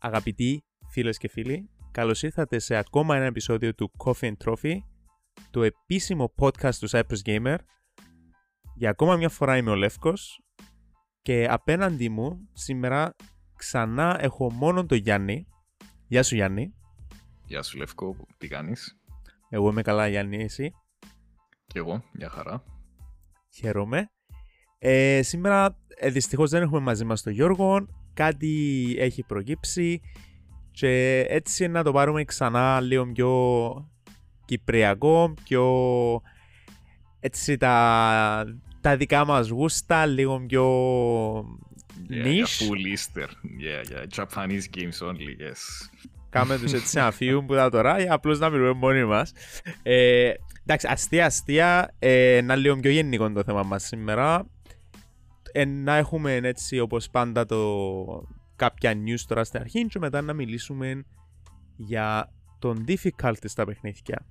Αγαπητοί 0.00 0.64
φίλες 0.88 1.18
και 1.18 1.28
φίλοι, 1.28 1.70
καλώς 1.90 2.22
ήρθατε 2.22 2.58
σε 2.58 2.76
ακόμα 2.76 3.16
ένα 3.16 3.24
επεισόδιο 3.24 3.74
του 3.74 3.92
Coffee 4.04 4.32
and 4.32 4.36
Trophy, 4.44 4.76
το 5.50 5.62
επίσημο 5.62 6.32
podcast 6.38 6.74
του 6.74 6.88
Cypress 6.90 7.22
Gamer. 7.24 7.56
Για 8.74 8.90
ακόμα 8.90 9.16
μια 9.16 9.28
φορά 9.28 9.56
είμαι 9.56 9.70
ο 9.70 9.74
Λεύκος 9.74 10.40
και 11.22 11.46
απέναντί 11.50 12.08
μου 12.08 12.48
σήμερα 12.52 13.16
ξανά 13.56 14.16
έχω 14.20 14.52
μόνο 14.52 14.86
τον 14.86 14.98
Γιάννη. 14.98 15.46
Γεια 16.06 16.22
σου 16.22 16.34
Γιάννη. 16.34 16.74
Γεια 17.44 17.62
σου 17.62 17.78
Λεύκο, 17.78 18.16
τι 18.38 18.48
κάνεις; 18.48 19.00
Εγώ 19.48 19.70
είμαι 19.70 19.82
καλά 19.82 20.08
Γιάννη, 20.08 20.42
εσύ; 20.42 20.72
Κι 21.66 21.78
εγώ, 21.78 22.02
μια 22.12 22.28
χαρά. 22.28 22.64
Χαίρομαι. 23.54 24.10
Ε, 24.78 25.22
σήμερα 25.22 25.78
ε, 25.88 26.10
δυστυχώς 26.10 26.50
δεν 26.50 26.62
έχουμε 26.62 26.80
μαζί 26.80 27.04
μας 27.04 27.22
τον 27.22 27.32
Γιώργο, 27.32 27.86
κάτι 28.18 28.94
έχει 28.98 29.22
προκύψει 29.22 30.00
και 30.70 31.24
έτσι 31.28 31.68
να 31.68 31.82
το 31.82 31.92
πάρουμε 31.92 32.24
ξανά 32.24 32.80
λίγο 32.80 33.06
πιο 33.12 33.90
κυπριακό, 34.44 35.34
πιο 35.44 35.64
έτσι 37.20 37.56
τα, 37.56 38.44
τα 38.80 38.96
δικά 38.96 39.24
μας 39.24 39.48
γούστα, 39.48 40.06
λίγο 40.06 40.44
πιο 40.46 40.66
Yeah, 42.10 42.24
niche. 42.26 42.44
yeah, 42.44 42.68
full 42.68 42.84
Easter. 42.94 43.28
Yeah, 43.66 43.82
yeah, 43.92 44.04
Japanese 44.16 44.66
games 44.76 44.98
only, 45.08 45.32
yes. 45.44 45.90
Κάμε 46.30 46.58
τους 46.58 46.72
έτσι 46.72 46.96
να 46.96 47.10
φύγουν 47.10 47.46
που 47.46 47.54
τα 47.54 47.70
τώρα 47.70 48.00
για 48.00 48.12
απλώς 48.12 48.38
να 48.38 48.48
μιλούμε 48.50 48.72
μόνοι 48.72 49.04
μας. 49.04 49.32
Ε, 49.82 50.32
εντάξει, 50.62 50.86
αστεία 50.90 51.26
αστεία, 51.26 51.94
ε, 51.98 52.36
ένα 52.36 52.56
λίγο 52.56 52.76
πιο 52.76 52.90
γενικό 52.90 53.32
το 53.32 53.42
θέμα 53.44 53.62
μας 53.62 53.82
σήμερα. 53.82 54.46
Ε, 55.52 55.64
να 55.64 55.96
έχουμε 55.96 56.34
έτσι 56.34 56.78
όπως 56.78 57.10
πάντα 57.10 57.46
το 57.46 58.26
κάποια 58.56 58.92
news 58.92 59.20
τώρα 59.26 59.44
στην 59.44 59.60
αρχή 59.60 59.86
και 59.86 59.98
μετά 59.98 60.22
να 60.22 60.32
μιλήσουμε 60.32 61.04
για 61.76 62.32
τον 62.58 62.84
difficulty 62.88 63.44
στα 63.44 63.64
παιχνίδια. 63.64 64.26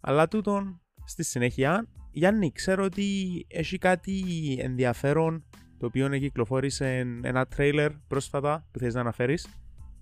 Αλλά 0.00 0.28
τούτον 0.28 0.80
στη 1.04 1.24
συνέχεια, 1.24 1.88
Γιάννη, 2.10 2.52
ξέρω 2.52 2.84
ότι 2.84 3.04
έχει 3.48 3.78
κάτι 3.78 4.22
ενδιαφέρον 4.60 5.44
το 5.78 5.86
οποίο 5.86 6.08
κυκλοφόρησε 6.18 7.18
ένα 7.22 7.46
τρέιλερ 7.46 7.92
πρόσφατα 7.92 8.68
που 8.70 8.78
θες 8.78 8.94
να 8.94 9.00
αναφέρεις. 9.00 9.48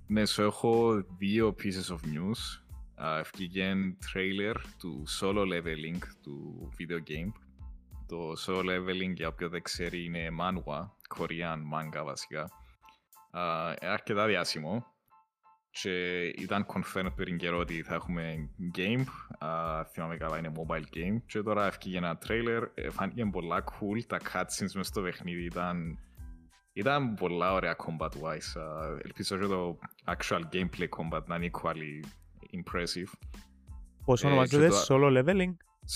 Ναι, 0.07 0.27
σου 0.27 0.43
έχω 0.43 1.05
δύο 1.19 1.55
pieces 1.63 1.95
of 1.95 1.99
news. 1.99 2.63
Uh, 3.03 3.19
Ευκήγε 3.21 3.73
trailer 4.13 4.55
του 4.79 5.05
solo 5.21 5.41
leveling 5.41 5.99
του 6.23 6.69
video 6.79 7.11
game. 7.11 7.33
Το 8.11 8.33
solo 8.47 8.65
leveling, 8.65 9.13
για 9.15 9.29
όποιον 9.29 9.51
δεν 9.51 9.63
ξέρει, 9.63 10.05
είναι 10.05 10.29
manhwa, 10.41 10.81
Korean 11.19 11.57
manga 11.75 12.05
βασικά. 12.05 12.51
Uh, 13.35 13.75
αρκετά 13.81 14.27
διάσημο. 14.27 14.87
Και 15.71 16.25
ήταν 16.27 16.67
confirmed 16.67 17.13
πριν 17.17 17.37
καιρό 17.37 17.59
ότι 17.59 17.83
θα 17.83 17.95
έχουμε 17.95 18.51
game. 18.79 19.05
Uh, 19.41 19.83
θυμάμαι 19.93 20.17
καλά, 20.17 20.39
είναι 20.39 20.53
mobile 20.57 20.97
game. 20.97 21.17
Και 21.27 21.43
τώρα 21.43 21.67
έφυγε 21.67 21.97
ένα 21.97 22.19
trailer. 22.29 22.63
Ε, 22.75 22.91
φάνηκε 22.91 23.25
πολλά 23.25 23.65
cool. 23.65 24.03
Τα 24.07 24.19
cutscenes 24.33 24.73
μες 24.75 24.87
στο 24.87 25.03
παιχνίδι 25.03 25.45
ήταν 25.45 25.99
ήταν 26.73 27.15
πολλά 27.15 27.53
ωραία 27.53 27.77
combat 27.79 28.11
wise. 28.23 28.61
Uh, 28.61 28.99
ελπίζω 29.05 29.39
και 29.39 29.47
το 29.47 29.79
actual 30.05 30.41
gameplay 30.53 30.89
combat 30.99 31.25
να 31.27 31.37
είναι 31.37 31.51
equally 31.53 32.05
impressive. 32.57 33.13
Πώς 34.05 34.23
Ε, 34.23 34.27
ονομάζεται 34.27 34.69
και 34.69 34.73
το- 34.73 34.85
solo 34.89 35.19
leveling; 35.19 35.53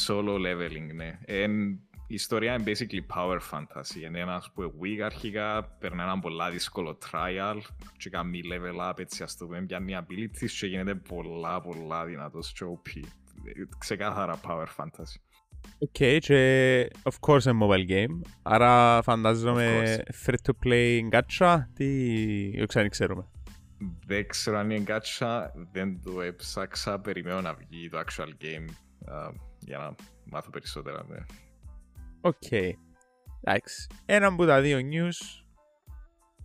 Solo 0.06 0.34
leveling, 0.38 0.94
ναι. 0.94 1.18
Εν, 1.24 1.80
η 2.06 2.14
ιστορία 2.14 2.54
είναι 2.54 2.64
basically 2.66 3.16
power 3.16 3.38
fantasy. 3.50 4.02
Είναι 4.06 4.20
ένας 4.20 4.50
που 4.54 4.62
είναι 4.62 4.72
weak 4.82 5.00
αρχικά, 5.04 5.64
παίρνει 5.64 6.02
έναν 6.02 6.20
πολλά 6.20 6.50
δύσκολο 6.50 6.98
trial 7.10 7.58
και 7.96 8.10
κάνει 8.10 8.40
level 8.52 8.90
up, 8.90 8.98
έτσι 8.98 9.22
ας 9.22 9.36
το 9.36 9.46
πούμε, 9.46 9.62
πιάνει 9.62 9.96
abilities 9.98 10.50
και 10.60 10.66
γίνεται 10.66 10.94
πολλά 10.94 11.60
πολλά 11.60 12.04
δυνατός 12.04 12.52
και 12.52 12.64
OP. 12.64 13.00
Ε, 13.44 13.50
Ξεκάθαρα 13.78 14.40
power 14.46 14.66
fantasy. 14.76 15.20
Οκ, 15.78 16.18
και 16.18 16.90
of 17.02 17.28
course 17.28 17.44
είναι 17.44 17.58
mobile 17.62 17.90
game. 17.90 18.20
Άρα 18.42 19.02
φαντάζομαι 19.02 19.98
free 20.26 20.34
to 20.46 20.66
play 20.66 21.08
gacha. 21.10 21.58
Τι 21.74 22.50
δεν 22.56 22.66
ξέρω, 22.66 22.88
ξέρουμε. 22.88 23.26
Δεν 24.06 24.28
ξέρω 24.28 24.58
αν 24.58 24.70
είναι 24.70 24.84
gacha, 24.86 25.46
δεν 25.72 26.00
το 26.04 26.20
έψαξα, 26.20 27.00
περιμένω 27.00 27.40
να 27.40 27.54
βγει 27.54 27.88
το 27.88 27.98
actual 27.98 28.28
game 28.28 28.68
α, 29.12 29.30
για 29.58 29.78
να 29.78 29.94
μάθω 30.24 30.50
περισσότερα. 30.50 31.04
Ναι. 31.08 31.18
Οκ. 32.24 32.52
Εντάξει. 33.40 33.86
Ένα 34.04 34.26
από 34.26 34.46
τα 34.46 34.60
δύο 34.60 34.78
news. 34.78 35.44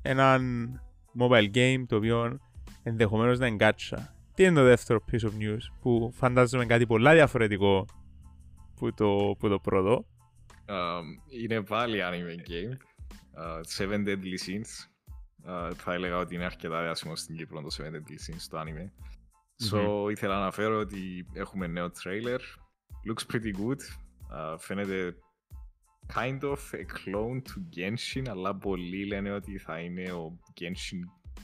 Έναν 0.01 0.71
mobile 1.19 1.55
game 1.55 1.83
το 1.87 1.95
οποίο 1.95 2.39
ενδεχομένως 2.83 3.39
να 3.39 3.47
είναι 3.47 3.57
gacha. 3.59 3.97
Τι 4.33 4.43
είναι 4.43 4.53
το 4.53 4.63
δεύτερο 4.63 5.03
piece 5.11 5.23
of 5.23 5.31
news 5.39 5.59
που 5.81 6.11
φαντάζομαι 6.13 6.65
κάτι 6.65 6.85
πολλά 6.85 7.13
διαφορετικό 7.13 7.85
που 8.75 8.93
το, 8.93 9.35
που 9.39 9.49
το 9.49 9.59
πρώτο; 9.59 10.05
Α, 10.65 10.75
είναι 11.41 11.63
πάλι 11.63 11.99
anime 12.01 12.49
game, 12.49 12.77
α, 13.41 13.59
Seven 13.77 14.07
Deadly 14.07 14.37
Sins. 14.47 14.89
Α, 15.51 15.73
θα 15.73 15.93
έλεγα 15.93 16.17
ότι 16.17 16.35
είναι 16.35 16.45
αρκετά 16.45 16.81
διάσημο 16.81 17.15
στην 17.15 17.35
Κύπρο 17.35 17.61
το 17.61 17.67
Seven 17.77 17.91
Deadly 17.91 18.33
Sins 18.33 18.45
το 18.49 18.59
anime. 18.59 18.89
So 19.71 20.11
ήθελα 20.11 20.33
να 20.33 20.41
αναφέρω 20.41 20.79
ότι 20.79 21.25
έχουμε 21.33 21.67
νέο 21.67 21.91
trailer. 22.03 22.39
Looks 23.09 23.33
pretty 23.33 23.53
good. 23.59 23.81
Α, 24.37 24.57
φαίνεται 24.57 25.15
kind 26.15 26.39
of 26.41 26.59
a 26.73 26.83
clone 26.93 27.41
to 27.41 27.77
Genshin, 27.77 28.23
αλλά 28.29 28.55
πολλοί 28.55 29.05
λένε 29.05 29.31
ότι 29.31 29.57
θα 29.57 29.79
είναι 29.79 30.11
ο 30.11 30.39
Genshin 30.61 30.99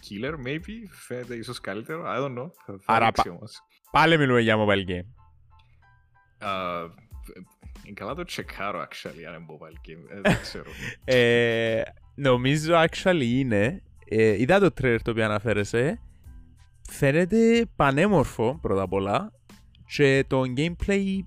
Killer, 0.10 0.48
maybe. 0.48 0.72
Φαίνεται 0.90 1.36
ίσως 1.36 1.60
καλύτερο. 1.62 2.04
I 2.06 2.18
don't 2.18 2.38
know. 2.40 2.50
Θα, 2.66 2.78
θα 2.80 2.94
Άρα 2.94 3.06
δείξει 3.06 3.30
πα- 3.30 3.36
όμως. 3.36 3.62
Πάλι 3.92 4.18
μιλούμε 4.18 4.42
για 4.42 4.56
mobile 4.58 4.90
game. 4.90 5.06
Α, 6.48 6.82
είναι 7.84 7.94
καλά 7.94 8.14
το 8.14 8.24
τσεκάρω, 8.24 8.82
actually, 8.82 9.24
αν 9.28 9.34
είναι 9.36 9.46
mobile 9.50 9.90
game. 9.90 10.16
Ε, 10.18 10.22
δεν 10.22 10.40
ξέρω. 10.46 10.70
Ε, 11.06 11.82
νομίζω 12.16 12.74
actually 12.76 13.24
είναι. 13.26 13.84
Ε, 14.10 14.42
είδα 14.42 14.60
το 14.60 14.70
trailer 14.82 14.98
το 15.04 15.12
οποίο 15.12 15.26
αναφέρεσαι. 15.26 16.00
Φαίνεται 16.90 17.66
πανέμορφο 17.76 18.60
πρώτα 18.62 18.82
απ' 18.82 18.94
όλα. 18.94 19.32
Και 19.96 20.26
το 20.28 20.42
gameplay 20.58 21.20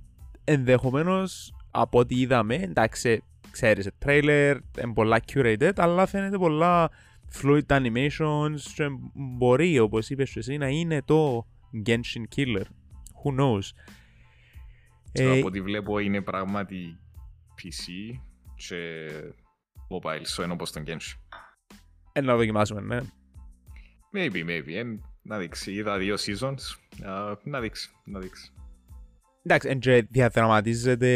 ενδεχομένως 0.44 1.53
από 1.81 1.99
ό,τι 1.99 2.21
είδαμε, 2.21 2.55
εντάξει, 2.55 3.22
ξέρεις, 3.50 3.89
trailer, 4.05 4.56
είναι 4.83 4.93
πολλά 4.94 5.21
curated, 5.33 5.72
αλλά 5.77 6.06
φαίνεται 6.06 6.39
πολλά 6.39 6.91
fluid 7.33 7.66
animations 7.66 8.61
και 8.75 8.87
μπορεί, 9.15 9.78
όπως 9.78 10.11
είπες 10.11 10.31
και 10.31 10.39
εσύ, 10.39 10.56
να 10.56 10.69
είναι 10.69 11.03
το 11.03 11.47
Genshin 11.87 12.37
Killer. 12.37 12.65
Who 13.25 13.41
knows; 13.41 13.61
Ξέρω, 15.12 15.33
Ε, 15.33 15.39
από 15.39 15.47
ό,τι 15.47 15.61
βλέπω 15.61 15.99
είναι 15.99 16.21
πράγματι 16.22 16.99
PC 17.56 18.15
και 18.55 19.09
mobile, 19.91 20.37
so 20.37 20.43
είναι 20.45 20.53
όπως 20.53 20.72
τον 20.72 20.84
Genshin. 20.87 21.37
ε, 22.12 22.21
να 22.21 22.37
δοκιμάσουμε, 22.37 22.81
ναι. 22.81 23.00
Maybe, 24.12 24.45
maybe. 24.49 24.72
Εν, 24.75 25.05
να 25.22 25.39
δείξει. 25.39 25.72
Είδα 25.72 25.99
δύο 25.99 26.15
seasons. 26.19 26.77
Α, 27.09 27.37
να 27.45 27.60
δείξει, 27.60 27.91
να 28.05 28.19
δείξει. 28.19 28.53
Εντάξει, 29.43 29.69
εν 29.69 29.78
και 29.78 30.06
διαδραματίζεται... 30.10 31.12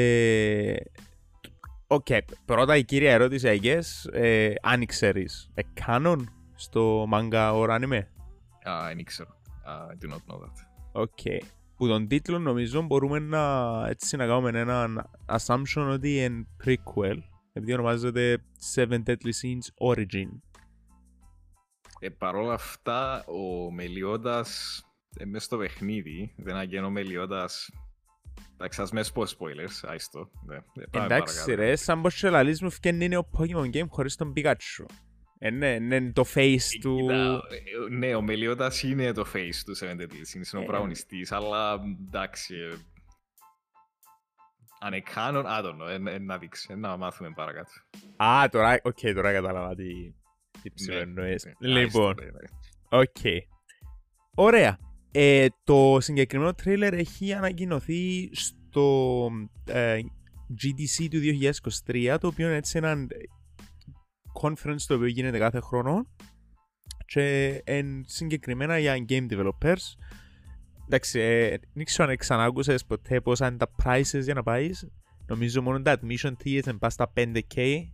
Οκ, 1.87 2.07
πρώτα 2.45 2.77
η 2.77 2.85
κύρια 2.85 3.13
ερώτηση, 3.13 3.61
I 3.63 3.65
guess, 3.65 4.13
ε, 4.13 4.55
αν 4.63 4.87
ξέρεις, 4.87 5.51
ε, 5.55 5.63
canon 5.81 6.17
στο 6.55 7.09
manga 7.13 7.53
or 7.53 7.69
anime; 7.69 8.01
Α, 8.69 8.87
δεν 8.87 8.99
ήξερα. 8.99 9.29
Α, 9.65 9.73
I 9.91 10.05
do 10.05 10.09
not 10.09 10.15
know 10.15 10.39
that. 10.39 10.53
Οκ. 10.93 11.19
Που 11.77 11.89
τον 11.89 12.09
τίτλο 12.09 12.39
νομίζω 12.39 12.83
μπορούμε 12.83 13.19
να, 13.19 13.85
έτσι, 13.89 14.17
να 14.17 14.27
κάνουμε 14.27 14.59
έναν 14.61 15.11
assumption 15.27 15.89
ότι 15.91 16.17
είναι 16.17 16.47
prequel, 16.65 17.17
επειδή 17.53 17.73
ονομάζεται 17.73 18.43
Seven 18.75 19.03
Deadly 19.07 19.33
Sins 19.43 19.95
Origin. 19.95 20.29
Ε, 21.99 22.09
Παρ' 22.09 22.35
όλα 22.35 22.55
αυτά, 22.55 23.25
ο 23.25 23.71
Meliodas 23.73 24.83
ε, 25.17 25.25
μες 25.25 25.45
στο 25.45 25.57
παιχνίδι, 25.57 26.35
δεν 26.37 26.57
αγγένω 26.57 26.87
ο 26.87 26.91
Meliodas 26.91 27.71
Εντάξει, 28.55 28.83
ας 28.83 28.91
με 28.93 29.05
πω 29.13 29.23
spoilers, 29.23 29.89
άιστο. 29.89 30.31
Ναι, 30.47 30.55
ε, 30.57 30.61
πάμε 30.91 31.05
Εντάξει 31.05 31.35
παρακάτω. 31.45 31.63
ρε, 31.69 31.77
σαν 31.77 32.03
πως 32.03 32.15
και 32.21 32.31
λαλείς 32.31 32.63
μου 32.63 32.71
φκαίνει 32.71 33.05
είναι 33.05 33.17
ο 33.17 33.29
Pokemon 33.39 33.71
Game 33.77 33.89
χωρίς 33.89 34.17
τον 34.17 34.33
Pikachu. 34.37 34.85
Ε, 35.39 35.51
ναι, 35.51 35.79
ναι, 35.79 36.13
το 36.13 36.25
face 36.35 36.59
του... 36.81 36.97
Κοίτα, 37.01 37.41
ε, 37.91 37.95
ναι, 37.95 38.15
ο 38.15 38.23
Meliodas 38.23 38.83
είναι 38.83 39.13
το 39.13 39.27
face 39.35 39.55
του 39.65 39.77
Seven 39.77 40.01
Deadly 40.01 40.03
Sins, 40.35 40.53
είναι 40.53 40.61
ο 40.61 40.61
Ε. 40.63 40.65
πρωταγωνιστής, 40.67 41.33
αλλά 41.33 41.81
εντάξει, 42.07 42.55
ε, 42.55 42.75
αν 44.81 44.93
είναι 44.93 45.03
canon, 45.15 45.45
I 45.45 45.65
don't 45.65 45.77
know, 45.83 46.09
ε, 46.11 46.15
ε, 46.15 46.19
να 46.19 46.39
δείξει, 46.39 46.69
ε, 46.71 46.75
να 46.75 46.97
μάθουμε 46.97 47.31
παρακάτω. 47.35 47.71
Α, 48.17 48.49
τώρα, 48.51 48.81
οκ, 48.83 48.99
τώρα 49.15 49.33
κατάλαβα 49.33 49.75
τι, 49.75 50.15
τι 50.63 50.71
εννοείς 50.71 50.95
Ναι, 50.95 51.01
εννοείς. 51.01 51.45
ναι, 51.59 51.69
Λοιπόν, 51.69 52.07
άιστο, 52.09 52.25
ναι, 52.25 52.31
ναι. 52.31 52.99
οκ. 53.01 53.47
Ωραία. 54.35 54.79
Ε, 55.13 55.47
το 55.65 55.97
συγκεκριμένο 56.01 56.55
τρέιλερ 56.55 56.95
έχει 56.95 57.33
ανακοινωθεί 57.33 58.31
στο 58.33 59.29
ε, 59.65 60.01
GDC 60.51 61.09
του 61.11 61.19
2023, 61.87 62.17
το 62.21 62.27
οποίο 62.27 62.47
είναι 62.47 62.57
έτσι 62.57 62.79
ένα 62.79 62.97
conference 64.43 64.81
το 64.87 64.95
οποίο 64.95 65.07
γίνεται 65.07 65.39
κάθε 65.39 65.61
χρόνο 65.61 66.07
και 67.05 67.61
εν 67.65 68.05
συγκεκριμένα 68.07 68.79
για 68.79 69.05
game 69.09 69.27
developers. 69.31 69.83
Εντάξει, 70.85 71.21
ε, 71.21 71.59
δεν 71.73 71.85
ξέρω 71.85 72.09
αν 72.09 72.17
ξανάκουσες 72.17 72.85
ποτέ 72.85 73.21
πόσα 73.21 73.47
είναι 73.47 73.57
τα 73.57 73.71
prices 73.85 74.23
για 74.23 74.35
να 74.35 74.43
πάεις. 74.43 74.89
Νομίζω 75.27 75.63
μόνο 75.63 75.83
τα 75.83 75.99
admission 76.01 76.33
tickets 76.45 76.67
είναι 76.67 76.79
πας 76.79 76.93
στα 76.93 77.13
5k. 77.17 77.89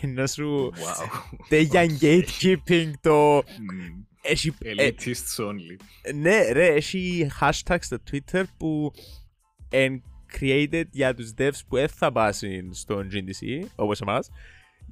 Ενώ 0.00 0.26
σου 0.26 0.72
Wow. 0.74 1.64
για 1.64 1.86
gatekeeping 2.00 2.90
το... 3.00 3.38
Mm, 3.38 3.42
Έχει, 4.22 4.54
ε, 4.62 4.72
Elitists 4.88 5.44
only. 5.44 5.76
ναι 6.14 6.52
ρε, 6.52 6.66
έχει 6.66 7.30
hashtag 7.40 7.76
στο 7.80 7.96
Twitter 8.10 8.42
που 8.56 8.92
εν 9.68 10.02
created 10.40 10.84
για 10.90 11.14
τους 11.14 11.32
devs 11.38 11.60
που 11.68 11.76
δεν 11.76 11.88
θα 11.88 12.12
πάσουν 12.12 12.74
στο 12.74 13.04
GDC, 13.12 13.66
όπως 13.74 14.00
εμάς. 14.00 14.30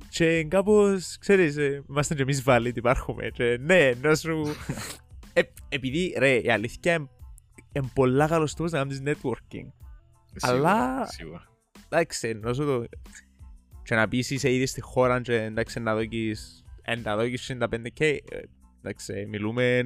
Και 0.08 0.44
κάπως, 0.44 1.17
ξέρεις, 1.20 1.56
ε, 1.56 1.85
είμαστε 1.88 2.14
και 2.14 2.23
εμείς 2.23 2.43
valid, 2.46 2.73
υπάρχουμε. 2.75 3.31
Και 3.31 3.56
ναι, 3.61 3.87
ενώ 3.88 4.14
σου... 4.14 4.43
Ε, 5.37 5.43
επειδή, 5.69 6.14
ρε, 6.19 6.38
η 6.38 6.50
αλήθεια 6.50 6.94
είναι 6.94 7.08
είναι 7.73 7.91
πολλά 7.94 8.26
καλός 8.29 8.55
τρόπος 8.55 8.73
να 8.73 8.79
κάνεις 8.79 9.02
networking. 9.05 9.67
Αλλά- 10.41 11.06
Σίγουρα, 11.06 11.06
σίγουρα. 11.06 11.43
Εντάξει, 11.88 12.29
ενώ 12.29 12.52
σου 12.52 12.64
το... 12.64 12.85
Και 13.85 13.95
να 13.95 14.09
πεις 14.09 14.31
είσαι 14.31 14.53
ήδη 14.53 14.67
στη 14.67 14.81
χώρα 14.81 15.21
και 15.21 15.35
εντάξει 15.35 15.81
να 15.81 15.95
δώκεις... 15.95 16.65
Εν 16.83 17.01
να 17.01 17.17
δώκεις 17.17 17.57
65k, 17.61 18.01
ε, 18.01 18.19
εντάξει, 18.83 19.27
μιλούμε 19.29 19.79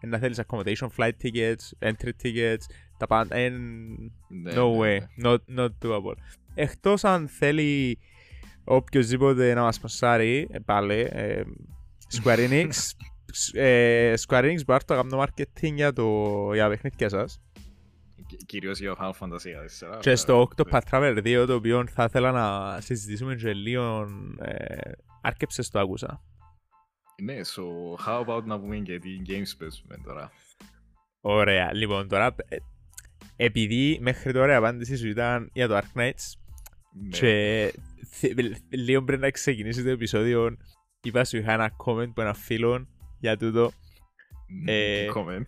εν 0.00 0.08
να 0.08 0.18
θέλεις 0.18 0.40
accommodation, 0.46 0.88
flight 0.98 1.12
tickets, 1.22 1.88
entry 1.88 2.10
tickets, 2.22 2.62
τα 2.98 3.06
πάντα, 3.06 3.36
εν... 3.36 3.52
Ναι, 4.28 4.52
No 4.52 4.54
ναι, 4.54 4.78
way, 4.80 4.98
ναι. 5.16 5.30
not, 5.30 5.58
not 5.58 5.68
doable. 5.84 6.14
Εκτός 6.54 7.04
αν 7.04 7.28
θέλει 7.28 7.98
οποιοδήποτε 8.64 9.54
να 9.54 9.62
μας 9.62 9.74
σπονσάρει, 9.74 10.48
ε, 10.50 10.58
πάλι, 10.58 11.08
ε, 11.10 11.42
Square 12.22 12.48
Enix, 12.50 12.68
σ- 13.32 13.54
ε, 13.56 14.14
Square 14.26 14.42
Enix 14.44 14.64
μπορεί 14.66 14.84
να 14.88 14.96
κάνω 14.96 15.24
marketing 15.24 15.72
για, 15.74 15.92
το, 15.92 16.30
για 16.54 16.68
παιχνίδια 16.68 17.08
σας. 17.08 17.40
Κυ- 18.26 18.46
Κυρίως 18.46 18.78
για 18.78 18.96
Final 19.00 19.12
Fantasy 19.18 19.50
4. 19.96 19.98
Και 20.00 20.14
στο 20.16 20.48
Octopath 20.48 20.80
Traveler 20.90 21.22
2, 21.24 21.44
το 21.46 21.54
οποίο 21.54 21.86
θα 21.86 22.04
ήθελα 22.04 22.30
να 22.32 22.80
συζητήσουμε 22.80 23.34
και 23.34 23.52
λίγο, 23.52 24.06
ε, 24.38 24.90
άρκεψες 25.22 25.70
το 25.70 25.78
άκουσα. 25.80 26.22
Ναι, 27.22 27.34
so 27.44 27.62
how 28.06 28.24
about 28.26 28.44
να 28.44 28.60
πούμε 28.60 28.76
και 28.76 28.98
τι 28.98 29.08
games 29.26 29.52
παίζουμε 29.58 29.96
τώρα; 30.04 30.30
Ωραία, 31.20 31.74
λοιπόν 31.74 32.08
τώρα, 32.08 32.34
ε, 32.48 32.56
επειδή 33.36 33.98
μέχρι 34.00 34.32
τώρα 34.32 34.52
η 34.52 34.56
απάντηση 34.56 34.96
σου 34.96 35.08
ήταν 35.08 35.50
για 35.52 35.68
το 35.68 35.76
Ark 35.76 36.00
Knights, 36.00 36.32
Ναι. 37.02 37.08
Και 37.18 37.72
θε- 38.10 38.56
λίγο 38.68 39.02
πριν 39.04 39.20
να 39.20 39.30
ξεκινήσει 39.30 39.82
το 39.82 39.88
επεισόδιο 39.90 40.56
είπα 41.02 41.24
σου 41.24 41.36
είχα 41.36 41.52
ένα 41.52 41.70
comment 41.84 42.10
που 42.14 42.20
ένα 42.20 42.34
φίλο 42.34 42.88
για 43.18 43.36
τούτο. 43.36 43.66
Mm, 43.68 44.68
ε, 44.68 45.06
Comment. 45.14 45.44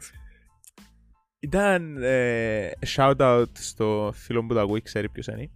Ήταν 1.41 2.03
ε, 2.03 2.71
shout 2.87 3.17
out 3.17 3.45
στο 3.53 4.11
φίλο 4.15 4.47
που 4.47 4.55
το 4.55 4.61
ακούει, 4.61 4.83
ξέρει 4.83 5.09
ποιος 5.09 5.27
είναι. 5.27 5.51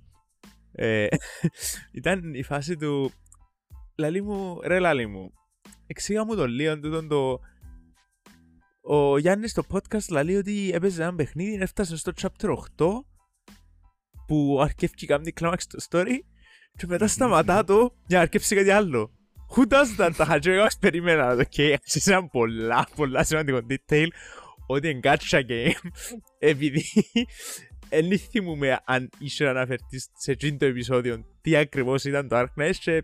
Ε, 0.73 1.07
ήταν 1.93 2.35
η 2.35 2.43
φάση 2.43 2.77
του 2.77 3.13
Λαλή 3.97 4.23
μου, 4.23 4.61
ρε 4.63 4.79
λαλή 4.79 5.07
μου, 5.07 5.33
εξήγα 5.87 6.25
μου 6.25 6.35
το 6.35 6.47
λίγο 6.47 6.81
τούτον 6.81 7.09
το 7.09 7.41
ο 8.85 9.19
Γιάννης 9.19 9.51
στο 9.51 9.63
podcast 9.73 10.09
λαλεί 10.11 10.37
ότι 10.37 10.71
έπαιζε 10.75 11.03
ένα 11.03 11.15
παιχνίδι, 11.15 11.63
έφτασε 11.63 11.97
στο 11.97 12.13
chapter 12.23 12.49
8 12.49 12.57
που 14.27 14.59
αρκεύει 14.63 15.07
κάνει 15.07 15.33
climax 15.41 15.55
στο 15.57 15.79
story 15.89 16.19
και 16.77 16.87
μετά 16.87 17.07
σταματά 17.07 17.65
το 17.65 17.95
για 18.07 18.17
να 18.17 18.23
αρκεύσει 18.23 18.55
κάτι 18.55 18.71
άλλο. 18.71 19.11
Who 19.57 19.73
does 19.73 20.01
that? 20.07 20.11
Τα 20.17 20.25
χατζό 20.25 20.51
εγώ 20.51 20.67
περίμενα 20.81 21.37
το 21.37 21.45
και 21.45 21.73
άρχισε 21.73 22.13
ένα 22.13 22.29
πολλά 22.29 22.89
πολλά 22.97 23.25
σημαντικό 23.25 23.61
detail 23.69 24.07
ότι 24.67 24.89
είναι 24.89 25.01
gacha 25.03 25.41
game 25.49 25.91
επειδή 26.39 26.85
δεν 27.89 28.19
θυμούμαι 28.19 28.81
αν 28.85 29.11
είσαι 29.19 29.49
αναφερθείς 29.49 30.09
σε 30.19 30.31
εκείνο 30.31 30.57
το 30.57 30.65
επεισόδιο 30.65 31.25
τι 31.41 31.57
ακριβώς 31.57 32.05
ήταν 32.05 32.29
το 32.29 32.37
Ark 32.39 32.63
Knight 32.63 32.75
και 32.81 33.03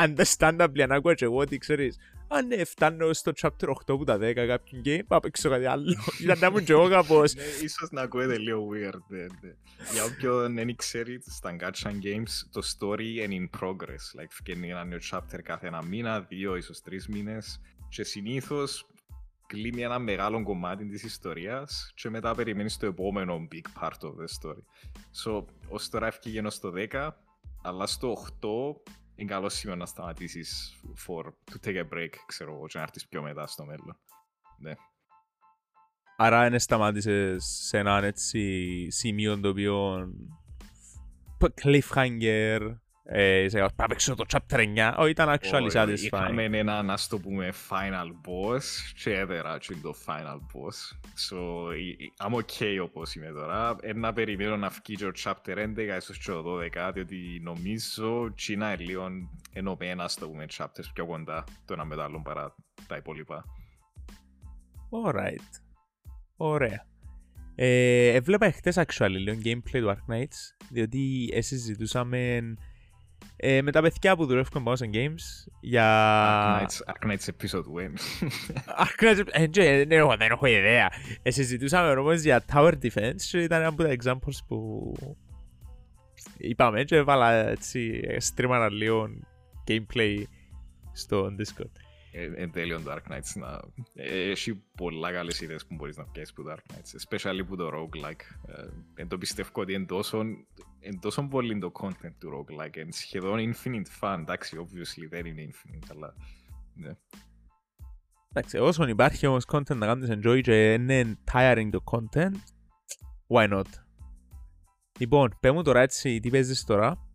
understandably 0.00 0.80
αν 0.80 0.92
άκουγα 0.92 1.14
και 1.14 1.24
εγώ 1.24 1.36
ότι 1.36 1.58
ξέρεις 1.58 1.96
αν 2.28 2.46
ναι, 2.46 2.64
φτάνω 2.64 3.12
στο 3.12 3.32
chapter 3.40 3.68
8 3.68 3.74
που 3.86 4.04
τα 4.04 4.16
10 4.16 4.34
κάποιον 4.34 4.82
game, 4.84 5.00
πάω 5.06 5.20
παίξω 5.20 5.48
κάτι 5.48 5.64
άλλο. 5.64 5.96
Ήταν 6.22 6.38
να 6.38 6.50
μου 6.50 6.60
και 6.60 6.72
εγώ 6.72 6.88
κάπως. 6.88 7.34
Ναι, 7.34 7.42
ίσως 7.62 7.90
να 7.90 8.02
ακούγεται 8.02 8.38
λίγο 8.38 8.68
weird. 8.72 8.98
ναι, 9.08 9.20
ναι. 9.20 9.54
Για 9.92 10.04
όποιον 10.04 10.54
δεν 10.54 10.76
ξέρει, 10.76 11.20
στα 11.26 11.56
gacha 11.60 11.88
games 11.88 12.48
το 12.50 12.62
story 12.78 13.02
είναι 13.02 13.48
in 13.52 13.60
progress. 13.60 14.20
Like, 14.20 14.30
βγαίνει 14.42 14.70
ένα 14.70 14.84
νέο 14.84 14.98
chapter 15.10 15.40
κάθε 15.42 15.66
ένα 15.66 15.84
μήνα, 15.84 16.20
δύο 16.20 16.56
ίσως 16.56 16.80
τρεις 16.80 17.08
μήνες. 17.08 17.60
Και 17.88 18.04
συνήθως 18.04 18.86
κλείνει 19.46 19.82
ένα 19.82 19.98
μεγάλο 19.98 20.42
κομμάτι 20.42 20.86
της 20.86 21.02
ιστορίας 21.02 21.92
και 21.94 22.10
μετά 22.10 22.34
περιμένεις 22.34 22.76
το 22.76 22.86
επόμενο 22.86 23.48
big 23.52 23.82
part 23.82 24.08
of 24.08 24.10
the 24.10 24.26
story. 24.40 24.62
So, 25.24 25.44
ως 25.68 25.88
τώρα 25.88 26.06
έφυγε 26.06 26.48
στο 26.48 26.72
10, 26.90 27.10
αλλά 27.62 27.86
στο 27.86 28.12
8 28.40 28.48
είναι 29.14 29.32
καλό 29.32 29.48
σημείο 29.48 29.76
να 29.76 29.86
σταματήσεις 29.86 30.80
for, 31.06 31.24
to 31.24 31.66
take 31.66 31.76
a 31.76 31.94
break, 31.94 32.10
ξέρω 32.26 32.54
εγώ, 32.54 32.66
και 32.66 32.78
να 32.78 32.82
έρθεις 32.82 33.08
πιο 33.08 33.22
μετά 33.22 33.46
στο 33.46 33.64
μέλλον. 33.64 33.98
Ναι. 34.58 34.72
Άρα 36.16 36.48
δεν 36.48 36.58
σταμάτησες 36.58 37.44
σε 37.44 37.78
έναν 37.78 38.04
έτσι 38.04 38.86
σημείο 38.90 39.40
το 39.40 39.48
οποίο 39.48 40.06
cliffhanger 41.62 42.74
ε, 43.06 43.48
σε 43.48 43.58
πάω 43.58 43.86
παίξω 43.88 44.14
το 44.14 44.24
chapter 44.28 44.58
9 44.58 44.94
όχι 44.96 45.10
ήταν 45.10 45.38
actually 45.38 45.64
Όχι, 45.64 45.70
satisfying 45.72 46.04
Είχαμε 46.04 46.44
ένα, 46.44 46.82
να 46.82 46.96
στο 46.96 47.18
πούμε, 47.18 47.52
final 47.68 48.06
boss 48.06 48.62
και 49.02 49.14
έδερα 49.18 49.58
και 49.58 49.74
το 49.82 49.94
final 50.06 50.36
boss. 50.36 50.96
So, 51.28 51.72
ε, 51.72 52.04
ε, 52.04 52.28
I'm 52.28 52.34
okay 52.34 52.78
όπως 52.82 53.14
είμαι 53.14 53.30
τώρα. 53.30 53.76
Ένα 53.80 54.12
περιμένω 54.12 54.56
να 54.56 54.68
βγει 54.68 54.96
και 54.96 55.04
ο 55.04 55.12
chapter 55.24 55.56
11, 55.56 55.96
ίσως 55.96 56.18
και 56.18 56.30
ο 56.30 56.44
12, 56.86 56.90
διότι 56.94 57.40
νομίζω 57.42 58.24
China 58.24 58.50
είναι 58.50 58.76
λίγο 58.76 59.08
ενωπένα, 59.52 60.08
στο 60.08 60.28
πούμε, 60.28 60.44
chapters 60.56 60.90
πιο 60.94 61.06
κοντά 61.06 61.44
το 61.64 61.72
ένα 61.72 61.84
με 61.84 61.94
το 61.94 62.02
άλλο 62.02 62.22
παρά 62.24 62.54
τα 62.86 62.96
υπόλοιπα. 62.96 63.44
Alright. 64.90 65.60
Ωραία. 66.36 66.86
Ε, 67.54 68.08
έβλεπα 68.08 68.50
χτες 68.50 68.78
actually 68.78 69.08
λίγο 69.08 69.38
gameplay 69.44 69.80
του 69.80 69.94
Ark 69.96 70.14
Knights 70.14 70.66
διότι 70.70 71.30
ε, 71.32 71.40
συζητούσαμε 71.40 72.40
ε, 73.46 73.62
με 73.62 73.70
τα 73.70 73.82
παιδιά 73.82 74.16
που 74.16 74.26
δουλεύουν 74.26 74.62
πάνω 74.62 74.76
σε 74.76 74.90
games 74.92 75.50
για... 75.60 75.84
Ark 76.26 76.62
Knights, 76.62 76.92
Ark 76.92 77.10
Knights 77.10 77.26
episode 77.26 77.64
1. 77.64 78.84
Ark 78.84 79.04
Knights, 79.04 79.26
ε, 79.30 79.46
και, 79.46 79.62
δεν 79.86 79.90
έχω, 79.98 80.16
δεν 80.16 80.30
έχω 80.30 80.46
ιδέα. 80.46 80.92
Ε, 81.22 81.30
συζητούσαμε 81.30 81.90
όμως 81.90 82.20
για 82.22 82.44
Tower 82.52 82.72
Defense 82.82 83.20
και 83.30 83.38
ήταν 83.42 83.60
ένα 83.60 83.68
από 83.68 83.82
τα 83.82 83.96
examples 84.02 84.38
που 84.46 84.92
είπαμε 86.36 86.84
και 86.84 86.96
έβαλα 86.96 87.32
έτσι 87.48 88.00
στρίμανα 88.18 88.68
λίγο 88.70 89.08
gameplay 89.68 90.22
στο 90.92 91.26
Discord. 91.38 91.70
Εν 92.36 92.50
τέλειο 92.52 92.80
το 92.80 92.92
Dark 92.92 93.12
Knights 93.12 93.32
να... 93.34 93.60
ε, 93.94 94.30
Έχει 94.30 94.62
πολλά 94.76 95.12
καλές 95.12 95.40
ιδέες 95.40 95.66
που 95.66 95.74
μπορείς 95.74 95.96
να 95.96 96.04
πιάσεις 96.04 96.32
που 96.34 96.42
το 96.42 96.52
Dark 96.54 96.72
Knights. 96.72 97.16
Especially 97.18 97.40
που 97.46 97.56
το 97.56 97.68
roguelike. 97.74 98.52
Ε, 98.56 98.66
Εν 98.94 99.08
το 99.08 99.18
πιστεύω 99.18 99.48
ότι 99.54 99.72
είναι 99.72 99.84
τόσο, 99.86 100.22
εν 100.86 101.00
τόσο 101.00 101.22
πολύ 101.22 101.58
το 101.58 101.72
content 101.80 102.14
του 102.18 102.30
roguelike. 102.30 102.76
Είναι 102.76 102.92
σχεδόν 102.92 103.52
infinite 103.52 104.00
fun. 104.00 104.18
Εντάξει, 104.20 104.56
obviously 104.60 105.08
δεν 105.08 105.26
είναι 105.26 105.48
infinite, 105.50 105.86
αλλά... 105.90 106.14
Ναι. 106.74 106.90
Εντάξει, 108.32 108.58
όσον 108.58 108.88
υπάρχει 108.88 109.26
όμως 109.26 109.44
content 109.52 109.76
να 109.76 109.86
κάνεις 109.86 110.08
enjoy 110.10 110.40
και 110.42 110.72
είναι 110.72 111.18
tiring 111.32 111.68
το 111.70 111.84
content, 111.84 112.34
why 113.28 113.52
not; 113.52 113.66
Λοιπόν, 114.98 115.36
πες 115.40 115.52
μου 115.52 115.62
τώρα 115.62 115.80
έτσι 115.80 116.20
τι 116.20 116.30
παίζεις 116.30 116.64
τώρα; 116.64 117.06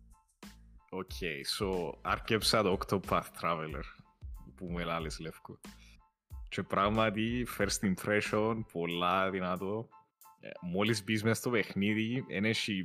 Οκ, 0.90 1.10
so 1.58 1.92
άρκεψα 2.02 2.62
το 2.62 2.78
Octopath 2.78 3.28
Traveler 3.40 3.82
που 4.54 4.66
μου 4.66 4.84
ελάλες 4.84 5.18
Λεύκο. 5.18 5.60
Και 6.48 6.62
πράγματι, 6.62 7.46
first 7.58 7.94
impression, 7.94 8.60
πολλά 8.72 9.30
δυνατό. 9.30 9.88
Ε, 10.40 10.48
Μόλις 10.60 11.04
μπεις 11.04 11.22
μες 11.22 11.38
στο 11.38 11.50
παιχνίδι, 11.50 12.24
δεν 12.28 12.44
έχει 12.44 12.82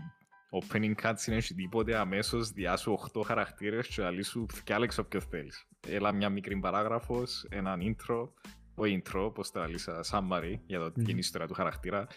opening 0.50 0.94
cutscene, 1.02 1.14
δεν 1.26 1.38
έχει 1.38 1.54
τίποτε, 1.54 1.98
αμέσως 1.98 2.50
διάσου 2.50 2.98
8 3.14 3.22
χαρακτήρες 3.26 3.88
και 3.88 4.02
λαλεί 4.02 4.24
σου 4.24 4.46
φτιάλεξε 4.50 5.02
όποιο 5.02 5.20
θέλεις. 5.20 5.68
Έλα 5.88 6.12
μια 6.12 6.30
μικρή 6.30 6.58
παράγραφος, 6.58 7.46
έναν 7.50 7.80
intro, 7.82 8.30
όχι 8.76 9.02
intro, 9.04 9.32
πώς 9.34 9.52
τα 9.52 9.68
λύσα, 9.68 10.04
summary 10.12 10.60
για 10.66 10.80
το 10.80 10.92
την 10.92 11.18
ιστορία 11.18 11.48
του 11.48 11.54
χαρακτήρα. 11.54 12.08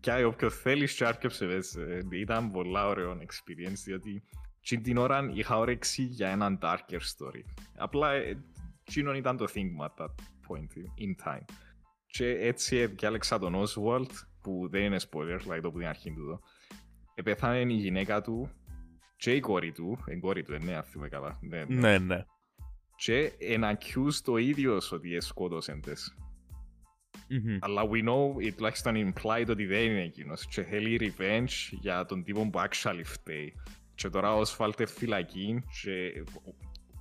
Και 0.00 0.24
όποιο 0.24 0.50
θέλεις 0.50 0.94
και 0.94 1.04
άρκεψε 1.04 1.44
μέσα. 1.44 1.80
Ήταν 2.12 2.50
πολλά 2.50 2.86
ωραίο 2.86 3.18
experience, 3.20 3.82
διότι 3.84 4.22
και 4.60 4.76
την 4.76 4.96
ώρα 4.96 5.30
είχα 5.32 5.58
όρεξη 5.58 6.02
για 6.02 6.28
έναν 6.28 6.58
darker 6.62 6.98
story. 6.98 7.42
Απλά 7.76 8.12
ε, 8.12 8.44
εκείνον 8.88 9.14
ήταν 9.14 9.36
το 9.36 9.46
thing 9.54 9.86
at 9.86 10.04
that 10.04 10.14
point 10.48 10.68
in 10.98 11.28
time. 11.28 11.44
Και 12.06 12.28
έτσι 12.28 12.86
διάλεξα 12.86 13.38
τον 13.38 13.54
Oswald, 13.54 14.10
που 14.42 14.68
δεν 14.70 14.82
είναι 14.82 15.00
spoiler, 15.10 15.38
δηλαδή 15.42 15.60
το 15.60 15.70
που 15.70 15.78
την 15.78 15.86
αρχή 15.86 16.12
του 16.12 16.20
εδώ. 16.20 16.40
Επέθανε 17.14 17.72
η 17.72 17.76
γυναίκα 17.76 18.20
του 18.20 18.50
και 19.16 19.32
η 19.32 19.40
κόρη 19.40 19.72
του, 19.72 19.98
η 20.08 20.16
κόρη 20.18 20.42
του, 20.42 20.52
ε, 20.54 20.58
ναι, 20.58 20.76
αν 20.76 20.82
θυμάμαι 20.82 21.08
καλά. 21.08 21.38
Ναι, 21.40 21.64
ναι. 21.64 21.80
Ναι, 21.80 21.98
ναι. 21.98 22.24
και 22.96 23.32
εν 23.38 23.62
accused 23.64 24.24
ο 24.32 24.36
ίδιος 24.38 24.92
ότι 24.92 25.20
σκότωσαν 25.20 25.80
τις. 25.80 26.14
Μμμ. 27.28 27.58
Αλλά 27.60 27.82
we 27.90 28.08
know, 28.08 28.42
ή 28.42 28.52
τουλάχιστον 28.52 28.94
implied 29.14 29.46
ότι 29.48 29.66
δεν 29.66 29.82
είναι 29.82 30.02
εκείνος 30.02 30.46
και 30.46 30.62
θέλει 30.62 31.14
revenge 31.18 31.76
για 31.80 32.04
τον 32.04 32.24
τύπο 32.24 32.50
που 32.50 32.58
actually 32.60 33.00
φταίει. 33.04 33.52
Και 33.94 34.08
τώρα 34.08 34.34
ο 34.34 34.40
Oswald 34.42 34.86
φυλακή 34.86 35.62
και 35.82 36.24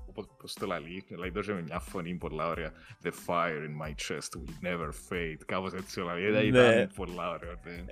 όπως- 0.09 0.27
πώς 0.39 0.53
το 0.53 0.65
λαλεί, 0.65 1.05
λέει 1.17 1.31
τόσο 1.31 1.53
με 1.53 1.61
μια 1.61 1.79
φωνή 1.79 2.15
πολλά 2.15 2.47
ωραία 2.47 2.71
The 3.03 3.11
fire 3.25 3.67
in 3.67 3.85
my 3.85 3.89
chest 3.89 4.29
will 4.39 4.67
never 4.67 4.89
fade. 5.09 5.41
Κάπως 5.45 5.73
έτσι 5.73 5.95
το 5.95 6.03
λαλεί. 6.03 6.51
Ναι. 6.51 6.59
Ήταν 6.59 6.91
πολλά 6.95 7.29
ωραίο. 7.29 7.53
ναι. 7.63 7.83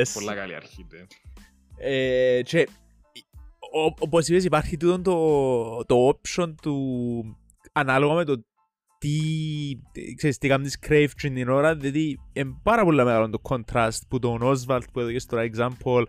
Yes. 0.00 0.06
Πολλά 0.14 0.34
καλή 0.34 0.54
αρχή. 0.54 0.86
Ναι. 1.80 1.88
Ε, 2.36 2.42
και 2.42 2.68
ο- 3.72 3.94
όπως 3.98 4.28
είπες 4.28 4.44
υπάρχει 4.44 4.76
τούτο 4.76 5.00
το, 5.02 5.84
το 5.84 6.08
option 6.18 6.54
του 6.62 6.76
ανάλογα 7.72 8.14
με 8.14 8.24
το 8.24 8.44
τι, 8.98 9.10
ξέρεις, 10.16 10.38
τι 10.38 10.48
κάνεις 10.48 10.78
crave 10.88 11.08
την 11.16 11.34
την 11.34 11.48
ώρα, 11.48 11.76
δηλαδή 11.76 12.18
είναι 12.32 12.60
πάρα 12.62 12.84
πολύ 12.84 13.04
μεγάλο 13.04 13.30
το 13.30 13.40
contrast 13.42 13.98
που 14.08 14.18
τον 14.18 14.40
Oswald 14.42 14.82
που 14.92 15.00
έδωκες 15.00 15.26
τώρα 15.26 15.50
example, 15.54 16.04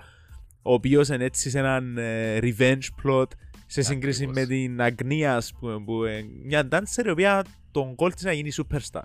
ο 0.62 0.74
οποίος 0.74 1.08
είναι 1.10 1.24
έτσι 1.24 1.50
σε 1.50 1.60
έναν 1.60 1.98
ε, 1.98 2.40
revenge 2.42 2.88
plot 3.04 3.26
σε 3.66 3.82
σύγκριση 3.82 4.24
Ακριβώς. 4.24 4.48
με 4.48 4.56
την 4.56 4.82
Agnea, 4.82 5.36
ας 5.36 5.54
πούμε, 5.60 5.84
που 5.84 6.06
είναι 6.06 6.26
μια 6.44 6.68
dancer 6.72 7.06
η 7.06 7.10
οποία 7.10 7.44
τον 7.72 7.96
goal 7.98 8.14
της 8.14 8.24
να 8.24 8.32
γίνει 8.32 8.52
superstar. 8.56 9.04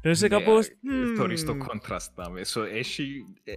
Και 0.00 0.08
είσαι 0.10 0.26
Ναι, 0.28 0.38
κάπως... 0.38 0.66
ε, 0.66 0.72
«Hmm, 0.90 1.16
Θωρείς 1.16 1.44
το 1.44 1.56
contrast 1.68 2.08
να 2.14 2.24
So, 2.54 2.60
έχει 2.72 3.24
ε, 3.44 3.52
ε, 3.52 3.56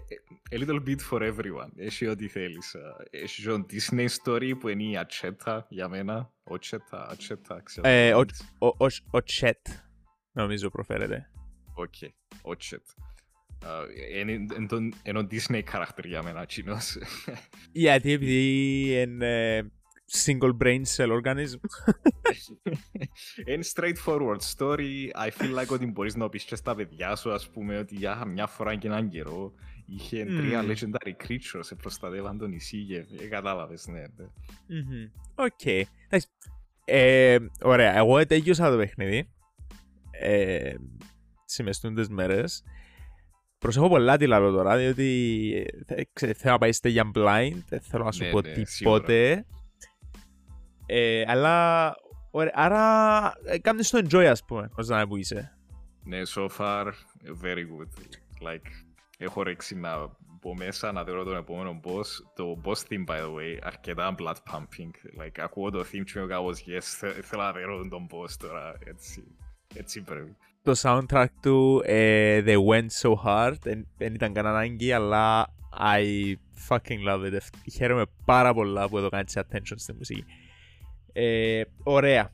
a 0.59 0.63
little 0.63 0.83
bit 0.87 0.95
for 1.09 1.21
everyone. 1.21 1.69
Έχει 1.75 2.07
ό,τι 2.07 2.27
θέλεις. 2.27 2.75
Α, 2.75 2.79
Έχει 3.09 3.43
τον 3.43 3.65
Disney 3.71 4.07
story 4.23 4.51
που 4.59 4.67
είναι 4.67 4.83
η 4.83 4.97
Ochette 4.97 5.65
για 5.69 5.87
μένα. 5.89 6.33
Ochette, 6.43 7.07
Ochette, 7.09 7.61
ξέρω. 7.63 7.87
Ε, 7.87 8.11
το 8.11 8.17
ο- 8.17 8.19
λέτε. 8.19 8.33
ο, 8.57 8.67
ο, 8.67 8.85
Ochette, 9.17 9.71
νομίζω 10.31 10.69
προφέρεται. 10.69 11.29
Οκ, 11.73 11.93
Ochette. 12.41 12.85
Είναι 15.03 15.19
ο 15.19 15.27
Disney 15.31 15.61
character 15.71 16.03
για 16.05 16.23
μένα, 16.23 16.41
εκείνος. 16.41 16.97
Γιατί 17.71 18.11
επειδή 18.11 19.01
είναι 19.01 19.55
ε, 19.57 19.61
single 20.25 20.51
brain 20.63 20.81
cell 20.95 21.09
organism. 21.21 21.59
Είναι 23.45 23.63
straightforward 23.73 24.39
story. 24.57 25.09
I 25.25 25.29
feel 25.41 25.59
like 25.59 25.67
ότι 25.69 25.85
μπορείς 25.85 26.15
να 26.15 26.29
πεις 26.29 26.43
και 26.43 26.55
στα 26.55 26.75
παιδιά 26.75 27.15
σου, 27.15 27.31
ας 27.31 27.49
πούμε, 27.49 27.77
ότι 27.77 27.95
για 27.95 28.25
μια 28.25 28.47
φορά 28.47 28.75
και 28.75 28.87
έναν 28.87 29.09
καιρό 29.09 29.53
είχε 29.85 30.25
Μμμ. 30.25 30.37
τρία 30.37 30.61
legendary 30.63 31.27
creatures, 31.27 31.59
σε 31.59 31.75
προστατεύαν 31.75 32.37
το 32.37 32.47
νησί 32.47 32.85
και 32.85 33.05
ε, 33.23 33.27
κατάλαβες, 33.27 33.87
ναι. 33.87 33.99
ναι. 33.99 34.25
Μμμ. 34.67 35.09
Οκ. 35.35 35.65
Εντάξει. 35.65 36.27
Ε, 36.85 37.37
Ωραία, 37.61 37.95
εγώ 37.97 38.25
τέλειωσα 38.25 38.69
το 38.71 38.77
παιχνίδι. 38.77 39.29
Ε, 40.11 40.73
Τις 41.45 41.59
μες 41.63 41.76
τούντες 41.76 42.07
μέρες. 42.07 42.63
Προσέχω 43.57 43.87
πολλά 43.89 44.17
τι 44.17 44.27
λαλώ 44.27 44.51
τώρα, 44.51 44.77
διότι 44.77 45.51
ε, 45.55 45.83
θε- 45.95 46.07
ξέ- 46.13 46.37
θέλω 46.37 46.53
να 46.53 46.59
πάει 46.59 46.69
ste 46.81 46.89
για 46.89 47.11
blind, 47.15 47.57
δεν 47.69 47.81
θέλω 47.81 48.03
να 48.03 48.11
σου 48.11 48.23
Ναι, 48.23 48.29
πω 48.29 48.41
ναι, 48.41 48.51
τίποτε. 48.51 49.45
Ε, 50.93 51.23
αλλά, 51.27 51.95
ωραία, 52.31 52.51
άρα 52.55 53.33
ε, 53.45 53.57
κάνεις 53.59 53.89
το 53.89 54.01
enjoy 54.09 54.23
ας 54.25 54.43
πούμε, 54.45 54.69
ως 54.77 54.87
να 54.87 55.07
που 55.07 55.17
είσαι. 55.17 55.57
Ναι, 56.03 56.21
so 56.35 56.47
far, 56.57 56.85
very 57.43 57.63
good. 57.71 57.91
Like, 58.47 58.67
έχω 59.17 59.43
ρέξει 59.43 59.75
να 59.75 59.97
πω 60.41 60.55
μέσα 60.55 60.91
να 60.91 61.03
δω 61.03 61.23
τον 61.23 61.35
επόμενο 61.35 61.79
boss. 61.83 62.05
Το 62.35 62.61
boss 62.63 62.77
theme, 62.89 63.05
by 63.05 63.17
the 63.19 63.27
way, 63.27 63.57
αρκετά 63.61 64.15
blood 64.17 64.35
pumping. 64.53 65.21
Like, 65.23 65.39
ακούω 65.39 65.69
το 65.69 65.79
theme 65.79 66.03
και 66.05 66.19
είμαι 66.19 66.27
κάπως, 66.27 66.63
yes, 66.67 66.79
θε- 66.81 67.23
θέλω 67.23 67.41
να 67.41 67.51
δω 67.51 67.87
τον 67.89 68.07
boss 68.11 68.29
τώρα, 68.39 68.73
έτσι. 68.85 69.23
Έτσι 69.75 70.01
πρέπει. 70.01 70.35
το 70.63 70.73
soundtrack 70.81 71.27
του 71.41 71.81
ε, 71.85 72.43
They 72.45 72.57
Went 72.69 72.87
So 73.01 73.13
Hard 73.25 73.53
δεν, 73.61 73.87
δεν 73.97 74.13
ήταν 74.13 74.33
κανένα 74.33 74.55
ανάγκη 74.55 74.91
αλλά 74.91 75.47
I 75.97 76.33
fucking 76.69 77.07
love 77.09 77.25
it 77.25 77.37
χαίρομαι 77.73 78.03
πάρα 78.25 78.53
πολλά 78.53 78.89
που 78.89 78.97
εδώ 78.97 79.09
κάνεις 79.09 79.37
attention 79.37 79.73
στη 79.75 79.93
μουσική 79.93 80.25
ε, 81.13 81.61
ωραία 81.83 82.31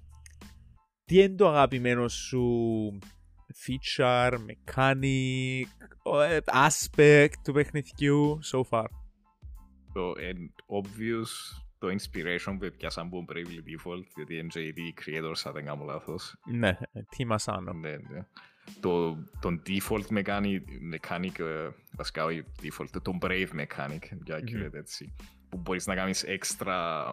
τι 1.07 1.17
είναι 1.23 1.35
το 1.35 1.47
αγαπημένο 1.47 2.07
σου 2.07 2.43
feature, 3.65 4.33
mechanic 4.33 5.63
ο, 6.03 6.21
ε, 6.21 6.41
aspect 6.45 7.31
του 7.43 7.53
παιχνιδιού 7.53 8.39
so 8.51 8.61
far; 8.69 8.85
Το 9.93 10.11
and 10.11 10.77
obvious, 10.81 11.61
το 11.77 11.87
inspiration 11.87 12.57
που 12.59 12.69
πιάσαν 12.77 13.05
από 13.05 13.25
Bravely 13.29 13.59
Default, 13.69 14.03
διότι 14.15 14.35
είναι 14.37 14.47
και 14.47 14.59
οι 14.59 14.67
ίδιοι 14.67 14.93
creators, 15.05 15.41
αν 15.43 15.53
δεν 15.53 15.65
κάνω 15.65 15.83
λάθος. 15.83 16.35
ναι, 16.45 16.77
τι 17.09 17.25
μας 17.25 17.47
άνω 17.47 17.73
Ναι, 17.73 17.89
ναι. 17.89 18.25
Το, 18.79 19.17
τον 19.39 19.61
default 19.67 20.07
mechanic, 20.17 20.61
mechanic 20.93 21.39
ε, 21.39 21.69
βασικά 21.91 22.25
όχι 22.25 22.43
default, 22.61 23.01
τον 23.01 23.17
brave 23.21 23.49
mechanic, 23.53 23.99
για 24.25 24.39
accurate 24.39 24.73
έτσι, 24.73 25.13
που 25.49 25.57
μπορείς 25.57 25.87
να 25.87 25.95
κάνεις 25.95 26.23
έξτρα, 26.23 27.05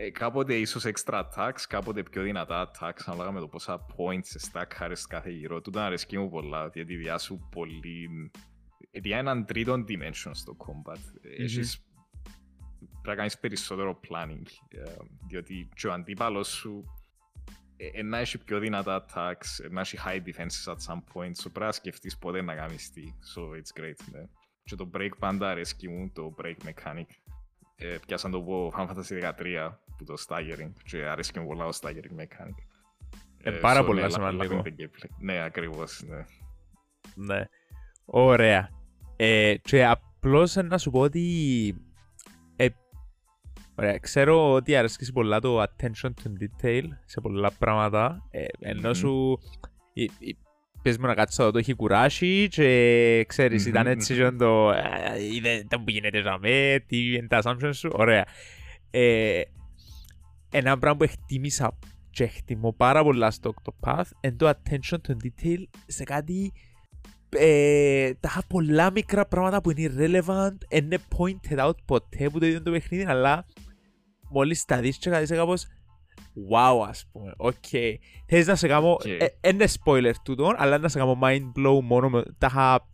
ε, 0.00 0.10
κάποτε 0.10 0.54
ίσως 0.54 0.84
extra 0.86 1.22
attacks, 1.22 1.60
κάποτε 1.68 2.02
πιο 2.02 2.22
δυνατά 2.22 2.70
attacks, 2.70 3.00
ανάλογα 3.04 3.32
με 3.32 3.40
το 3.40 3.48
πόσα 3.48 3.86
points 3.96 4.50
stack 4.52 4.70
χάρες 4.74 5.06
κάθε 5.06 5.30
γύρο. 5.30 5.60
Τούτο 5.60 5.80
αρέσκει 5.80 6.18
μου 6.18 6.30
πολλά, 6.30 6.70
γιατί 6.74 6.94
διάσου 6.96 7.38
πολύ... 7.50 8.30
ε, 8.90 9.00
Διά 9.00 9.18
έναν 9.18 9.44
τρίτον 9.44 9.84
dimension 9.88 10.30
στο 10.32 10.56
combat. 10.58 10.98
Έχεις 11.38 11.82
πρέπει 12.80 13.08
να 13.08 13.14
κάνεις 13.14 13.38
περισσότερο 13.38 14.00
planning, 14.08 14.46
ε, 14.68 14.92
διότι 15.28 15.68
και 15.74 15.86
ο 15.86 15.92
αντίπαλος 15.92 16.48
σου 16.48 16.84
ε, 17.76 17.86
ε, 17.86 18.02
να 18.02 18.18
έχει 18.18 18.38
πιο 18.38 18.58
δυνατά 18.58 19.04
attacks, 19.04 19.64
ε, 19.64 19.68
να 19.68 19.80
έχει 19.80 19.98
high 20.06 20.22
defenses 20.22 20.72
at 20.72 20.92
some 20.92 21.02
point, 21.12 21.32
so 21.32 21.42
πρέπει 21.42 21.60
να 21.60 21.72
σκεφτείς 21.72 22.18
πότε 22.18 22.42
να 22.42 22.54
κάνεις 22.54 22.90
τι, 22.90 23.02
so 23.34 23.40
it's 23.40 23.80
great, 23.80 24.04
ναι. 24.12 24.22
Και 24.64 24.74
το 24.76 24.90
break 24.94 25.10
πάντα 25.18 25.50
αρέσκει 25.50 25.88
μου, 25.88 26.10
το 26.14 26.34
break 26.42 26.56
mechanic. 26.64 27.06
Ε, 27.80 27.96
πιάσαν 28.06 28.30
το 28.30 28.42
πω 28.42 28.72
Final 28.76 28.86
Fantasy 28.88 29.32
13 29.38 29.72
που 29.98 30.04
το 30.04 30.14
staggering 30.28 30.72
και 30.84 30.96
αρέσκει 31.04 31.40
μου 31.40 31.46
πολλά 31.46 31.64
το 31.64 31.78
staggering 31.82 32.20
mechanic. 32.20 32.54
Ε, 33.42 33.50
πάρα 33.50 33.82
so, 33.82 33.86
πολλά 33.86 34.02
ναι, 34.02 34.10
σημαντικό. 34.10 34.54
λάβει 34.54 34.74
the 34.76 34.80
gameplay. 34.82 35.08
Ναι, 35.18 35.42
ακριβώς, 35.42 36.02
ναι. 36.06 36.24
Ναι. 37.14 37.44
Ωραία. 38.04 38.68
Ε, 39.16 39.54
και 39.62 39.86
απλώς 39.86 40.54
να 40.54 40.78
σου 40.78 40.90
πω 40.90 41.00
ότι... 41.00 41.74
Ε, 42.56 42.66
ωραία, 43.74 43.98
ξέρω 43.98 44.52
ότι 44.52 44.76
αρέσκει 44.76 45.12
πολλά 45.12 45.40
το 45.40 45.62
attention 45.62 46.08
to 46.08 46.28
detail 46.62 46.82
σε 47.04 47.20
πολλά 47.20 47.50
πράγματα. 47.58 48.26
Ε, 48.30 48.44
ενώ 48.60 48.88
Μμμ. 48.88 48.94
σου... 48.94 49.38
ε, 49.94 50.02
ε, 50.02 50.06
Πες 50.82 50.98
μου 50.98 51.06
να 51.06 51.14
κάτσω 51.14 51.42
εδώ, 51.42 51.52
το 51.52 51.58
έχει 51.58 51.74
κουράσει 51.74 52.48
και 52.50 53.24
ξέρεις, 53.28 53.62
Μμμ, 53.64 53.70
ήταν 53.70 53.86
έτσι 53.86 54.12
μμμ. 54.14 54.18
και 54.30 54.36
το... 54.36 54.68
«Α, 54.68 55.16
Είδε 55.34 55.66
το 55.68 55.78
που 55.80 55.90
γίνεται 55.90 56.22
ζαμέ, 56.22 56.84
τι 56.86 57.14
είναι 57.14 57.26
τα 57.26 57.40
assumptions 57.44 57.70
σου. 57.74 57.90
Ωραία. 57.92 58.26
Ε, 58.90 59.40
ένα 60.50 60.78
πράγμα 60.78 60.98
που 60.98 61.04
εκτίμησα 61.04 61.78
και 62.10 62.24
εκτιμώ 62.24 62.72
πάρα 62.72 63.02
πολλά 63.02 63.30
στο 63.30 63.54
Octopath 63.54 64.04
είναι 64.20 64.34
το 64.36 64.48
attention 64.48 64.96
to 65.08 65.12
detail 65.24 65.62
σε 65.86 66.04
κάτι 66.04 66.52
ε, 67.28 68.14
τα 68.14 68.42
πολλά 68.48 68.90
μικρά 68.90 69.26
πράγματα 69.26 69.60
που 69.60 69.70
είναι 69.70 69.94
irrelevant 69.96 70.56
είναι 70.68 70.98
pointed 71.16 71.58
out 71.66 71.74
ποτέ 71.84 72.28
που 72.30 72.38
το 72.38 72.46
ίδιο 72.46 72.62
το 72.62 72.70
παιχνίδι 72.70 73.04
αλλά 73.04 73.46
μόλις 74.30 74.64
τα 74.64 74.80
δεις 74.80 74.98
και 74.98 75.10
κάτι 75.10 75.34
κάπως 75.34 75.66
wow 76.52 76.86
ας 76.88 77.08
πούμε, 77.12 77.32
οκ. 77.36 77.54
Θες 78.26 78.46
να 78.46 78.54
σε 78.54 78.68
κάνω, 78.68 78.96
Και- 79.00 79.16
ε, 79.40 79.48
είναι 79.50 79.64
spoiler 79.84 80.12
τούτο 80.24 80.52
αλλά 80.56 80.78
να 80.78 80.88
σε 80.88 80.98
κάνω 80.98 81.18
mind 81.22 81.42
blow 81.56 81.80
μόνο 81.82 82.08
με 82.08 82.22
τα 82.38 82.46
είχα 82.50 82.88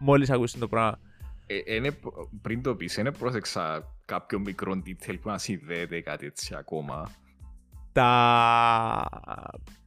μόλις 0.00 0.30
ακούσεις 0.30 0.58
το 0.60 0.68
πράγμα. 0.68 0.98
Ε, 1.46 1.74
είναι, 1.74 1.92
προ- 1.92 2.28
πριν 2.42 2.62
το 2.62 2.74
πεις, 2.74 2.96
είναι 2.96 3.12
πρόσεξα 3.12 3.91
κάποιο 4.04 4.38
μικρό 4.38 4.82
detail 4.86 5.18
που 5.20 5.28
να 5.28 5.38
συνδέεται 5.38 6.00
κάτι 6.00 6.26
έτσι 6.26 6.54
ακόμα. 6.58 7.10
τα 7.92 9.08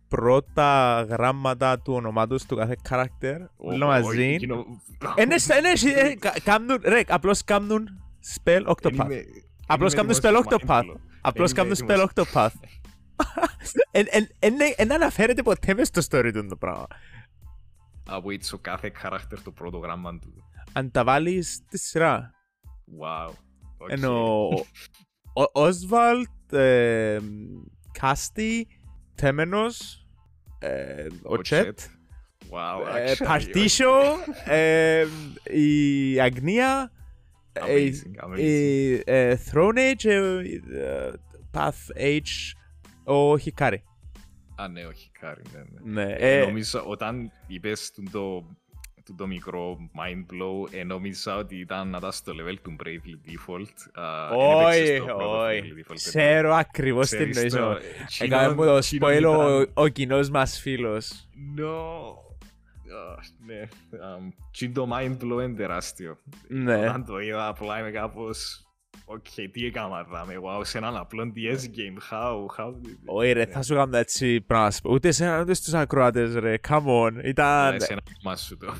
πρώτα 0.07 1.01
γράμματα 1.09 1.79
του 1.79 1.93
ονομάτους 1.93 2.45
του 2.45 2.55
κάθε 2.55 2.75
character 2.89 3.37
όλα 3.55 3.85
Ο- 3.85 3.89
μαζί 3.89 4.21
ο- 4.21 4.33
εκείνο- 4.33 4.65
Είναι, 5.17 5.35
είναι, 5.57 5.99
ε, 5.99 6.15
κα- 6.15 6.33
κάμνουν, 6.43 6.77
ρε, 6.83 7.01
απλώς 7.07 7.43
κάμνουν 7.43 7.87
spell 8.35 8.51
Εν 8.55 8.65
Octopath. 8.67 8.91
είμαι- 8.93 9.23
Απλώς 9.67 9.93
είμαι 9.93 10.01
κάνουν 10.01 10.15
έτοιμος 10.17 10.43
spell 10.43 10.43
στο 10.45 10.57
Octopath. 10.59 10.79
mind 10.79 10.91
blow. 10.91 10.99
Απλώς 11.21 11.49
Εν 11.49 11.55
κάνουν 11.55 11.73
είμαι 11.81 11.93
spell 11.93 12.09
έτοιμος. 12.09 12.29
Octopath. 12.33 12.53
Εν- 13.91 14.07
εν- 14.09 14.27
εν- 14.39 14.73
Εν 14.75 14.93
αναφέρεται 14.93 15.43
ποτέ 15.43 15.73
μες 15.73 15.87
στο 15.87 16.01
story 16.09 16.29
του 16.33 16.47
το 16.47 16.55
πράγμα. 16.55 16.87
Από 18.07 18.29
έτσι 18.31 18.55
ο 18.55 18.57
κάθε 18.57 18.91
character 19.03 19.37
το 19.43 19.51
πρώτο 19.51 19.77
γράμμα 19.77 20.19
του. 20.19 20.33
Αν 20.73 20.91
τα 20.91 21.03
βάλεις 21.03 21.53
στη 21.53 21.77
σειρά. 21.77 22.31
Wow. 23.01 23.33
Οκ. 23.77 23.89
Εν 23.91 24.47
ο 25.33 25.43
Osvald, 25.53 26.57
ε, 26.57 27.19
Castti, 27.91 28.67
Temenos, 29.15 30.07
ε, 30.59 31.07
Ochette, 31.23 31.79
Wow, 32.49 32.95
ε, 32.97 33.11
actually, 33.13 33.25
Partitio, 33.25 33.91
ε, 34.45 35.05
η 35.43 36.19
Αγνία, 36.21 36.91
ε, 37.53 37.79
η- 37.81 37.93
Amazing, 38.03 38.25
amazing. 38.25 38.39
η 38.39 38.93
ε, 39.05 39.37
Throne 39.51 39.77
Age, 39.77 40.05
ε, 40.05 40.39
ε, 40.79 41.11
Path 41.53 41.97
H, 41.99 42.21
Ο 43.03 43.37
Χικάρη. 43.37 43.83
Α, 44.55 44.67
ναι, 44.67 44.85
ο 44.85 44.91
Χικάρη, 44.91 45.41
ναι, 45.53 45.59
ναι. 45.93 46.03
Ναι. 46.03 46.13
Ε, 46.13 46.39
Ε, 46.41 46.45
Νομίζω 46.45 46.83
όταν 46.87 47.31
είπες 47.47 47.91
του 47.91 48.03
το, 48.11 48.45
του 49.05 49.15
το 49.17 49.27
μικρό 49.27 49.77
mind 49.97 50.19
blow, 50.33 50.73
ε, 50.79 50.83
νόμιζα 50.83 51.35
ότι 51.35 51.55
ήταν 51.59 51.89
να 51.89 51.99
τα 51.99 52.11
στο 52.11 52.33
level 52.33 52.55
του 52.61 52.75
Bravely 52.83 53.29
Default. 53.29 54.01
Α, 54.03 54.27
εν 54.33 54.37
Όχι, 54.67 54.79
έπαιξες 54.79 54.99
το 54.99 55.05
πρώτο 55.05 55.37
όχι. 55.41 55.61
Bravely 55.63 55.79
Default, 55.91 55.95
Ξέρω 55.95 56.53
ακριβώς 56.53 57.09
τι 57.09 57.15
Ξέρεις 57.15 57.35
εννοείς. 57.37 57.53
το, 57.53 57.65
όμως. 57.65 58.19
ε, 58.19 58.23
Έκανε 58.25 58.53
μου 58.53 58.63
το 58.63 58.75
εκείνο 58.75 59.07
spoil 59.07 59.17
ήταν- 59.19 59.35
ο- 59.35 59.71
ο 59.73 59.87
κοινός 59.87 60.29
μας 60.29 60.59
φίλος. 60.59 61.27
No. 61.57 61.63
Α, 62.95 63.15
ναι. 63.45 63.59
Αμ, 64.13 64.29
Τι 64.57 64.69
το 64.69 64.87
mind 64.93 65.11
blow 65.23 65.43
είναι 65.43 65.53
τεράστιο. 65.55 66.17
Ναι. 66.47 66.77
Όταν 66.79 67.05
το 67.05 67.19
είδα 67.19 67.47
απλά 67.47 67.79
είμαι 67.79 67.91
κάπως... 67.91 68.64
Οκ, 69.05 69.25
τι 69.51 69.65
έκανα 69.65 70.03
δάμε, 70.03 70.33
wow, 70.43 70.61
σε 70.65 70.77
έναν 70.77 70.97
απλό 70.97 71.31
DS 71.35 71.59
game, 71.59 72.13
how, 72.13 72.45
how... 72.59 72.73
Όχι 73.05 73.31
ρε, 73.31 73.45
θα 73.45 73.61
σου 73.61 73.73
κάνω 73.75 73.97
έτσι 73.97 74.41
πράγμα. 74.41 74.65
να 74.65 74.71
σου 74.71 74.81
πω. 74.81 74.91
Ούτε 74.93 75.07
εσένα, 75.07 75.41
ούτε 75.41 75.53
στους 75.53 75.73
ακροάτες 75.73 76.35
ρε. 76.35 76.55
Come 76.67 76.85
on. 76.85 77.11
Ήταν... 77.23 77.75
Ε, 77.75 77.79
Σε 77.79 77.91
ένα 77.91 78.01
μας 78.23 78.41
σου 78.41 78.57
το. 78.57 78.73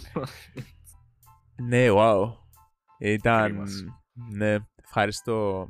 Ναι, 1.67 1.87
wow. 1.91 2.33
Ήταν... 2.99 3.43
Κρίμας. 3.43 3.83
Ναι, 4.35 4.55
ευχαριστώ. 4.83 5.67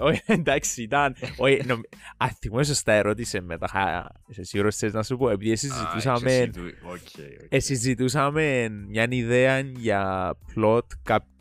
Όχι, 0.00 0.22
εντάξει, 0.26 0.82
ήταν... 0.82 1.14
Όχι, 1.36 1.62
νομ... 1.66 1.80
Αν 2.16 2.28
θυμώ 2.40 2.62
σωστά 2.62 2.92
ερώτησε 2.92 3.40
μετά. 3.40 3.68
χα- 3.68 4.06
Είσαι 4.26 4.42
σίγουρος 4.42 4.76
θες 4.76 4.92
να 4.92 5.02
σου 5.02 5.16
πω, 5.16 5.28
επειδή 5.30 5.52
Α, 5.52 5.56
συζητούσαμε... 5.56 6.32
εσύ 6.32 6.50
του- 6.50 6.60
οκ, 6.82 6.92
οκ. 6.92 7.46
Ε, 7.48 7.58
συζητούσαμε 7.60 8.68
μια 8.88 9.06
ιδέα 9.10 9.58
για 9.60 10.34
plot 10.56 10.86
κάποιου 11.02 11.32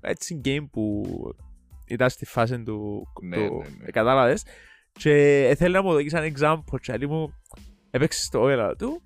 έτσι 0.00 0.40
game 0.44 0.66
που 0.70 1.04
ήταν 1.86 2.10
στη 2.10 2.24
φάση 2.24 2.62
του, 2.62 3.06
Ναι, 3.22 3.36
του 3.36 3.42
ναι, 3.42 3.68
ναι. 3.78 3.84
ε, 3.86 3.90
κατάλαβες 3.90 4.44
και 4.92 5.54
θέλει 5.58 5.72
να 5.74 5.82
μου 5.82 5.92
δώσεις 5.92 6.12
ένα 6.12 6.32
example 6.36 6.80
και 6.80 6.92
άλλη 6.92 7.08
μου 7.08 7.32
έπαιξε 7.90 8.22
στο 8.24 8.48
έλα 8.48 8.76
του 8.76 9.02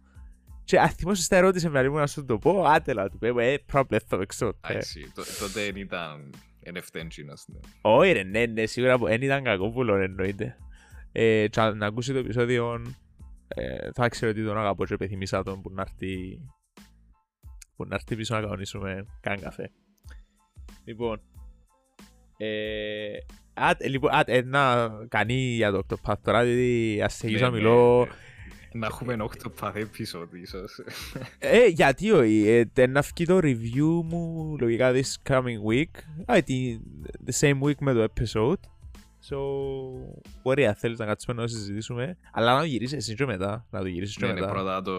και 0.64 0.80
αν 0.80 0.88
θυμόσαι 0.88 1.22
στα 1.22 1.37
ερώτησε 1.37 1.68
με 1.68 1.78
άλλη 1.78 1.90
μου 1.90 1.96
να 1.96 2.06
σου 2.06 2.25
το 2.25 2.38
πω 2.38 2.64
άτε 2.64 2.94
να 2.94 3.08
του 3.08 3.18
πω 3.18 3.38
ε 3.38 3.58
πρόβλημα 3.66 4.02
θα 4.06 4.18
παίξω 4.18 4.46
Α, 4.46 4.72
ε. 4.72 4.76
εσύ, 4.76 5.12
το- 5.14 5.22
τότε 5.38 5.64
δεν 5.64 5.76
ήταν 5.76 6.30
NFT 6.64 6.99
engine, 7.00 7.25
ναι. 7.46 7.58
όχι 7.80 8.12
ρε 8.12 8.22
ναι 8.22 8.46
ναι 8.46 8.66
σίγουρα 8.66 8.99
που 8.99 9.04
δεν 9.06 9.22
ήταν 9.22 9.42
κακό 9.44 9.70
που 9.70 9.82
λέω 9.82 9.96
εννοείται 9.96 10.56
ε, 11.12 11.49
και 11.49 11.60
αν 11.60 11.82
ακούσει 11.82 12.12
το 12.12 12.18
επεισόδιο 12.18 12.82
ε, 13.49 13.90
θα 13.94 14.08
ξέρω 14.08 14.30
ότι 14.30 14.44
τον 14.44 14.58
αγαπώ 14.58 14.84
και 14.87 14.94
επιθυμίσα 14.94 15.42
τον 15.42 15.60
που 15.62 15.70
να 15.70 15.82
έρθει 15.82 16.40
που 17.82 17.87
να 17.88 17.94
έρθει 17.94 18.16
πίσω 18.16 18.34
να 18.34 18.40
κανονίσουμε 18.40 19.06
καν 19.20 19.40
καφέ 19.40 19.70
λοιπόν 20.84 21.20
ε, 22.37 23.16
α, 23.54 23.70
ε, 23.78 23.88
λοιπόν, 23.88 24.10
α, 24.14 24.22
ε, 24.26 24.42
να 24.42 24.88
κάνει 25.08 25.34
για 25.34 25.70
το 25.72 25.80
Octopath 25.88 26.14
τώρα, 26.22 26.44
διότι 26.44 27.00
ας 27.04 27.14
συνεχίσω 27.14 27.44
να 27.44 27.50
Ναι, 27.50 27.56
μιλώ. 27.56 27.99
ναι, 27.99 28.04
ναι. 28.04 28.80
Να 28.80 28.87
έχουμε 28.87 29.16
8 29.20 29.52
παθέ 29.60 29.82
episode 29.90 30.34
ίσως. 30.42 30.80
Ε, 31.38 31.66
γιατί 31.66 32.10
όχι, 32.10 32.49
ε, 32.49 32.64
τε- 32.64 32.88
να 32.90 33.02
φύγει 33.02 33.25
το 33.25 33.38
review 33.42 34.02
μου 34.04 34.56
λογικά 34.60 34.92
this 34.94 35.30
coming 35.32 35.62
week. 35.72 35.90
Α, 36.26 36.42
τη- 36.42 36.78
the 37.26 37.40
same 37.40 37.60
week 37.62 37.75
με 37.80 37.92
το 37.92 38.02
episode. 38.14 38.60
So, 39.30 39.37
μπορεί 40.42 40.66
αν 40.66 40.75
θέλεις 40.75 40.99
να 40.99 41.06
κάτσουμε 41.06 41.37
να 41.37 41.42
το 41.42 41.49
συζητήσουμε. 41.49 42.16
Αλλά 42.32 42.52
να 42.54 42.58
το 42.60 42.64
γυρίσεις 42.66 42.96
εσύ 42.96 43.14
και 43.14 43.25
μετά. 43.26 43.66
Να 43.70 43.80
το 43.80 43.87
γυρίσεις 43.87 44.16
και 44.16 44.26
Ναι, 44.26 44.32
ναι, 44.32 44.40
μετά. 44.40 44.52
πρώτα 44.52 44.82
το 44.82 44.92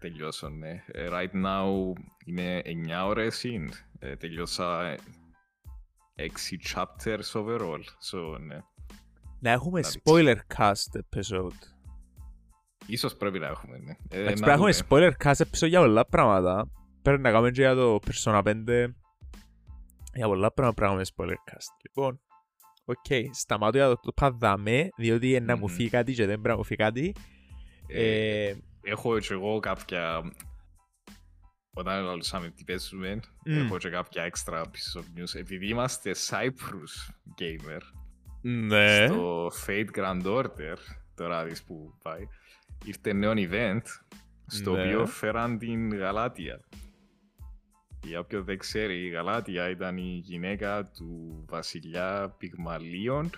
τελειώσω, 0.00 0.48
ναι. 0.48 0.84
Ε, 0.86 1.08
Right 1.10 1.44
now 1.44 1.92
είναι 2.26 2.62
9 2.64 3.06
ώρες 3.06 3.44
in. 3.44 3.68
Ε, 3.98 4.16
Τελειώσα 4.16 4.96
6 6.16 6.74
chapters 6.74 7.32
overall. 7.32 7.80
So, 8.10 8.38
ναι. 8.40 8.58
Να 9.40 9.50
έχουμε 9.50 9.80
Να 9.80 9.88
δείξεις. 9.88 10.02
spoiler 10.04 10.36
cast 10.56 11.00
episode. 11.00 11.58
Ίσως 12.86 13.16
πρέπει 13.16 13.38
να 13.38 13.46
έχουμε, 13.46 13.78
ναι. 13.78 13.90
Ε, 14.08 14.20
Εντάξει, 14.20 14.40
να 14.40 14.46
πρέπει 14.46 14.46
να 14.46 14.52
έχουμε 14.52 14.70
δούμε. 14.70 14.86
spoiler 15.18 15.26
cast 15.26 15.44
episode 15.46 15.68
για 15.68 15.80
πολλά 15.80 16.06
πράγματα. 16.06 16.70
Πρέπει 17.02 17.22
να 17.22 17.30
κάνουμε 17.30 17.50
και 17.50 17.60
για 17.60 17.74
το 17.74 17.98
Persona 18.06 18.42
5. 18.42 18.86
Για 20.14 20.26
πολλά 20.26 20.52
πράγματα 20.52 20.74
πρέπει 20.74 20.80
να 20.80 21.00
έχουμε 21.00 21.04
spoiler 21.16 21.52
cast. 21.52 21.76
Λοιπόν, 21.84 22.20
οκ, 22.84 23.04
σταμάτω 23.32 23.76
για 23.76 23.86
το, 23.88 23.94
το 24.02 24.12
ποδαμέ, 24.12 24.88
διότι 24.96 25.28
είναι 25.28 25.38
να 25.40 25.56
μου 25.56 25.66
Μμμ. 25.68 25.74
φύγει 25.74 25.88
κάτι 25.88 26.12
και 26.12 26.26
δεν 26.26 26.34
πρέπει 26.34 26.48
να 26.48 26.56
μου 26.56 26.64
φύγει 26.64 26.78
κάτι. 26.82 27.14
Ε, 27.86 28.46
Ε, 28.48 28.56
έχω 28.82 29.18
και 29.18 29.32
εγώ 29.32 29.60
κάποια... 29.60 30.32
Όταν 31.72 32.04
λαλούσαμε 32.04 32.50
τι 32.50 32.64
παίζουμε, 32.64 33.20
Μμ. 33.44 33.58
έχω 33.58 33.78
και 33.78 33.88
κάποια 33.90 34.30
extra 34.32 34.62
pieces 34.62 35.00
of 35.00 35.04
news. 35.18 35.34
Επειδή 35.40 35.68
είμαστε 35.68 36.14
Cyprus 36.28 37.12
gamer, 37.40 37.80
ναι. 38.40 39.06
στο 39.06 39.50
Fate 39.66 39.88
Grand 39.94 40.22
Order, 40.24 40.76
τώρα 41.14 41.44
δεις 41.44 41.62
που 41.62 41.98
πάει, 42.02 42.26
ήρθε 42.84 43.12
νέο 43.12 43.32
event, 43.36 43.82
στο 44.46 44.72
Ναι. 44.72 44.82
οποίο 44.82 45.06
φέραν 45.06 45.58
την 45.58 45.94
Γαλάτια. 45.96 46.60
Για 48.02 48.18
όποιον 48.20 48.44
δεν 48.44 48.58
ξέρει, 48.58 49.04
η 49.04 49.08
Γαλάτια 49.08 49.68
ήταν 49.70 49.96
η 49.96 50.20
γυναίκα 50.24 50.84
του 50.90 51.44
βασιλιά 51.48 52.34
Πυγμαλίων 52.38 53.30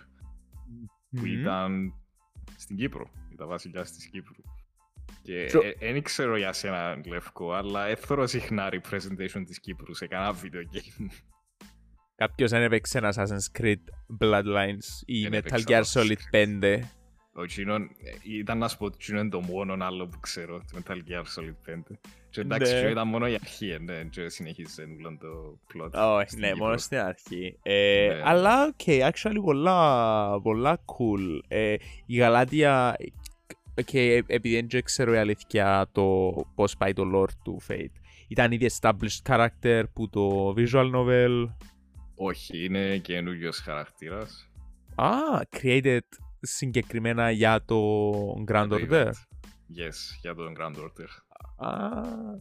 που 1.10 1.26
Μμμ. 1.26 1.40
ήταν 1.40 1.94
στην 2.56 2.76
Κύπρο. 2.76 3.10
Ήταν 3.32 3.48
βασιλιάς 3.48 3.92
της 3.92 4.06
Κύπρου. 4.06 4.42
Και 5.22 5.48
Σο- 5.48 5.60
δεν 5.80 6.02
ξέρω 6.02 6.36
για 6.36 6.52
σένα, 6.52 7.00
Λευκό, 7.06 7.52
αλλά 7.52 7.86
έθωρο 7.86 8.26
συχνά 8.26 8.68
representation 8.72 9.42
της 9.46 9.60
Κύπρου 9.60 9.94
σε 9.94 10.06
κανένα 10.06 10.34
video 10.42 10.76
game. 10.76 11.06
Κάποιος 12.14 12.50
δεν 12.50 12.62
έπαιξε 12.62 12.98
ένα 12.98 13.14
Assassin's 13.16 13.60
Creed 13.60 13.74
Bloodlines 14.20 14.86
ή 15.06 15.22
Δεν 15.22 15.30
Metal 15.32 15.34
έπαιξα 15.34 15.64
Gear 15.66 15.82
Assassin's 15.82 16.00
Solid 16.02 16.16
Creed. 16.36 16.58
5. 16.62 16.78
Ο 17.34 17.44
Τζίνον, 17.44 17.88
ήταν 18.40 18.58
να 18.58 18.68
σου 18.68 18.76
πω 18.78 18.84
ότι 18.84 18.96
Τζίνον 18.98 19.20
είναι 19.20 19.30
το 19.30 19.40
μόνο 19.40 19.84
άλλο 19.84 20.06
που 20.06 20.20
ξέρω, 20.20 20.58
το 20.72 20.82
Metal 20.86 20.92
Gear 20.96 21.22
Solid 21.40 21.70
5. 21.70 21.98
Και 22.30 22.40
εντάξει, 22.40 22.70
Ναι. 22.72 22.76
Τζίνον 22.76 22.92
ήταν 22.92 23.08
μόνο 23.08 23.26
η 23.28 23.34
αρχή, 23.34 23.68
ε, 23.70 23.78
ναι, 23.78 24.04
και 24.04 24.28
συνεχίζει 24.28 24.82
όλο 24.82 25.18
το 25.20 25.58
plot. 25.74 25.90
Όχι, 26.18 26.28
στην 26.28 26.40
ναι, 26.40 26.48
Κύπρο. 26.48 26.64
μόνο 26.64 26.76
στην 26.76 26.98
αρχή. 26.98 27.58
Ε, 27.62 28.06
Ναι. 28.14 28.22
Αλλά, 28.24 28.64
οκ, 28.66 28.80
actually, 28.86 29.40
πολλά, 29.44 30.40
πολλά 30.40 30.78
cool. 30.84 31.40
Ε, 31.48 31.74
η 32.06 32.16
Γαλάτια, 32.16 32.96
και 33.84 34.24
επειδή 34.26 34.66
δεν 34.66 34.82
ξέρω 34.82 35.14
η 35.14 35.16
αλήθεια 35.16 35.88
το 35.92 36.32
πώς 36.54 36.76
πάει 36.76 36.92
το 36.92 37.02
lore 37.14 37.30
του 37.44 37.60
Fate, 37.68 37.92
ήταν 38.28 38.52
ήδη 38.52 38.70
established 38.80 39.22
character 39.28 39.82
που 39.92 40.08
το 40.08 40.54
visual 40.56 40.90
novel, 40.94 41.48
Όχι, 42.14 42.64
είναι 42.64 42.98
καινούριος 42.98 43.58
χαρακτήρας. 43.58 44.50
α, 44.94 45.10
created 45.60 45.98
συγκεκριμένα 46.40 47.30
για 47.30 47.64
το 47.64 48.10
Grand 48.48 48.66
Το 48.68 48.76
Order. 48.76 48.90
event. 48.90 49.10
Yes, 49.78 50.18
για 50.20 50.34
τον 50.34 50.54
Grand 50.58 50.74
Order. 50.76 51.06
Α, 51.56 51.90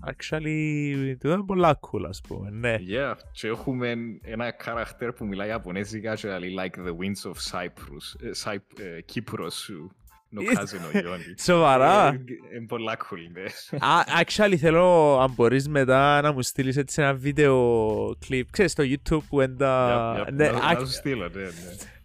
actually, 0.06 1.16
το 1.20 1.32
είναι 1.32 1.44
πολλά 1.46 1.80
cool, 1.80 2.06
ας 2.08 2.22
πούμε, 2.28 2.50
ναι. 2.50 2.76
Yeah, 2.90 3.14
και 3.32 3.48
έχουμε 3.48 3.96
ένα 4.22 4.56
character 4.66 5.10
που 5.16 5.26
μιλάει 5.26 5.48
Ιαπωνέζικα 5.48 6.16
και 6.16 6.38
λέει 6.38 6.56
like 6.58 6.76
the 6.88 6.92
winds 6.92 7.32
of 7.32 7.36
Cyprus, 7.52 8.22
ε, 8.22 8.30
Cyp- 8.44 8.80
ε, 8.80 9.02
Κύπρος 9.02 9.56
σου, 9.56 9.92
νοκάζει 10.32 10.76
ο 10.78 11.00
Ιόνι. 11.04 11.24
Σοβαρά. 11.40 12.08
Ε, 12.08 12.22
Είναι 12.58 12.66
πολλά 12.68 12.98
cool, 12.98 13.18
ναι. 13.34 13.78
Α, 13.88 14.24
actually 14.26 14.56
θέλω 14.60 15.20
αν 15.20 15.32
μπορείς 15.36 15.68
μετά 15.68 16.22
να 16.22 16.32
μου 16.34 16.42
στείλεις 16.42 16.78
έτσι 16.78 17.02
ένα 17.02 17.14
βίντεο 17.14 18.16
κλιπ 18.20 18.52
Ξέρεις 18.52 18.72
στο 18.72 18.84
YouTube 18.84 19.24
που 19.30 19.42
είναι 19.42 19.56
τα... 19.56 20.16
Yep, 20.18 20.28
yep, 20.30 20.34
Ναι, 20.34 20.50
να- 20.52 20.72
ac- 20.72 20.80
Να 20.80 20.86
σου 20.86 20.92
στείλω, 20.92 21.30
ναι, 21.30 21.42
ναι. 21.42 21.50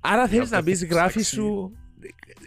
Άρα 0.00 0.28
θέλεις 0.28 0.50
να 0.50 0.56
να 0.56 0.62
πεις 0.62 0.78
πέφτεις 0.78 0.96
γράφεις 0.96 1.14
τάξη. 1.14 1.34
σου 1.34 1.76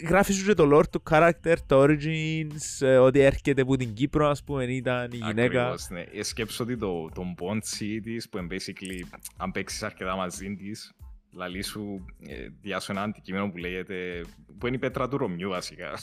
Γράφεις 0.08 0.36
σου 0.36 0.46
και 0.46 0.54
το 0.54 0.78
lore 0.78 0.88
του 0.92 1.04
character, 1.10 1.56
το 1.66 1.84
origins, 1.84 2.80
ε, 2.88 2.98
ότι 2.98 3.20
έρχεται 3.20 3.62
από 3.62 3.76
την 3.78 3.94
Κύπρο 3.94 4.30
ας 4.30 4.44
πούμε 4.44 4.64
ήταν 4.64 5.10
η 5.12 5.16
γυναίκα 5.16 5.62
Ακριβώς, 5.62 5.90
ναι. 5.90 6.04
Ε, 6.14 6.24
Σκέψω 6.24 6.64
ότι 6.64 6.78
το, 6.78 7.10
το 7.16 7.24
bondsy 7.40 8.00
της, 8.04 8.30
που 8.30 8.38
είναι 8.38 8.48
basically, 8.52 9.18
αν 9.38 9.52
παίξεις 9.52 9.84
αρκετά 9.84 10.16
μαζί 10.16 10.56
της, 10.56 10.94
λαλεί 11.32 11.62
σου 11.62 12.06
ε, 12.28 12.48
διάσω 12.62 12.92
ένα 12.92 13.02
αντικείμενο 13.02 13.50
που 13.50 13.58
λέγεται, 13.58 14.26
που 14.58 14.68
είναι 14.68 14.76
η 14.76 14.80
πέτρα 14.80 15.08
του 15.08 15.18
Ρωμιού 15.18 15.50
βασικά. 15.50 15.94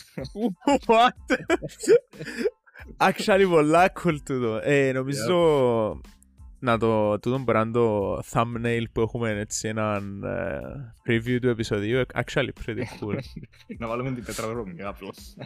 What? 0.87 1.37
Actually 3.11 3.47
πολλά 3.49 3.93
cool 4.03 4.17
τούτο. 4.25 4.61
Ε, 4.62 4.93
νομίζω 4.93 6.01
να 6.59 6.79
το, 6.79 7.19
τούτο 7.19 7.39
μπορεί 7.39 7.59
να 7.59 7.61
είναι 7.61 7.73
το 7.73 8.19
thumbnail 8.33 8.85
που 8.93 9.01
έχουμε 9.01 9.31
έτσι 9.31 9.69
έναν 9.69 10.23
ε, 10.25 10.61
preview 11.07 11.39
του 11.41 11.49
επεισοδίου. 11.49 12.03
Actually 12.15 12.49
pretty 12.67 12.83
cool. 13.01 13.19
να 13.79 13.87
βάλουμε 13.87 14.12
την 14.12 14.25
πέτρα 14.25 14.47
του 14.47 14.55
Ρωμιού 14.55 14.89
απλώς. 14.89 15.37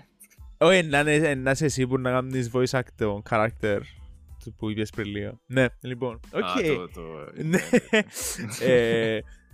Όχι, 0.59 0.83
να 0.83 1.01
είναι 1.01 1.35
να 1.35 1.51
είσαι 1.51 1.65
εσύ 1.65 1.87
που 1.87 1.99
να 1.99 2.11
κάνεις 2.11 2.51
voice 2.53 2.79
act 2.79 2.93
τον 2.97 3.23
character 3.31 3.79
του 4.45 4.55
που 4.55 4.71
είπες 4.71 4.91
πριν 4.91 5.07
λίγο. 5.07 5.41
Ναι, 5.47 5.67
λοιπόν, 5.81 6.21
οκ. 6.33 6.43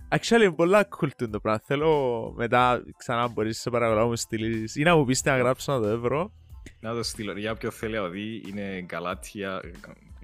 Α, 0.09 0.19
το- 0.19 0.25
το- 0.27 0.37
Ναι. 0.37 0.39
Ε, 0.39 0.39
Actually, 0.39 0.41
είναι 0.41 0.51
πολλά 0.51 0.87
cool 0.97 1.09
τούτο 1.17 1.29
το 1.29 1.39
πράγμα. 1.39 1.61
Θέλω 1.65 2.33
μετά 2.37 2.83
ξανά 2.97 3.27
μπορείς 3.27 3.59
σε 3.59 3.69
παρακαλώ 3.69 3.99
να 3.99 4.05
μου 4.05 4.15
στείλεις 4.15 4.75
ή 4.75 4.83
να 4.83 4.95
μου 4.95 5.05
πεις 5.05 5.21
τι 5.21 5.29
να 5.29 5.37
γράψω 5.37 5.71
να 5.73 5.79
το 5.79 5.87
ευρώ. 5.87 6.31
Να 6.79 6.93
το 6.93 7.03
στείλω. 7.03 7.37
Για 7.37 7.51
όποιο 7.51 7.71
θέλει 7.71 7.95
να 7.95 8.07
δει, 8.09 8.43
είναι 8.47 8.85
Γαλάτια, 8.91 9.61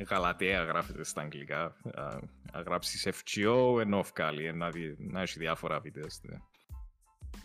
Γαλατέα 0.09 0.63
γράφεται 0.63 1.03
στα 1.03 1.21
αγγλικά. 1.21 1.63
Α, 1.95 2.19
Να 2.53 2.61
γράψεις 2.61 3.07
FGO 3.07 3.79
ενώ 3.81 4.03
βγάλει, 4.15 4.53
να, 4.53 4.69
δει- 4.69 4.95
να 5.11 5.21
έχει 5.21 5.39
διάφορα 5.39 5.79
βίντεο. 5.79 6.05
ναι. 6.21 6.37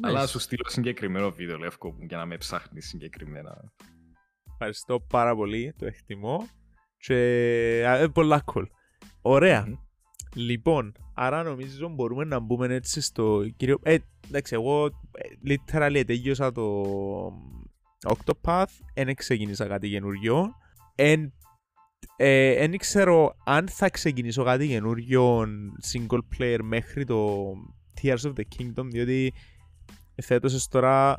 Αλλά 0.03 0.27
σου 0.27 0.38
στείλω 0.38 0.64
συγκεκριμένο 0.68 1.31
βίντεο, 1.31 1.59
Λεύκο, 1.59 1.96
για 2.01 2.16
να 2.16 2.27
με 2.27 2.37
ψάχνεις 2.37 2.88
συγκεκριμένα. 2.88 3.72
Ευχαριστώ 4.53 5.01
πάρα 5.01 5.35
πολύ, 5.35 5.74
το 5.79 5.87
εκτιμώ. 5.87 6.48
Και 6.98 7.14
ε, 7.85 8.07
πολλά 8.07 8.44
cool. 8.53 8.64
Ωραία. 9.22 9.64
Mm-hmm. 9.66 9.79
Λοιπόν, 10.34 10.92
άρα 11.14 11.42
νομίζω 11.42 11.88
μπορούμε 11.88 12.24
να 12.24 12.38
μπούμε 12.38 12.74
έτσι 12.74 13.00
στο 13.00 13.48
κύριο... 13.56 13.78
Ε, 13.82 13.96
εντάξει, 14.28 14.54
εγώ 14.54 14.86
ε, 14.86 14.90
literally 15.46 16.02
τελείωσα 16.06 16.52
το 16.52 16.84
Octopath, 18.06 18.64
δεν 18.94 19.14
ξεκίνησα 19.14 19.66
κάτι 19.66 19.88
καινούριο. 19.88 20.54
Εν 20.94 21.32
δεν 22.16 22.72
ε, 22.72 22.76
ξέρω 22.76 23.36
αν 23.44 23.68
θα 23.68 23.90
ξεκινήσω 23.90 24.44
κάτι 24.44 24.68
καινούριο 24.68 25.46
single 25.92 26.20
player 26.38 26.58
μέχρι 26.62 27.04
το 27.04 27.50
Tears 28.02 28.20
of 28.22 28.32
the 28.32 28.42
Kingdom 28.58 28.84
διότι 28.84 29.32
φέτος 30.22 30.68
τώρα 30.68 31.16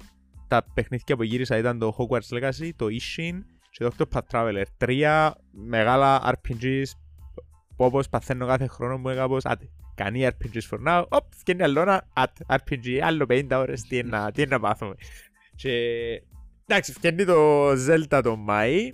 τα 0.47 0.65
παιχνίδια 0.73 1.15
που 1.15 1.23
γύρισα 1.23 1.57
ήταν 1.57 1.79
το 1.79 1.95
Hogwarts 1.97 2.37
Legacy, 2.37 2.69
το 2.75 2.85
Ishin 2.85 3.39
και 3.71 3.83
το 3.83 3.91
Octopath 3.97 4.21
Traveler. 4.31 4.63
Τρία 4.77 5.35
μεγάλα 5.51 6.35
RPGs 6.35 6.83
που 7.79 7.85
όπως 7.85 8.09
παθαίνω 8.09 8.47
κάθε 8.47 8.67
χρόνο 8.67 8.97
μου 8.97 9.15
κάπως 9.15 9.45
άτε, 9.45 9.69
κάνει 9.95 10.27
RPGs 10.27 10.69
for 10.69 10.87
now, 10.87 11.05
οπ, 11.09 11.23
φτιάχνει 11.35 11.63
άλλο 11.63 11.81
ένα 11.81 12.07
RPG, 12.47 12.97
άλλο 13.01 13.25
50 13.29 13.45
ώρες, 13.51 13.81
τι 13.81 13.97
είναι 13.97 14.45
να 14.47 14.59
πάθουμε. 14.59 14.95
Και 15.55 15.71
εντάξει, 16.65 16.93
φτιάχνει 16.93 17.25
το 17.25 17.69
Zelda 17.71 18.21
το 18.23 18.35
Μάη, 18.35 18.91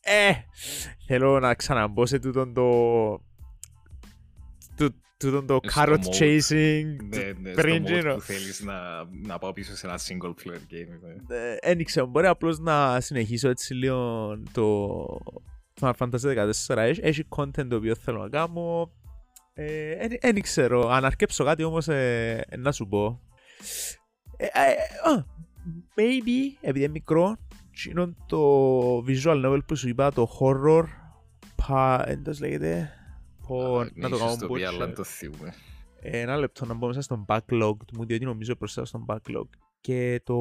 ε, 0.00 0.32
θέλω 1.06 1.40
να 1.40 1.54
ξαναμπώ 1.54 2.06
σε 2.06 2.18
τούτον 2.18 2.54
το 2.54 3.20
τούτον 5.16 5.46
το 5.46 5.60
carrot 5.74 5.98
chasing 6.20 6.96
ναι, 7.08 7.32
ναι, 7.40 7.50
πριν 7.50 7.86
στο 7.86 7.96
mode 7.96 8.14
που 8.14 8.20
θέλεις 8.20 8.60
να, 8.60 8.74
να 9.22 9.38
πάω 9.38 9.52
πίσω 9.52 9.76
σε 9.76 9.86
ένα 9.86 9.98
single 9.98 10.28
player 10.28 10.72
game 10.72 10.88
δεν 11.26 11.76
ναι, 11.76 11.82
ξέρω, 11.82 12.06
μπορεί 12.06 12.26
απλώς 12.26 12.58
να 12.58 13.00
συνεχίσω 13.00 13.48
έτσι 13.48 13.74
λίγο 13.74 14.32
το 14.52 14.86
Final 15.80 15.92
Fantasy 15.98 16.50
14 16.66 16.76
έχει, 16.76 17.00
έχει 17.02 17.24
content 17.28 17.66
το 17.68 17.76
οποίο 17.76 17.94
θέλω 17.94 18.18
να 18.18 18.28
κάνω 18.28 18.92
δεν 20.20 20.36
ε, 20.36 20.40
ξέρω, 20.40 20.88
αν 20.88 21.04
αρκέψω 21.04 21.44
κάτι 21.44 21.62
όμως 21.62 21.88
ε, 21.88 22.44
να 22.56 22.72
σου 22.72 22.88
πω 22.88 23.20
ε, 24.36 24.46
ε, 24.46 25.24
maybe, 25.96 26.58
επειδή 26.60 26.84
είναι 26.84 26.92
μικρό 26.92 27.36
είναι 27.88 28.14
το 28.26 28.98
visual 28.98 29.44
novel 29.44 29.60
που 29.66 29.76
σου 29.76 29.88
είπα, 29.88 30.12
το 30.12 30.28
horror, 30.40 30.84
πα, 31.54 32.04
εντός 32.08 32.40
λέγεται, 32.40 32.92
πω, 33.46 33.84
να 33.94 34.08
το 34.08 34.18
κάνω 34.18 34.36
butcher. 34.40 34.94
Ένα 36.00 36.36
λεπτό 36.36 36.64
να 36.64 36.74
μπω 36.74 36.86
μέσα 36.86 37.00
στον 37.02 37.24
backlog 37.28 37.76
μου, 37.92 38.04
διότι 38.04 38.24
νομίζω 38.24 38.56
προσθέτω 38.56 38.86
στον 38.86 39.04
backlog. 39.08 39.48
Και 39.80 40.20
το 40.24 40.36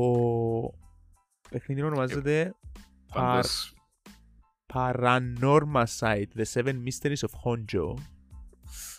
παιχνίδι 1.49 1.81
ονομάζεται 1.81 2.55
Par... 3.13 3.41
Paranormal 4.73 5.85
Site, 5.99 6.31
The 6.35 6.45
Seven 6.53 6.83
Mysteries 6.83 7.23
of 7.27 7.31
Honjo. 7.43 7.93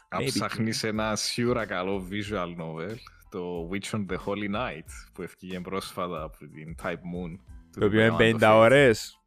Αν 0.08 0.24
ψάχνεις 0.24 0.82
ένα 0.82 1.16
σιούρα 1.16 1.66
καλό 1.66 2.08
visual 2.10 2.56
novel, 2.56 2.96
το 3.30 3.68
Witch 3.72 3.90
on 3.90 4.06
the 4.06 4.16
Holy 4.26 4.54
Night, 4.54 4.88
που 5.12 5.22
ευκήγε 5.22 5.60
πρόσφατα 5.60 6.22
από 6.22 6.36
την 6.38 6.74
Type 6.82 6.92
Moon. 6.92 7.38
Το 7.70 7.84
οποίο 7.86 8.04
είναι 8.04 8.16
50 8.40 8.52
ώρες. 8.54 9.18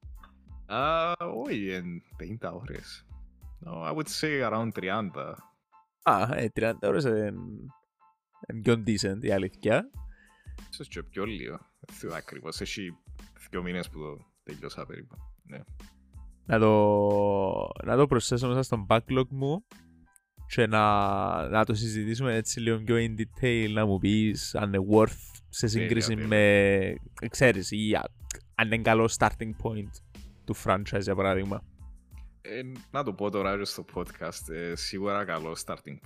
Όχι, 1.46 1.76
είναι 1.76 2.02
50 2.42 2.52
ώρες. 2.54 3.06
I 3.66 3.96
would 3.96 4.08
say 4.22 4.52
around 4.52 4.72
30. 4.72 5.36
Α, 6.04 6.28
30 6.54 6.74
ώρες 6.82 7.04
είναι 7.04 7.34
πιο 8.62 8.84
decent 8.88 9.20
η 9.22 9.32
αλήθεια. 9.32 9.90
Ίσως 10.72 10.88
και 10.88 11.04
πιο 11.04 11.26
λίγο. 11.26 11.60
Δεν 12.00 12.14
ακριβώς. 12.14 12.62
Έχει 12.62 12.98
δύο 13.50 13.62
μήνες 13.62 13.90
που 13.90 14.00
το 14.00 14.26
τελειώσα 14.44 14.86
περίπου. 14.86 15.16
Ναι. 15.44 15.60
Να 16.48 16.60
το, 16.60 16.74
να 17.84 17.96
το 17.96 18.06
προσθέσω 18.08 18.48
μέσα 18.48 18.62
στον 18.62 18.86
backlog 18.90 19.28
μου 19.30 19.66
και 20.48 20.68
να, 20.68 21.48
να 21.48 21.66
το 21.66 21.74
συζητήσουμε 21.74 22.36
έτσι 22.36 22.60
λίγο 22.60 22.78
πιο 22.78 22.96
in 22.96 23.22
detail 23.22 23.70
να 23.74 23.86
μου 23.86 23.98
πεις 23.98 24.56
αν 24.56 24.74
είναι 24.74 24.86
worth 24.92 25.42
σε 25.50 25.68
σύγκριση 25.68 26.16
με, 26.16 26.96
ξέρεις, 27.30 27.72
ή 27.72 27.96
αν 28.56 28.72
είναι 28.72 28.78
καλό 28.78 29.10
starting 29.18 29.52
point 29.64 29.92
του 30.46 30.56
franchise 30.64 31.02
για 31.02 31.16
παράδειγμα. 31.16 31.64
Ε, 32.42 32.62
να 32.92 33.04
το 33.04 33.14
πω 33.14 33.30
τώρα 33.30 33.66
στο 33.66 33.86
podcast, 33.94 34.54
ε, 34.54 34.76
σίγουρα 34.76 35.26
καλό 35.26 35.58
starting 35.66 35.98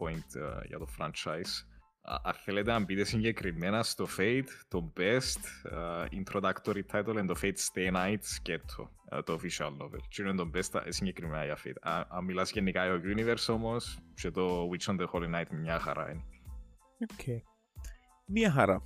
point 0.00 0.38
uh, 0.42 0.64
για 0.66 0.78
το 0.78 0.86
franchise. 0.98 1.73
Αν 2.06 2.34
θέλετε 2.34 2.70
να 2.70 2.84
μπείτε 2.84 3.04
συγκεκριμένα 3.04 3.82
στο 3.82 4.06
Fate, 4.18 4.48
το 4.68 4.92
best 4.96 5.70
uh, 5.72 6.06
introductory 6.22 6.82
title 6.92 7.08
είναι 7.08 7.26
το 7.26 7.34
Fate 7.42 7.56
Stay 7.72 7.94
Night 7.94 8.18
σκέτο, 8.20 8.90
uh, 9.12 9.24
το 9.24 9.38
official 9.42 9.66
novel. 9.66 9.98
Τι 10.14 10.22
είναι 10.22 10.34
το 10.34 10.50
best 10.54 10.80
συγκεκριμένα 10.88 11.44
για 11.44 11.58
Fate. 11.64 12.04
Αν 12.08 12.24
μιλάς 12.24 12.50
γενικά 12.50 12.84
για 12.84 13.00
το 13.00 13.02
universe 13.16 13.54
όμως, 13.54 13.98
και 14.14 14.30
το 14.30 14.68
Witch 14.70 14.92
on 14.92 15.00
the 15.00 15.06
Holy 15.12 15.34
Night 15.34 15.46
μια 15.50 15.78
χαρά 15.78 16.10
είναι. 16.10 16.24
Οκ. 17.00 17.18
Okay. 17.18 17.38
Μια 18.26 18.50
χαρά. 18.50 18.82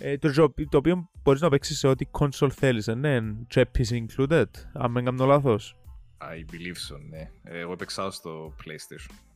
Ε, 0.00 0.18
το, 0.18 0.52
το 0.68 0.76
οποίο 0.76 1.10
μπορείς 1.22 1.40
να 1.40 1.48
παίξεις 1.48 1.78
σε 1.78 1.88
ό,τι 1.88 2.06
console 2.18 2.50
θέλεις, 2.50 2.88
ε, 2.88 2.94
ναι, 2.94 3.20
και 3.46 3.68
PC 3.78 4.04
included, 4.06 4.50
αν 4.72 4.92
δεν 4.92 5.04
κάνω 5.04 5.26
λάθος. 5.26 5.76
I 6.20 6.52
believe 6.52 6.94
so, 6.94 7.00
ναι. 7.08 7.30
Ε, 7.42 7.58
εγώ 7.58 7.72
έπαιξα 7.72 8.10
στο 8.10 8.54
PlayStation. 8.64 9.29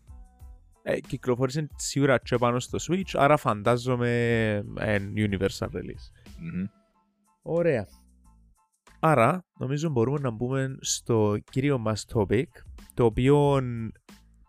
Ε, 0.86 1.00
κυκλοφόρησε 1.00 1.68
σίγουρα 1.76 2.18
και 2.18 2.36
πάνω 2.36 2.60
στο 2.60 2.78
Switch, 2.88 3.12
άρα 3.12 3.36
φαντάζομαι 3.36 4.10
εν 4.78 5.12
universal 5.16 5.68
release. 5.68 6.06
Mm-hmm. 6.26 6.68
Ωραία. 7.42 7.86
Άρα, 9.00 9.44
νομίζω 9.58 9.88
μπορούμε 9.88 10.18
να 10.18 10.30
μπούμε 10.30 10.76
στο 10.80 11.36
κύριο 11.50 11.78
μας 11.78 12.06
topic, 12.14 12.44
το 12.94 13.04
οποίο 13.04 13.60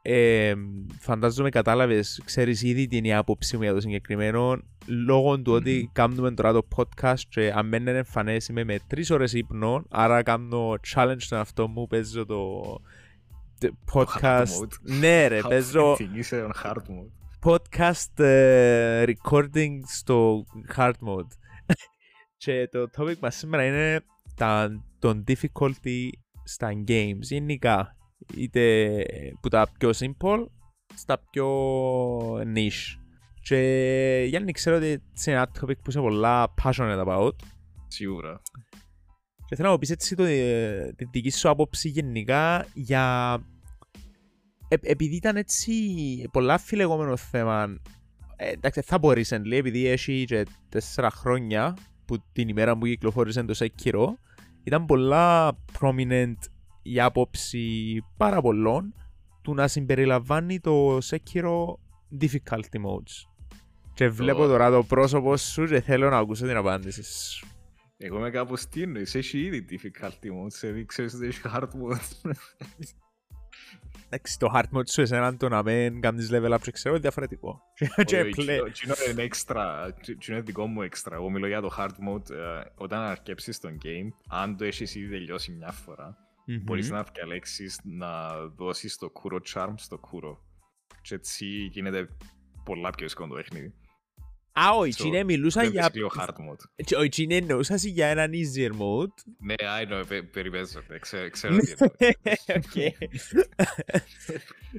ε, 0.01 0.53
φαντάζομαι 0.99 1.49
κατάλαβες, 1.49 2.21
ξέρεις 2.25 2.61
ήδη 2.61 2.87
την 2.87 3.13
άποψή 3.13 3.57
μου 3.57 3.63
για 3.63 3.73
το 3.73 3.79
συγκεκριμένο. 3.79 4.57
Λόγω 4.85 5.41
του 5.41 5.53
ότι 5.53 5.89
κάνουμε 5.93 6.31
τώρα 6.31 6.53
το 6.53 6.67
podcast 6.75 7.19
και 7.29 7.51
αν 7.55 7.69
δεν 7.69 7.81
είναι 7.81 7.97
εμφανές 7.97 8.47
είμαι 8.47 8.63
με 8.63 8.79
τρεις 8.87 9.09
ώρες 9.09 9.33
ύπνο. 9.33 9.83
Άρα 9.89 10.23
κάνω 10.23 10.73
challenge 10.93 11.15
στον 11.17 11.39
αυτό 11.39 11.67
μου. 11.67 11.87
Παίζω 11.87 12.25
το, 12.25 12.61
podcast. 13.93 14.67
ναι, 14.81 15.27
ρε, 15.27 15.41
παίζω. 15.41 15.97
podcast 17.45 18.19
uh, 18.19 19.13
recording 19.13 19.79
στο 19.85 20.43
hard 20.75 20.93
mode. 21.07 21.31
και 22.43 22.67
το 22.71 22.89
topic 22.97 23.17
μας 23.19 23.35
σήμερα 23.35 23.65
είναι 23.65 24.01
τα, 24.35 24.69
το 24.99 25.23
difficulty 25.27 26.09
στα 26.43 26.69
games. 26.87 27.19
Γενικά, 27.21 27.95
είτε 28.35 29.03
που 29.41 29.49
τα 29.49 29.67
πιο 29.77 29.89
simple 29.93 30.45
στα 30.95 31.19
πιο 31.29 31.47
niche. 32.37 32.99
Και 33.41 34.25
Γιάννη 34.27 34.51
ξέρω 34.51 34.75
ότι 34.75 34.87
είναι 34.87 35.01
ένα 35.35 35.49
topic 35.61 35.77
που 35.83 35.89
είσαι 35.89 35.99
πολλά 35.99 36.53
passionate 36.63 37.05
about. 37.05 37.35
Σίγουρα. 37.87 38.41
Και 39.45 39.55
θέλω 39.55 39.67
να 39.67 39.73
μου 39.73 39.79
πεις 39.79 39.89
έτσι 39.89 40.15
το, 40.15 40.23
τη 40.95 41.05
δική 41.12 41.29
σου 41.31 41.49
άποψη 41.49 41.89
γενικά 41.89 42.65
για... 42.73 43.38
Ε, 44.67 44.75
επειδή 44.81 45.15
ήταν 45.15 45.36
έτσι 45.36 45.73
πολλά 46.31 46.58
φιλεγόμενο 46.58 47.17
θέμα, 47.17 47.79
ε, 48.36 48.49
εντάξει 48.49 48.81
θα 48.81 48.99
πω 48.99 49.10
recently, 49.10 49.51
επειδή 49.51 49.88
έχει 49.88 50.25
και 50.25 50.45
τέσσερα 50.69 51.10
χρόνια 51.10 51.77
που 52.05 52.23
την 52.31 52.47
ημέρα 52.47 52.77
που 52.77 52.86
κυκλοφόρησε 52.86 53.43
το 53.43 53.55
Sekiro, 53.58 54.05
ήταν 54.63 54.86
πολλά 54.86 55.58
prominent 55.79 56.36
η 56.81 56.99
άποψη 56.99 57.97
πάρα 58.17 58.41
πολλών 58.41 58.93
του 59.41 59.53
να 59.53 59.67
συμπεριλαμβάνει 59.67 60.60
το 60.60 60.97
Sekiro 60.97 61.65
difficulty 62.21 62.79
modes. 62.86 63.29
Και 63.93 64.10
βλέπω 64.10 64.47
τώρα 64.47 64.71
το 64.71 64.84
πρόσωπο 64.84 65.38
σου 65.38 65.65
και 65.65 65.81
θέλω 65.81 66.10
να 66.10 66.17
ακούσω 66.17 66.45
την 66.45 66.55
απάντηση 66.55 67.03
σου. 67.03 67.47
Εγώ 67.97 68.17
είμαι 68.17 68.29
κάπως 68.29 68.67
τι 68.67 68.81
εννοείς, 68.81 69.15
έχει 69.15 69.39
ήδη 69.39 69.65
difficulty 69.69 70.27
modes, 70.27 70.62
επειδή 70.62 70.86
ξέρεις 70.86 71.13
ότι 71.13 71.25
έχει 71.25 71.41
hard 71.43 71.69
modes. 71.69 72.31
Εντάξει, 74.05 74.39
το 74.39 74.51
hard 74.53 74.77
mode 74.77 74.89
σου 74.89 75.01
εσένα 75.01 75.38
το 75.38 75.49
να 75.49 75.63
μην 75.63 76.01
κάνεις 76.01 76.29
level 76.31 76.53
up 76.53 76.60
και 76.62 76.71
ξέρω 76.71 76.99
διαφορετικό. 76.99 77.62
Τι 78.05 78.17
είναι 79.10 79.23
έξτρα, 79.23 79.93
τι 79.93 80.15
είναι 80.29 80.41
δικό 80.41 80.67
μου 80.67 80.81
έξτρα. 80.81 81.15
Εγώ 81.15 81.29
μιλώ 81.29 81.47
για 81.47 81.62
το 81.62 81.75
hard 81.77 81.89
mode 82.10 82.29
ε, 82.29 82.62
όταν 82.75 83.01
αρκέψεις 83.01 83.60
τον 83.60 83.77
game, 83.84 84.10
αν 84.27 84.58
το 84.58 84.65
έχεις 84.65 84.95
ήδη 84.95 85.10
τελειώσει 85.10 85.51
μια 85.51 85.71
φορά, 85.71 86.15
mm-hmm. 86.15 86.62
μπορείς 86.63 86.89
να 86.89 87.03
διαλέξεις 87.03 87.79
να 87.84 88.39
δώσεις 88.47 88.97
το 88.97 89.10
κούρο 89.10 89.39
charm 89.53 89.73
στο 89.75 89.97
κούρο. 89.97 90.43
Και 91.01 91.15
έτσι 91.15 91.45
γίνεται 91.45 92.08
πολλά 92.63 92.89
πιο 92.89 93.05
εύκολο 93.05 93.27
το 93.27 93.36
παιχνίδι. 93.36 93.73
Α, 94.59 94.75
ο 94.77 94.85
Ιτσίνε 94.85 95.23
μιλούσα 95.23 95.63
για... 95.63 95.91
hard 95.93 96.27
mode. 96.27 96.97
Ο 96.97 97.03
Ιτσίνε 97.03 97.35
εννοούσα 97.35 97.75
για 97.75 98.07
έναν 98.07 98.31
easier 98.31 98.71
mode. 98.71 99.13
Ναι, 99.39 99.55
I 99.57 99.91
know, 99.91 100.21
περιπέζονται, 100.31 100.99
ξέρω 100.99 101.29
τι 101.29 101.39
εννοείς. 101.47 101.75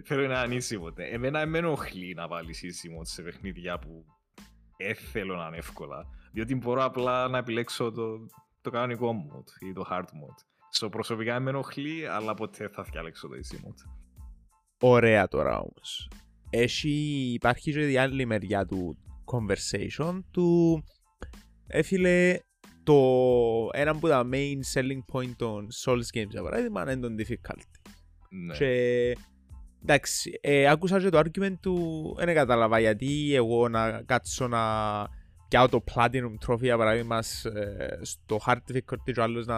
Θέλω 0.04 0.22
ένα 0.22 0.46
easy 0.46 0.82
mode. 0.82 0.98
Εμένα 1.12 1.46
με 1.46 1.58
ενοχλεί 1.58 2.14
να 2.14 2.28
βάλεις 2.28 2.60
easy 2.64 2.98
mode 2.98 3.06
σε 3.06 3.22
παιχνίδια 3.22 3.78
που 3.78 4.04
ε, 4.76 4.94
θέλω 4.94 5.36
να 5.36 5.46
είναι 5.46 5.56
εύκολα. 5.56 6.06
Διότι 6.32 6.54
μπορώ 6.54 6.84
απλά 6.84 7.28
να 7.28 7.38
επιλέξω 7.38 7.92
το, 7.92 8.18
το 8.60 8.70
κανονικό 8.70 9.14
mode 9.14 9.68
ή 9.68 9.72
το 9.72 9.86
hard 9.90 10.00
mode. 10.00 10.44
Στο 10.70 10.88
προσωπικά 10.88 11.40
με 11.40 11.50
ενοχλεί, 11.50 12.06
αλλά 12.06 12.34
ποτέ 12.34 12.68
θα 12.68 12.82
διάλεξω 12.82 13.28
το 13.28 13.34
easy 13.34 13.56
mode. 13.56 13.90
Ωραία 14.78 15.28
τώρα 15.28 15.58
όμως. 15.58 16.10
Έχει, 16.50 16.90
υπάρχει 17.34 17.72
και 17.72 17.90
η 17.90 17.96
άλλη 17.96 18.26
μεριά 18.26 18.66
του 18.66 18.98
conversation 19.26 20.20
του 20.30 20.82
έφυλε 21.66 22.38
το 22.82 22.94
ένα 23.72 23.90
από 23.90 24.08
τα 24.08 24.28
main 24.32 24.58
selling 24.74 25.12
point 25.12 25.32
των 25.36 25.68
Souls 25.84 26.18
games 26.18 26.30
για 26.30 26.42
παράδειγμα 26.42 26.92
είναι 26.92 26.96
το 26.96 27.08
difficulty. 27.18 27.90
Ναι. 28.30 28.56
Και 28.56 29.16
εντάξει, 29.82 30.38
ε, 30.40 30.68
άκουσα 30.68 31.00
και 31.00 31.08
το 31.08 31.18
argument 31.18 31.54
του, 31.60 32.14
δεν 32.18 32.34
κατάλαβα 32.34 32.80
γιατί 32.80 33.34
εγώ 33.34 33.68
να 33.68 34.02
κάτσω 34.02 34.48
να 34.48 34.60
πιάω 35.48 35.68
το 35.68 35.84
Platinum 35.94 36.34
Trophy 36.46 36.60
για 36.60 36.76
παράδειγμα 36.76 37.18
ε, 37.54 38.04
στο 38.04 38.40
hard 38.46 38.58
difficulty 38.72 39.12
και 39.12 39.20
ο 39.20 39.22
άλλος 39.22 39.46
να 39.46 39.56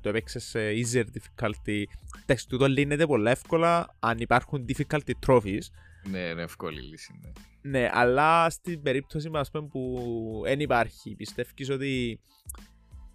το 0.00 0.08
έπαιξε 0.08 0.38
σε 0.38 0.58
easier 0.58 1.04
difficulty. 1.04 1.82
Εντάξει, 2.22 2.48
τούτο 2.48 2.66
λύνεται 2.66 3.06
πολύ 3.06 3.30
εύκολα 3.30 3.96
αν 3.98 4.18
υπάρχουν 4.18 4.64
difficulty 4.68 5.12
trophies. 5.26 5.62
Ναι, 6.08 6.18
είναι 6.18 6.42
εύκολη 6.42 6.80
λύση, 6.80 7.20
ναι. 7.22 7.30
Ναι, 7.62 7.90
αλλά 7.92 8.50
στην 8.50 8.82
περίπτωση 8.82 9.30
μας 9.30 9.50
πούμε, 9.50 9.68
που 9.68 10.00
δεν 10.44 10.60
υπάρχει, 10.60 11.14
πιστεύεις 11.14 11.70
ότι 11.70 12.20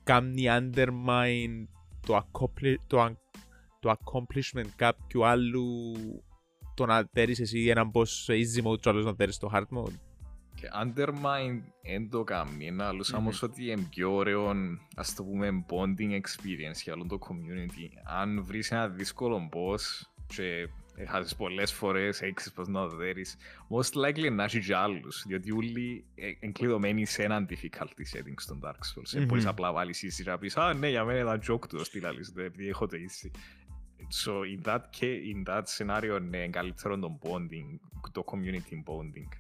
κάνει 0.03 0.43
undermine 0.47 1.67
το, 2.05 2.17
accompli- 2.17 2.75
το, 2.87 3.01
αν- 3.01 3.19
το 3.79 3.91
accomplishment 3.91 4.67
κάποιου 4.75 5.25
άλλου 5.25 5.93
το 6.73 6.85
να 6.85 7.05
τέρεις 7.07 7.39
εσύ 7.39 7.67
έναν 7.67 7.91
boss 7.93 8.07
σε 8.07 8.33
easy 8.33 8.67
mode 8.67 8.79
και 8.79 8.87
ο 8.87 8.91
άλλος 8.91 9.05
να 9.05 9.15
τέρεις 9.15 9.35
στο 9.35 9.49
hard 9.53 9.77
mode; 9.77 9.93
Και 10.55 10.67
undermine 10.83 11.61
εν 11.81 12.09
το 12.09 12.23
κάνει, 12.23 12.71
να 12.71 12.91
λούσα 12.91 13.17
όμως 13.17 13.41
ότι 13.41 13.65
είναι 13.71 13.87
πιο 13.89 14.13
ωραίο, 14.15 14.51
ας 14.95 15.15
το 15.15 15.23
πούμε, 15.23 15.65
bonding 15.69 16.11
experience 16.11 16.81
για 16.83 16.93
όλο 16.93 17.05
το 17.05 17.17
community. 17.21 17.89
Αν 18.03 18.43
βρεις 18.43 18.71
ένα 18.71 18.87
δύσκολο 18.87 19.49
boss 19.53 20.07
και 20.27 20.69
έχασες 20.95 21.36
πολλές 21.36 21.73
φορές, 21.73 22.21
έξεις 22.21 22.51
πως 22.51 22.67
να 22.67 22.89
το 22.89 22.95
δέρεις, 22.95 23.38
most 23.69 24.05
likely 24.05 24.31
να 24.31 24.43
έχει 24.43 24.60
και 24.60 24.75
άλλους, 24.75 25.23
διότι 25.27 25.51
όλοι 25.51 26.05
είναι 26.39 26.51
κλειδωμένοι 26.51 27.05
σε 27.05 27.23
έναν 27.23 27.47
difficulty 27.49 28.17
setting 28.17 28.34
στον 28.38 28.60
Dark 28.63 28.69
Souls. 28.69 29.10
Δεν 29.12 29.21
Μμμ. 29.21 29.27
μπορείς 29.27 29.45
απλά 29.45 29.71
βάλεις 29.71 30.03
easy 30.05 30.23
και 30.23 30.29
να 30.29 30.38
πεις 30.38 30.58
«Α, 30.58 30.73
ναι, 30.73 30.89
για 30.89 31.03
μένα 31.03 31.19
ήταν 31.19 31.41
joke 31.47 31.67
του, 31.69 31.84
στείλα 31.84 32.13
λες, 32.13 32.34
επειδή 32.38 32.67
έχω 32.67 32.88
το 32.88 32.97
easy». 32.97 33.29
So 34.25 34.31
in 34.31 34.67
that, 34.69 34.79
ca- 34.99 35.21
in 35.34 35.43
that 35.49 35.63
scenario, 35.77 36.21
ναι, 36.21 36.38
είναι 36.38 36.47
καλύτερο 36.47 36.99
το 36.99 37.19
bonding, 37.23 37.79
το 38.12 38.23
community 38.25 38.73
bonding. 38.86 39.39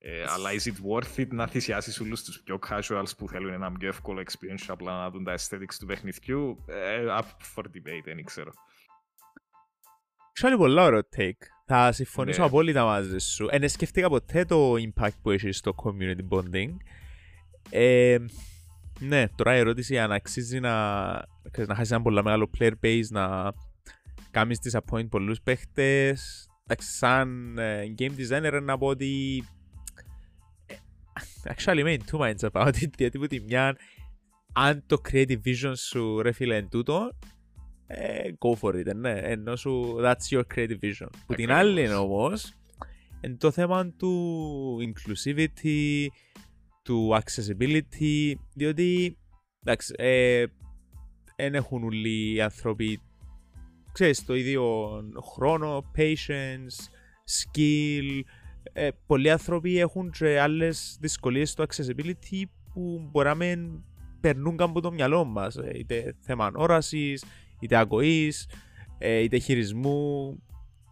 Ε, 0.00 0.24
αλλά 0.28 0.50
is 0.52 0.62
it 0.68 0.74
worth 0.92 1.20
it 1.20 1.28
να 1.28 1.46
θυσιάσεις 1.46 2.00
όλους 2.00 2.22
τους 2.22 2.40
πιο 2.40 2.58
casuals 2.68 3.16
που 3.18 3.28
θέλουν 3.28 3.52
ένα 3.52 3.72
πιο 3.72 3.88
εύκολο 3.88 4.20
experience 4.20 4.60
και 4.66 4.70
απλά 4.72 5.00
να 5.00 5.10
δουν 5.10 5.24
τα 5.24 5.34
aesthetics 5.38 5.74
του 5.78 5.86
παιχνιδιού, 5.86 6.64
ε, 6.66 7.04
up 7.08 7.54
for 7.54 7.62
debate, 7.64 8.02
δεν 8.04 8.24
ξέρω. 8.24 8.50
Ξέρω 10.38 10.56
πολύ 10.56 10.80
ωραίο 10.80 11.00
take. 11.16 11.42
Θα 11.66 11.92
συμφωνήσω 11.92 12.40
Ναι. 12.40 12.46
απόλυτα 12.46 12.84
μαζί 12.84 13.18
σου. 13.18 13.48
Δεν 13.50 13.68
σκέφτηκα 13.68 14.08
ποτέ 14.08 14.44
το 14.44 14.72
impact 14.74 15.16
που 15.22 15.30
έχεις 15.30 15.56
στο 15.56 15.74
community 15.84 16.28
bonding. 16.28 16.68
Ε, 17.70 18.16
ναι, 19.00 19.28
τώρα 19.28 19.56
η 19.56 19.58
ερώτηση 19.58 19.98
αν 19.98 20.12
αξίζει 20.12 20.60
να, 20.60 20.72
ξέρεις, 21.50 21.68
να 21.68 21.74
χάσεις 21.74 21.90
ένα 21.90 22.02
πολύ 22.02 22.22
μεγάλο 22.22 22.50
player 22.58 22.72
base, 22.82 23.06
να 23.10 23.52
κάνεις 24.30 24.58
disappoint 24.62 25.08
πολλούς 25.08 25.40
παίχτες. 25.40 26.48
Εντάξει, 26.66 26.88
σαν 26.96 27.58
ε, 27.58 27.94
game 27.98 28.12
designer 28.18 28.60
να 28.62 28.78
πω 28.78 28.86
ότι 28.86 29.42
ε, 30.66 30.74
actually 31.54 31.84
made 31.84 32.00
two 32.12 32.20
minds 32.20 32.50
about 32.50 32.72
it, 32.72 32.90
διότι 32.98 33.18
που 33.18 33.26
τη 33.26 33.40
μια 33.40 33.76
αν 34.52 34.82
το 34.86 35.00
creative 35.10 35.38
vision 35.44 35.72
σου 35.76 36.22
ρε 36.22 36.32
φίλε 36.32 36.56
εν 36.56 36.68
τούτο 36.68 37.10
ε, 37.90 38.30
go 38.38 38.54
for 38.60 38.74
it, 38.74 38.94
ναι, 38.94 39.18
ενώ 39.22 39.56
σου 39.56 39.96
that's 40.00 40.36
your 40.36 40.42
creative 40.54 40.78
vision. 40.82 41.08
Που 41.26 41.34
την 41.34 41.50
Ακριβώς. 41.50 41.56
άλλη 41.56 41.92
όμως 41.92 42.52
είναι 43.20 43.36
το 43.36 43.50
θέμα 43.50 43.92
του 43.98 44.78
inclusivity, 44.80 46.06
του 46.82 47.18
accessibility, 47.18 48.32
διότι 48.54 49.18
εντάξει, 49.62 49.94
ε, 49.96 50.44
δεν 51.36 51.54
έχουν 51.54 51.84
όλοι 51.84 52.34
οι 52.34 52.40
άνθρωποι 52.40 53.00
ξέρεις, 53.92 54.24
το 54.24 54.34
ίδιο 54.34 54.90
χρόνο, 55.34 55.90
patience, 55.96 56.76
skill. 57.26 58.20
Ε, 58.72 58.88
πολλοί 59.06 59.30
άνθρωποι 59.30 59.78
έχουν 59.78 60.10
και 60.10 60.40
άλλες 60.40 60.96
δυσκολίες 61.00 61.50
στο 61.50 61.64
accessibility 61.68 62.42
που 62.72 63.08
μπορεί 63.10 63.28
να 63.28 63.34
μην 63.34 63.84
περνούν 64.20 64.56
καν 64.56 64.70
από 64.70 64.80
το 64.80 64.92
μυαλό 64.92 65.24
μας. 65.24 65.56
Ε, 65.56 65.72
είτε 65.74 66.14
θέμα 66.20 66.50
όρασης, 66.54 67.24
είτε 67.60 67.76
ακοής, 67.76 68.48
ε, 68.98 69.18
είτε 69.18 69.38
χειρισμού. 69.38 70.32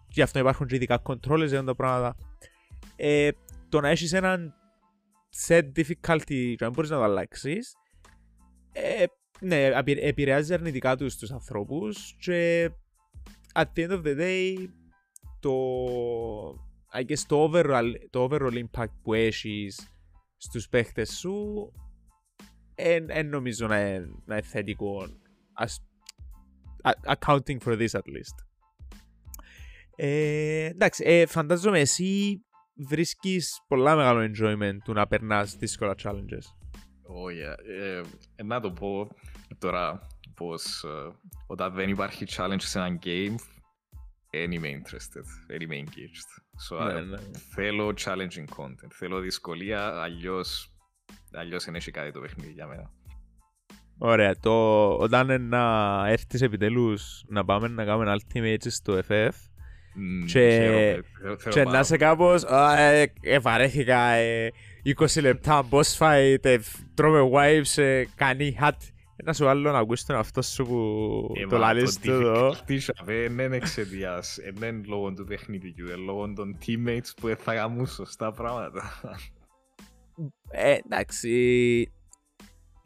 Και 0.07 0.13
γι' 0.13 0.23
αυτό 0.23 0.39
υπάρχουν 0.39 0.67
και 0.67 0.75
ειδικά 0.75 1.03
controllers 1.05 1.47
για 1.47 1.65
τα 1.65 1.75
πράγματα. 1.75 2.17
Ε, 2.97 3.29
το 3.69 3.81
να 3.81 3.89
έχεις 3.89 4.13
έναν 4.13 4.55
set 5.47 5.63
difficulty 5.77 6.25
και 6.57 6.57
να 6.61 6.71
μπορείς 6.71 6.91
να 6.91 6.97
το 6.97 7.03
αλλάξεις 7.03 7.75
ε, 8.73 9.05
ναι, 9.41 9.65
επηρε- 9.65 10.05
επηρεάζει 10.05 10.55
αρνητικά 10.55 10.97
τους 10.97 11.17
τους 11.17 11.31
ανθρώπους 11.33 12.17
και 12.19 12.71
at 13.55 13.65
the 13.77 13.89
end 13.89 13.91
of 13.91 14.03
the 14.03 14.19
day 14.21 14.55
το 15.41 15.53
I 16.95 17.01
guess 17.07 17.19
το 17.27 17.51
overall, 17.53 17.93
το 18.11 18.29
overall 18.31 18.65
impact 18.65 18.93
που 19.03 19.15
έχεις 19.15 19.89
στους 20.37 20.69
παίχτες 20.69 21.11
σου 21.19 21.73
εν, 22.75 23.29
νομίζω 23.29 23.67
να 23.67 23.81
είναι, 23.81 24.11
να 24.25 24.35
είναι 24.37 24.47
θετικό 24.47 25.07
as, 25.59 25.65
a- 25.65 25.75
accounting 27.07 27.59
for 27.65 27.77
this 27.79 27.91
at 27.95 28.07
least 28.07 28.45
ε, 29.99 30.65
εντάξει, 30.65 31.05
ε, 31.07 31.27
φαντάζομαι 31.27 31.81
εσύ 31.81 32.41
βρίσκεις 32.89 33.61
πολλά 33.69 33.97
μεγάλο 33.97 34.31
enjoyment 34.33 34.77
του 34.85 34.93
να 34.93 35.07
περνάς 35.07 35.57
δύσκολα 35.57 35.95
challenges 36.03 36.45
Oh, 37.09 37.31
yeah. 37.31 37.57
ε, 37.81 38.01
ε, 38.37 38.43
να 38.43 38.61
το 38.61 38.71
πω 38.71 39.09
τώρα 39.59 40.07
πως 40.35 40.85
ε, 40.85 41.13
όταν 41.47 41.75
δεν 41.75 41.89
υπάρχει 41.89 42.25
challenge 42.29 42.57
σε 42.61 42.79
ένα 42.79 42.99
game 43.05 43.35
δεν 44.31 44.53
είμαι 44.53 44.69
interested, 44.69 45.25
δεν 45.47 45.61
είμαι 45.61 45.83
engaged. 45.85 46.43
So, 46.69 46.85
Ναι, 46.85 46.99
ε, 46.99 47.01
ναι. 47.01 47.19
θέλω 47.55 47.95
challenging 48.05 48.47
content, 48.57 48.91
θέλω 48.93 49.21
δυσκολία, 49.21 50.01
αλλιώς, 50.03 50.75
αλλιώς 51.33 51.65
δεν 51.65 51.75
έχει 51.75 51.91
κάτι 51.91 52.11
το 52.13 52.21
παιχνίδι 52.21 52.53
για 52.53 52.67
μένα. 52.67 52.93
Ωραία, 53.99 54.37
το, 54.41 54.89
όταν 54.97 55.25
είναι 55.25 55.39
να 55.39 56.05
έρθεις 56.09 56.43
επιτέλους 56.43 57.25
να 57.29 57.45
πάμε 57.45 57.69
να 57.69 57.85
κάνουμε 57.85 58.15
ultimate 58.19 58.57
στο 58.67 58.99
FF 59.09 59.29
Μμ, 59.99 60.25
Και- 60.25 60.51
χαίρομαι, 60.51 61.03
θέλω- 61.21 61.39
θέλω 61.39 61.55
και 61.55 61.63
πάρα 61.63 61.71
να 61.77 61.79
είσαι 61.81 61.97
κάπως 61.97 62.45
«Α, 62.45 62.79
ε, 62.79 63.13
ε, 63.21 63.39
βαρέθηκα 63.39 63.99
ε, 64.01 64.53
20 64.99 65.21
λεπτά 65.21 65.69
boss 65.71 65.97
fight, 65.99 66.37
ε, 66.45 66.57
τρώμε 66.95 67.31
wipes, 67.33 67.83
ε, 67.83 68.05
κάνει 68.15 68.57
hat 68.61 68.71
να 69.25 69.33
σου 69.33 69.49
άλλο 69.49 69.71
να 69.73 69.79
ακούσεις 69.79 70.07
τον 70.07 70.17
αυτό 70.17 70.43
σου 70.43 70.65
που 70.65 71.33
Ε, 71.37 71.47
το 71.47 71.57
μα 71.59 71.59
λαλείς 71.59 71.99
του 72.01 72.11
εδώ 72.11 72.51
difficulty 72.51 72.79
δεν 73.05 73.39
είναι 73.39 73.57
εξαιτίας, 73.57 74.39
ε, 74.39 74.53
δεν 74.55 74.77
είναι 74.77 74.87
λόγω 74.87 75.13
του 75.13 75.25
παιχνιδιού, 75.25 75.87
είναι 75.87 75.95
λόγω 75.95 76.33
των 76.33 76.59
teammates 76.67 77.11
που 77.21 77.27
δεν 77.27 77.37
θα 77.37 77.55
κάνουν 77.55 77.87
σωστά 77.87 78.33
πράγματα. 78.33 79.01
ε, 80.51 80.77
εντάξει 80.91 81.91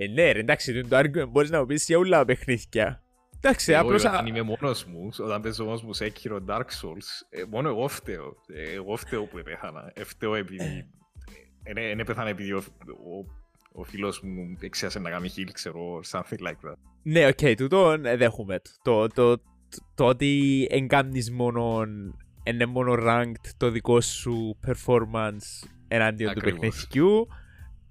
ε, 0.05 0.07
ναι 0.07 0.33
ρε 0.33 0.39
εντάξει 0.39 0.81
το 0.83 0.99
argument 0.99 1.29
μπορείς 1.29 1.51
να 1.51 1.59
μου 1.59 1.67
πεις 1.67 1.87
για 1.87 1.99
όλα 1.99 2.19
τα 2.19 2.25
παιχνίδια 2.25 3.03
εντάξει 3.37 3.73
Εγώ 3.73 3.81
απλώς 3.81 4.05
α- 4.05 4.11
όταν 4.11 4.27
είμαι 4.27 4.43
μόνος 4.43 4.85
μου, 4.85 5.09
όταν 5.19 5.43
παίζω 5.43 5.65
μόνος 5.65 5.83
μου 5.83 5.93
σε 5.93 6.13
Sekiro 6.13 6.39
Dark 6.47 6.59
Souls, 6.81 7.27
ε, 7.31 7.43
μόνο 7.51 7.69
εγώ 7.69 7.89
φταίω. 7.89 8.37
Ε, 8.55 8.73
Εγώ 8.75 8.97
φταίω 8.97 9.25
που 9.25 9.39
επέθανα. 9.39 9.93
Ε, 9.95 10.05
φταίω 10.05 10.35
επειδή... 10.35 10.87
Δεν 11.75 11.99
επέθανα 12.01 12.29
επειδή 12.29 12.53
ο, 12.53 12.63
ο, 12.87 13.27
ο 13.73 13.85
φίλος 13.85 14.21
μου 14.23 14.57
εξίασε 14.61 14.99
να 14.99 15.11
κάνει 15.11 15.29
heal, 15.37 15.49
ξέρω, 15.53 16.01
something 16.11 16.39
like 16.47 16.69
that. 16.69 16.75
Ναι, 17.03 17.27
οκ, 17.27 17.55
τούτο 17.57 17.91
ε, 18.03 18.17
δέχομαι 18.17 18.61
το. 18.61 18.71
Το, 18.83 19.07
το, 19.09 19.37
το, 19.37 19.43
το 19.95 20.07
ότι 20.07 20.67
εν 20.71 20.89
κάνεις 20.89 21.31
μόνο, 21.31 21.85
είναι 22.43 22.67
μόνο 22.67 22.95
ranked 22.99 23.51
το 23.57 23.71
δικό 23.71 24.01
σου 24.01 24.59
performance 24.67 25.69
εναντίον 25.89 26.33
του 26.33 26.39
Ακριβώς. 26.39 26.61
παιχνιδιού 26.61 27.29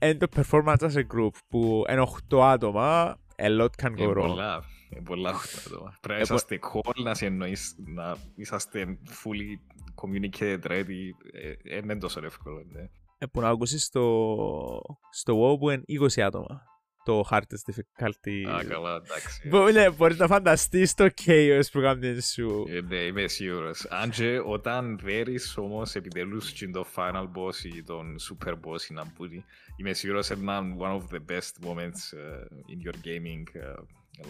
είναι 0.02 0.16
το 0.16 0.28
performance 0.36 0.78
as 0.80 0.94
a 0.94 1.04
group 1.16 1.30
που 1.50 1.84
είναι 1.90 2.04
8 2.32 2.40
άτομα, 2.42 3.18
a 3.36 3.62
lot 3.62 3.70
can 3.84 3.94
Ε, 3.98 4.06
go 4.06 4.10
wrong. 4.10 4.14
πολλά, 4.28 4.64
ε, 4.90 5.00
πολλά 5.04 5.30
αυτά 5.30 5.62
άτομα. 5.68 5.94
Πρέπει 6.02 6.08
να 6.14 6.16
Ε, 6.20 6.22
είσαστε 6.22 6.60
call, 6.74 7.04
να 7.04 7.14
συνεννοείς, 7.14 7.76
να 7.96 8.16
είσαστε 8.36 8.98
fully 9.24 9.56
communicated 10.02 10.60
ready. 10.68 11.10
Ε, 11.32 11.50
ε, 11.50 11.56
δεν 11.64 11.84
είναι 11.84 11.98
τόσο 11.98 12.26
εύκολο, 12.26 12.64
ναι. 12.72 12.90
Ε, 13.18 13.26
που 13.26 13.42
να 13.42 13.50
ακούσεις 13.50 13.84
στο, 13.84 14.82
στο 15.12 15.34
WoW 15.54 15.60
που 15.60 15.70
είναι 15.70 15.84
20 15.88 16.22
άτομα. 16.22 16.62
Το 17.10 17.28
hardest 17.32 17.64
difficulty. 17.72 18.50
Α, 18.50 18.64
καλά, 18.64 18.96
εντάξει. 18.96 19.48
Μπο- 19.48 19.70
Ναι, 19.72 19.90
μπορείς 19.90 20.18
να 20.18 20.28
φανταστείς 20.28 20.94
το 20.94 21.08
chaos 21.26 21.62
που 21.72 21.80
κάνει 21.82 22.22
σου. 22.22 22.66
Ε, 22.70 22.82
ναι, 22.82 22.96
είμαι 22.98 23.28
σίγουρος. 23.28 23.86
Αν 23.90 24.10
και 24.10 24.40
όταν 24.46 25.00
βέρεις 25.02 25.58
όμως 25.58 25.96
επιτελούς 25.96 26.52
και 26.52 26.68
το 26.68 26.86
final 26.96 27.24
boss 27.24 27.64
ή 27.76 27.84
τον 27.84 28.16
super 28.30 28.52
boss 28.54 28.82
ή 28.90 28.94
να 28.94 29.04
μπούει, 29.06 29.44
είμαι 29.78 29.94
σίγουρος 29.94 30.30
είναι 30.30 30.52
one 30.80 30.98
of 31.00 31.16
the 31.16 31.32
best 31.32 31.68
moments 31.68 32.02
uh, 32.14 32.72
in 32.72 32.88
your 32.88 32.96
gaming 33.08 33.44
uh, 33.64 33.80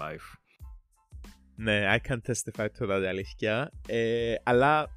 life. 0.01 0.37
Ναι, 1.55 1.85
I 1.95 2.07
can 2.09 2.17
testify 2.27 2.65
to 2.79 2.87
that 2.89 3.03
αλήθεια. 3.07 3.71
Ε, 3.87 4.33
αλλά, 4.43 4.87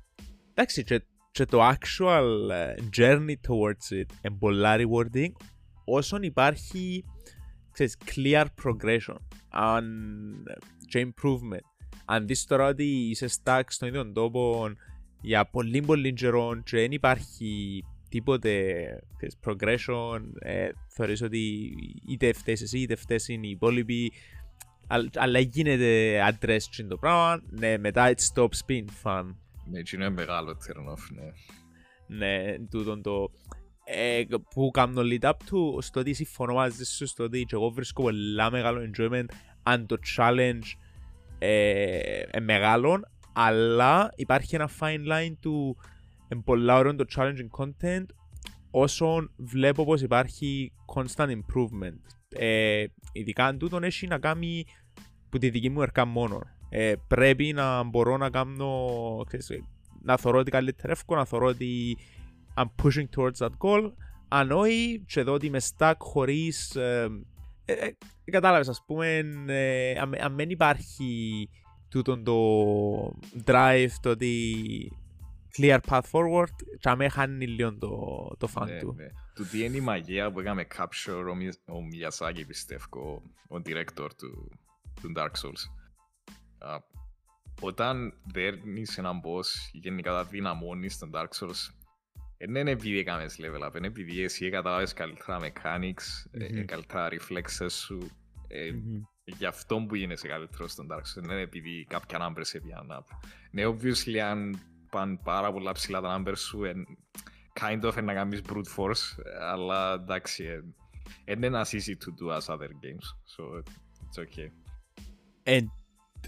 εντάξει, 0.51 0.85
και, 0.85 1.03
και 1.31 1.45
το 1.45 1.68
actual 1.68 2.51
ε, 2.51 2.75
journey 2.97 3.35
towards 3.49 3.92
it 4.01 4.07
είναι 4.23 4.37
πολλά 4.38 4.77
rewarding 4.79 5.33
όσον 5.85 6.23
υπάρχει, 6.23 7.05
ξέρεις, 7.73 7.97
clear 8.15 8.47
progression 8.65 9.17
αν, 9.49 9.85
και 10.87 11.07
improvement. 11.07 11.67
Αν 12.05 12.27
δεις 12.27 12.45
τώρα 12.45 12.67
ότι 12.67 12.85
είσαι 12.85 13.29
stuck 13.43 13.63
στον 13.67 13.89
ίδιο 13.89 14.13
τόπο 14.13 14.71
για 15.21 15.45
πολύ 15.45 15.81
πολύ 15.81 16.13
καιρό 16.13 16.63
και 16.65 16.77
δεν 16.77 16.93
υπάρχει 16.93 17.83
τίποτε 18.09 18.53
ξέρεις, 19.17 19.37
progression, 19.47 20.21
ε, 20.39 20.69
θεωρείς 20.89 21.23
ότι 21.23 21.73
είτε 22.09 22.33
φταίς 22.33 22.63
εσύ 22.63 22.79
είτε 22.79 22.95
φταίς 22.95 23.29
είναι 23.29 23.47
οι 23.47 23.51
υπόλοιποι, 23.51 24.13
αλλά- 24.87 25.11
αλλά 25.15 25.39
γίνεται 25.39 26.21
address 26.31 26.85
το 26.89 26.97
πράγμα, 26.97 27.43
ναι, 27.51 27.79
μετά 27.79 28.15
it 28.15 28.35
stops 28.35 28.59
being 28.69 28.87
fun. 29.03 29.35
Ναι, 29.71 29.79
έτσι 29.79 29.97
είναι 29.97 30.11
μεγάλο 30.11 30.51
turn 30.51 30.93
off, 30.93 31.15
ναι. 31.15 31.33
Ναι, 32.17 32.59
τούτον 32.71 33.03
το 33.03 33.31
ε, 33.94 34.24
που 34.55 34.70
κάνω 34.70 35.02
lead 35.05 35.28
up 35.28 35.33
του 35.46 35.78
στο 35.83 36.00
ότι 36.00 36.12
συμφωνώ 36.12 36.55
μαζί 36.55 36.85
σου 36.85 37.07
στο 37.07 37.24
ότι 37.24 37.44
και 37.44 37.55
εγώ 37.55 37.70
βρίσκω 37.70 38.02
πολλά 38.02 38.50
μεγάλο 38.50 38.90
enjoyment 38.90 39.24
αν 39.62 39.87
το 39.87 39.96
challenge 40.16 40.76
ε, 41.38 41.98
ε, 42.31 42.40
μεγάλο 42.40 43.00
αλλά 43.33 44.12
υπάρχει 44.16 44.55
ένα 44.55 44.70
fine 44.81 45.12
line 45.12 45.33
του 45.40 45.76
ε, 46.28 46.35
πολλά 46.44 46.76
ωραίο 46.76 46.94
το 46.94 47.05
challenging 47.16 47.64
content 47.64 48.05
όσο 48.70 49.31
βλέπω 49.37 49.85
πως 49.85 50.02
υπάρχει 50.02 50.72
constant 50.94 51.28
improvement. 51.28 52.00
Ε, 52.28 52.85
ειδικά 53.12 53.46
αν 53.46 53.59
τούτον 53.59 53.85
έχει 53.85 54.07
να 54.07 54.18
κάνει 54.18 54.64
που 55.28 55.38
τη 55.38 55.50
δική 55.50 55.68
μου 55.68 55.83
ερκά 55.83 56.05
μόνο. 56.05 56.40
Ε, 56.68 56.92
πρέπει 57.09 57.52
να 57.52 57.83
μπορώ 57.83 58.16
να 58.16 58.31
κάνω 58.31 58.87
ξέρεις, 59.26 59.50
να 60.02 60.16
θωρώ 60.16 60.38
ότι 60.38 60.50
καλύτερα 60.50 60.92
εύκολα, 60.92 61.18
να 61.20 61.26
θωρώ 61.26 61.46
ότι 61.46 61.96
I'm 62.57 62.67
pushing 62.83 63.09
towards 63.17 63.38
that 63.38 63.57
goal. 63.59 63.93
Αν 64.29 64.51
όχι, 64.51 65.05
και 65.07 65.21
εδώ 65.21 65.33
ότι 65.33 65.47
είμαι 65.47 65.61
stuck 65.77 65.95
χωρίς... 65.99 66.77
Ε, 66.77 67.09
ε, 67.65 67.73
ε, 67.73 67.91
κατάλαβες, 68.31 68.69
ας 68.69 68.83
πούμε, 68.87 69.17
ε, 69.47 69.99
αν, 69.99 70.15
αν 70.21 70.37
δεν 70.37 70.51
υπάρχει 70.51 71.49
τούτον 71.88 72.25
το 72.25 72.37
drive, 73.45 73.91
το 74.01 74.11
ότι 74.11 74.53
clear 75.59 75.79
path 75.88 76.01
forward, 76.12 76.55
και 76.81 76.88
αν 76.88 77.11
χάνει 77.11 77.47
λίγο 77.47 77.79
το, 77.79 77.88
το 78.38 78.49
fun 78.55 78.67
Ναι, 78.67 78.79
του. 78.79 78.95
ναι. 78.97 79.07
Του 79.35 79.47
τι 79.47 79.65
είναι 79.65 79.77
η 79.77 79.81
μαγεία 79.81 80.33
που 80.33 80.41
έκαμε 80.41 80.67
capture 80.77 81.27
ο, 81.31 81.35
Μι- 81.35 81.61
ο 81.69 81.75
Miyazaki 81.93 82.43
πιστεύω, 82.47 83.23
ο 83.49 83.57
director 83.67 84.09
του, 84.19 84.51
του 85.01 85.12
Dark 85.17 85.31
Souls. 85.43 85.62
Α, 86.59 86.77
όταν 87.61 88.12
δέρνεις 88.33 88.99
έναν 88.99 89.21
boss 89.21 89.47
ή 89.73 89.79
γενικά 89.79 90.11
τα 90.12 90.25
δυναμώνεις 90.25 90.95
στον 90.95 91.11
Dark 91.15 91.29
Souls, 91.41 91.49
ε, 91.49 91.82
δεν 92.46 92.55
είναι 92.61 92.70
επειδή 92.70 92.98
έκαμες 92.98 93.38
level 93.40 93.66
up, 93.68 93.76
είναι 93.76 93.87
επειδή 93.87 94.22
εσύ 94.22 94.50
καταλάβες 94.50 94.92
καλύτερα 94.92 95.38
mechanics, 95.40 96.31
ε, 96.31 96.48
Μμμ. 96.52 96.64
καλύτερα 96.64 97.09
reflexes 97.11 97.70
σου, 97.70 98.11
ε, 98.48 98.70
Μμμ. 98.70 99.00
γι' 99.24 99.46
αυτό 99.46 99.85
που 99.88 99.94
γίνεσαι 99.94 100.28
καλύτερος 100.28 100.72
στον 100.72 100.87
Dark 100.90 100.96
Souls, 100.96 101.22
δεν 101.22 101.31
είναι 101.31 101.40
επειδή 101.40 101.87
κάποια 101.88 102.18
numbers 102.20 102.40
σε 102.44 102.61
πιάνουν 102.61 102.90
up. 102.90 103.05
Ναι, 103.50 103.62
obviously 103.66 104.16
αν 104.16 104.61
πάνε 104.90 105.18
πάρα 105.24 105.52
πολλά 105.52 105.72
ψηλά 105.72 106.00
τα 106.00 106.22
numbers 106.22 106.37
σου, 106.38 106.64
εν, 106.64 106.85
kind 107.61 107.83
of 107.83 108.02
να 108.02 108.14
κάνεις 108.14 108.42
brute 108.48 108.76
force, 108.76 109.24
αλλά 109.40 109.92
εντάξει, 109.92 110.44
ε, 110.44 110.61
δεν 111.24 111.42
είναι 111.42 111.61
as 111.61 111.68
easy 111.74 111.94
to 111.94 112.11
do 112.20 112.38
as 112.38 112.55
other 112.55 112.68
games, 112.68 113.07
so 113.37 113.62
it's 113.62 114.22
okay. 114.22 114.50
Ε, 115.42 115.57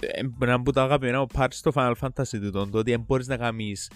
ε, 0.01 0.21
Ένα 0.41 0.55
από 0.55 0.73
τα 0.73 0.83
αγαπημένα 0.83 1.19
μου 1.19 1.27
parts 1.35 1.47
στο 1.51 1.73
Final 1.75 1.95
Fantasy 2.01 2.39
του 2.41 2.51
το 2.51 2.79
ότι 2.79 2.91
δεν 2.91 3.01
μπορείς 3.01 3.27
να 3.27 3.37
κάνεις 3.37 3.91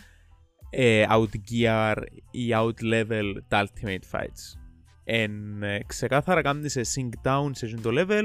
ε, 0.70 1.04
outgear 1.10 1.96
ή 2.30 2.48
outlevel 2.52 3.34
τα 3.48 3.66
ultimate 3.66 4.18
fights. 4.18 4.58
Εν 5.04 5.62
ε, 5.62 5.80
ξεκάθαρα 5.86 6.42
κάνεις 6.42 6.72
σε 6.72 6.80
sync 6.80 7.28
down 7.28 7.50
σε 7.52 7.66
εκείνο 7.66 7.80
το 7.80 7.90
level 7.92 8.24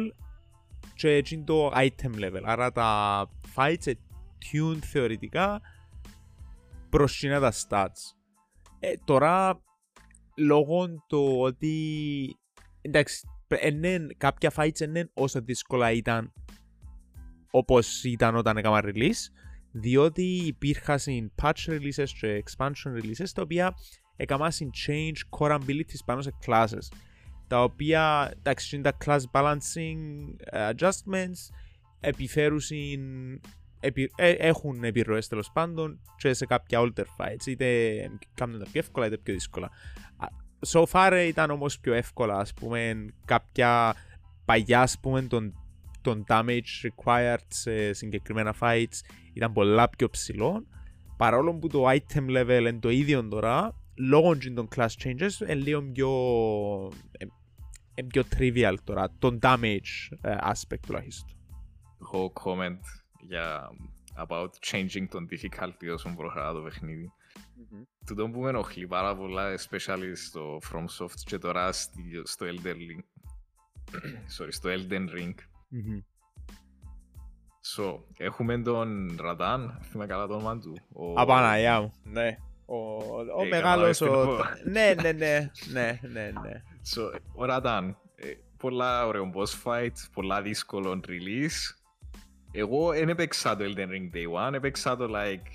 και 0.96 1.10
εκείνο 1.10 1.44
το 1.44 1.72
item 1.76 2.20
level. 2.20 2.42
Άρα 2.44 2.72
τα 2.72 3.30
fights 3.56 3.86
είναι 3.86 4.00
tuned 4.52 4.80
θεωρητικά 4.84 5.62
προς 6.90 7.16
εκείνα 7.16 7.40
τα 7.40 7.52
stats. 7.52 8.16
Ε, 8.80 8.94
τώρα, 9.06 9.62
λόγω 10.38 10.88
του 11.08 11.38
ότι 11.40 11.76
εντάξει, 12.82 13.28
είναι, 13.62 14.08
κάποια 14.18 14.52
fights 14.56 14.80
είναι 14.80 15.10
όσο 15.14 15.42
δύσκολα 15.42 15.92
ήταν 15.92 16.34
όπως 17.52 18.04
ήταν 18.04 18.36
όταν 18.36 18.58
έκανα 18.58 18.82
release 18.84 19.30
διότι 19.74 20.24
υπήρχαν 20.24 21.00
patch 21.42 21.66
releases 21.68 22.08
και 22.20 22.44
expansion 22.46 23.02
releases 23.02 23.30
τα 23.34 23.42
οποία 23.42 23.76
έκαναν 24.16 24.52
change 24.88 25.40
core 25.40 25.60
abilities 25.60 26.00
πάνω 26.06 26.22
σε 26.22 26.34
classes 26.46 26.98
τα 27.48 27.64
οποία 27.64 28.34
εντάξει 28.38 28.76
είναι 28.76 28.92
τα 28.92 28.98
class 29.06 29.22
balancing 29.32 29.98
ε, 30.40 30.70
adjustments 30.70 31.54
επιφέρουν 32.00 32.60
επι, 33.80 34.12
ε, 34.16 34.32
έχουν 34.32 34.84
επιρροές 34.84 35.28
τέλος 35.28 35.52
πάντων 35.52 36.00
και 36.18 36.34
σε 36.34 36.46
κάποια 36.46 36.80
older 36.82 37.04
fights 37.18 37.46
είτε 37.48 38.10
κάνουν 38.34 38.60
τα 38.60 38.66
πιο 38.72 38.80
εύκολα 38.80 39.06
είτε 39.06 39.18
πιο 39.18 39.34
δύσκολα. 39.34 39.70
Α, 40.18 40.28
so 40.68 40.84
far 40.84 41.26
ήταν 41.28 41.52
όμως 41.52 41.80
πιο 41.80 41.94
εύκολα 41.94 42.38
ας 42.38 42.54
πούμε 42.54 43.06
κάποια 43.26 43.96
παλιά 44.46 44.82
ας 44.82 45.00
πούμε 45.00 45.22
των 45.22 45.63
τον 46.04 46.24
damage 46.28 46.82
required 46.84 47.46
σε 47.48 47.94
συγκεκριμένα 47.94 48.56
fights 48.60 49.00
ήταν 49.34 49.52
πολλά 49.54 49.90
πιο 49.90 50.10
ψηλό 50.10 50.66
παρόλο 51.18 51.54
που 51.54 51.68
το 51.68 51.84
item 51.90 52.30
level 52.38 52.60
είναι 52.60 52.80
το 52.80 52.90
ίδιο 52.90 53.28
τώρα 53.28 53.76
λόγω 53.98 54.38
των 54.56 54.68
class 54.76 54.88
changes 55.04 55.42
είναι 55.42 55.56
λίγο 55.56 55.82
πιο 55.82 56.10
ε, 57.18 57.26
ε, 57.94 58.04
πιο 58.04 58.24
trivial 58.38 58.76
τώρα 58.84 59.14
τον 59.20 59.40
damage 59.42 60.18
ε, 60.22 60.36
aspect 60.42 60.80
τουλάχιστον 60.86 61.28
Έχω 62.02 62.34
comment 62.44 62.80
για 63.28 63.70
about 64.16 64.50
changing 64.72 65.08
τον 65.10 65.28
difficulty 65.32 65.94
όσον 65.94 66.16
προχωρά 66.16 66.54
το 66.54 66.62
παιχνίδι. 66.62 67.12
Τούτο 68.06 68.30
που 68.30 68.40
με 68.40 68.50
ενοχλεί 68.50 68.88
πάρα 68.88 69.16
πολλά, 69.16 69.56
especially 69.60 70.12
στο 70.16 70.60
FromSoft 70.72 71.20
και 71.26 71.38
τώρα 71.38 71.72
στη- 71.72 72.22
στο 72.24 72.46
Elden 72.46 72.76
Ring. 72.76 73.04
Sorry, 74.38 74.48
στο 74.50 74.70
Elden 74.70 75.10
Ring. 75.18 75.34
So, 77.76 78.00
έχουμε 78.18 78.62
τον 78.62 79.18
Ραντάν, 79.22 79.80
θυμάμαι 79.84 80.10
καλά 80.10 80.28
το 80.28 80.34
όνομα 80.34 80.60
του. 80.60 80.78
Ο- 80.94 81.14
Απαναγιά 81.22 81.82
μου 81.82 81.94
ναι 82.04 82.38
ο, 82.66 82.76
ο 83.38 83.44
Ε, 83.44 83.48
μεγάλος 83.48 83.98
καταλάβες 83.98 83.98
τι 83.98 84.04
ο... 84.04 84.08
εννοώ. 84.22 84.38
ναι 84.64 84.94
ναι 85.02 85.12
ναι 85.12 85.52
ναι 85.72 86.00
ναι 86.12 86.32
ναι 86.42 86.62
So, 86.96 87.20
ο 87.36 87.46
Ραντάν, 87.46 87.98
ε, 88.16 88.28
πολλά 88.58 89.06
ωραίο 89.08 89.32
boss 89.36 89.64
fight, 89.64 89.92
πολλά 90.14 90.42
δύσκολο 90.42 91.00
release. 91.08 91.76
Εγώ 92.52 92.92
δεν 92.92 93.10
έπαιξα 93.10 93.56
το 93.56 93.64
Elden 93.64 93.88
Ring 93.88 94.16
Day 94.16 94.50
1, 94.50 94.54
έπαιξα 94.54 94.96
το 94.96 95.08
like 95.16 95.48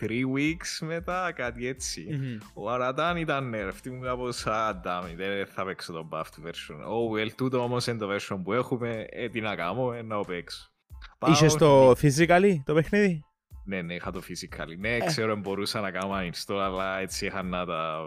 3 0.00 0.06
weeks 0.36 0.86
μετά, 0.86 1.32
κάτι 1.32 1.66
έτσι. 1.66 2.06
Μμμ. 2.10 2.38
Ο 2.54 2.70
Αρατάν 2.70 3.16
ήταν 3.16 3.48
νερφτή 3.48 3.90
μου 3.90 4.00
κάπως 4.00 4.46
«Α, 4.46 4.80
damn 4.84 5.04
it, 5.12 5.14
δεν 5.16 5.46
θα 5.46 5.64
παίξω 5.64 5.92
το 5.92 6.08
buffed 6.12 6.46
version». 6.46 6.76
«Oh, 6.88 7.16
well, 7.18 7.30
τούτο 7.36 7.62
όμως 7.62 7.86
είναι 7.86 7.98
το 7.98 8.14
version 8.14 8.40
που 8.44 8.52
έχουμε, 8.52 9.06
ε, 9.10 9.28
τι 9.28 9.40
να 9.40 9.54
κάνω, 9.56 9.92
ε, 9.92 10.02
να 10.02 10.16
το 10.16 10.24
παίξω». 10.24 10.72
Πάω- 11.18 11.30
Είσαι 11.32 11.48
στο 11.48 11.90
physically 11.90 12.54
το 12.64 12.74
παιχνίδι; 12.74 13.22
Ναι, 13.64 13.82
ναι, 13.82 13.94
είχα 13.94 14.10
το 14.10 14.22
physically. 14.28 14.78
Ναι, 14.78 14.98
ξέρω, 14.98 15.36
μπορούσα 15.36 15.80
να 15.80 15.90
κάνω 15.90 16.14
uninstall, 16.14 16.58
αλλά 16.58 16.98
έτσι 16.98 17.26
είχα 17.26 17.48
τα, 17.48 18.02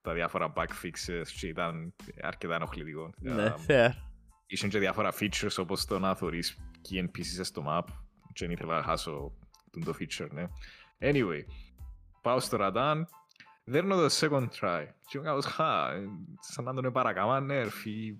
τα 0.00 0.12
διάφορα 0.12 0.52
bug 0.56 0.64
fixes 0.84 1.26
και 1.40 1.46
ήταν 1.46 1.94
αρκετά 2.22 2.54
ενοχλητικό. 2.54 3.10
ναι 3.20 3.54
Um, 3.66 3.70
fair 3.70 3.88
Ήσουν 4.46 4.68
και 4.68 4.78
διάφορα 4.78 5.12
features 5.20 5.54
όπως 5.58 5.84
το 5.84 5.98
να 5.98 6.14
θωρείς 6.14 6.56
key 6.88 7.02
NPCs 7.04 7.40
στο 7.42 7.64
map 7.68 7.84
και 8.32 8.44
δεν 8.46 8.50
ήθελα 8.50 8.76
να 8.76 8.82
χάσω 8.82 9.32
τον 9.70 9.84
το 9.84 9.94
feature, 10.00 10.28
ναι. 10.30 10.44
Anyway, 11.00 11.40
πάω 12.22 12.40
στο 12.40 12.58
Radan, 12.60 13.02
δέρνω 13.64 13.96
το 13.96 14.06
second 14.20 14.48
try 14.60 14.84
και 15.06 15.18
είμαι 15.18 15.26
κάπως 15.26 15.44
χα, 15.44 15.92
ε, 15.92 16.08
σαν 16.40 16.64
να 16.64 16.74
τον 16.74 16.92
παρακάμα, 16.92 17.40
ναι, 17.40 17.54
ερφή, 17.56 18.16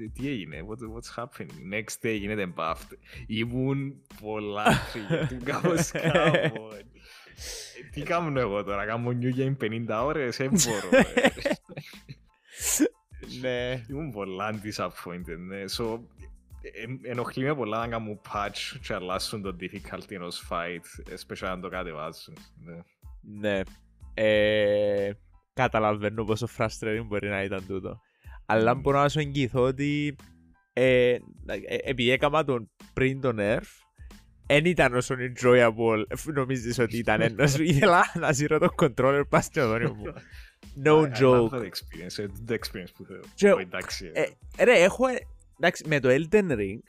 ε, 0.00 0.08
τι 0.12 0.28
έγινε, 0.28 0.64
what, 0.68 0.76
what's 0.76 1.22
happening, 1.24 1.74
next 1.74 2.06
day 2.06 2.16
γίνεται 2.18 2.52
buffed. 2.56 2.96
Ήμουν 3.26 4.02
πολλά 4.20 4.64
τρίγια, 4.92 5.26
του 5.26 5.38
κάπως 5.50 5.90
κάπου. 5.90 6.68
Τι 7.90 8.02
κάνω 8.02 8.40
εγώ 8.40 8.64
τώρα, 8.64 8.86
κάνω 8.86 9.18
new 9.22 9.34
game 9.38 9.56
50 9.88 10.02
ώρες, 10.04 10.36
δεν 10.36 10.50
μπορώ. 10.64 11.04
ε. 11.14 11.28
Ναι. 13.40 13.84
Ήμουν 13.90 14.10
πολλά 14.10 14.60
disappointed, 14.62 15.38
ναι. 15.38 15.62
So, 15.76 15.84
ε, 15.84 15.98
ενοχλεί 17.02 17.44
με 17.44 17.54
πολλά 17.54 17.78
να 17.78 17.88
κάνουν 17.88 18.20
patch 18.32 18.78
και 18.86 18.94
αλλάσουν 18.94 19.42
το 19.42 19.56
difficulty 19.60 20.10
ενός 20.10 20.46
fight, 20.50 21.12
especially 21.14 21.46
αν 21.50 21.60
το 21.60 21.68
κατεβάζουν. 21.68 22.34
Ναι. 22.64 22.80
Ναι. 23.48 23.60
Ε, 24.14 25.10
καταλαβαίνω 25.54 26.24
πόσο 26.24 26.48
frustrating 26.58 27.04
μπορεί 27.06 27.28
να 27.28 27.42
ήταν 27.42 27.66
τούτο. 27.66 28.00
Αλλά 28.46 28.74
Μμμ. 28.74 28.80
μπορώ 28.80 29.00
να 29.00 29.08
σου 29.08 29.18
εγγυηθώ 29.18 29.60
ότι 29.62 30.16
ε, 30.72 31.10
ε, 31.10 31.18
επειδή 31.84 32.10
έκανα 32.10 32.44
τον 32.44 32.70
πριν 32.94 33.20
τον 33.20 33.36
Nerf, 33.40 33.62
δεν 34.46 34.64
ήταν 34.64 34.94
όσο 34.94 35.14
enjoyable 35.18 36.04
νομίζεις 36.34 36.78
ότι 36.78 36.96
ήταν 36.96 37.20
ένας. 37.30 37.58
Ήθελα 37.58 38.02
να 38.14 38.32
ζήρω 38.32 38.58
το 38.58 38.68
controller 38.78 39.22
πας 39.28 39.44
στο 39.44 39.68
δόνιο 39.68 39.94
μου. 39.94 40.04
No 40.84 40.90
I- 40.90 41.02
I 41.02 41.10
love 41.10 41.20
joke. 41.20 41.48
that 41.50 41.60
experience, 41.62 42.18
ε, 42.18 42.26
το 42.46 42.54
experience 42.54 42.92
που 42.96 43.04
θέλω. 43.04 43.20
Και- 43.34 43.52
Ω, 43.52 43.58
Εντάξει. 43.58 44.10
ε. 44.14 44.22
Ε, 44.56 44.64
ρε, 44.64 44.72
έχω. 44.82 45.04
Ε, 45.54 45.66
Εντάξει, 45.66 45.84
με 45.88 46.00
το 46.00 46.08
Elden 46.10 46.50
Ring 46.52 46.82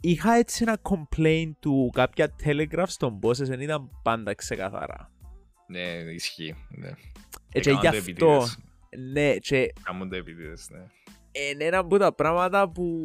είχα 0.00 0.32
έτσι 0.32 0.64
ένα 0.66 0.80
complaint 0.82 1.50
του 1.60 1.90
κάποια 1.92 2.34
telegraphs 2.44 2.94
των 2.96 3.18
bosses 3.22 3.44
δεν 3.46 3.60
ήταν 3.60 3.90
πάντα 4.02 4.34
ξεκαθαρά. 4.34 5.10
Ναι, 5.66 5.80
ισχύει. 6.14 6.54
Ναι. 6.68 6.88
Ε, 7.52 7.60
και 7.60 7.70
γι' 7.70 7.76
Έκαναν 7.76 7.92
το 7.92 7.98
αυτό, 7.98 8.26
επίτηδες. 8.32 8.58
ναι, 9.12 9.36
και 9.36 9.72
Κάμουν 9.82 10.08
το 10.08 10.16
επίτηδες, 10.16 10.68
ναι. 10.70 10.86
είναι 11.50 11.64
ένα 11.64 11.78
από 11.78 11.98
τα 11.98 12.14
πράγματα 12.14 12.70
που 12.70 13.00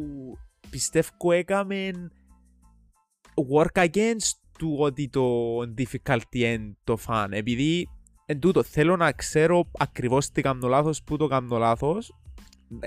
πιστεύω 0.70 1.32
έκαμε 1.32 1.90
work 3.54 3.84
against 3.86 4.32
του 4.58 4.76
ότι 4.78 5.08
το 5.08 5.58
difficulty 5.78 6.20
είναι 6.30 6.76
το 6.84 6.98
fun. 7.06 7.26
Επειδή 7.30 7.88
εν 8.26 8.40
τούτο 8.40 8.62
θέλω 8.62 8.96
να 8.96 9.12
ξέρω 9.12 9.70
ακριβώς 9.78 10.30
τι 10.30 10.42
κάνω 10.42 10.68
λάθος, 10.68 11.02
πού 11.02 11.16
το 11.16 11.26
κάνω 11.26 11.58
λάθος 11.58 12.12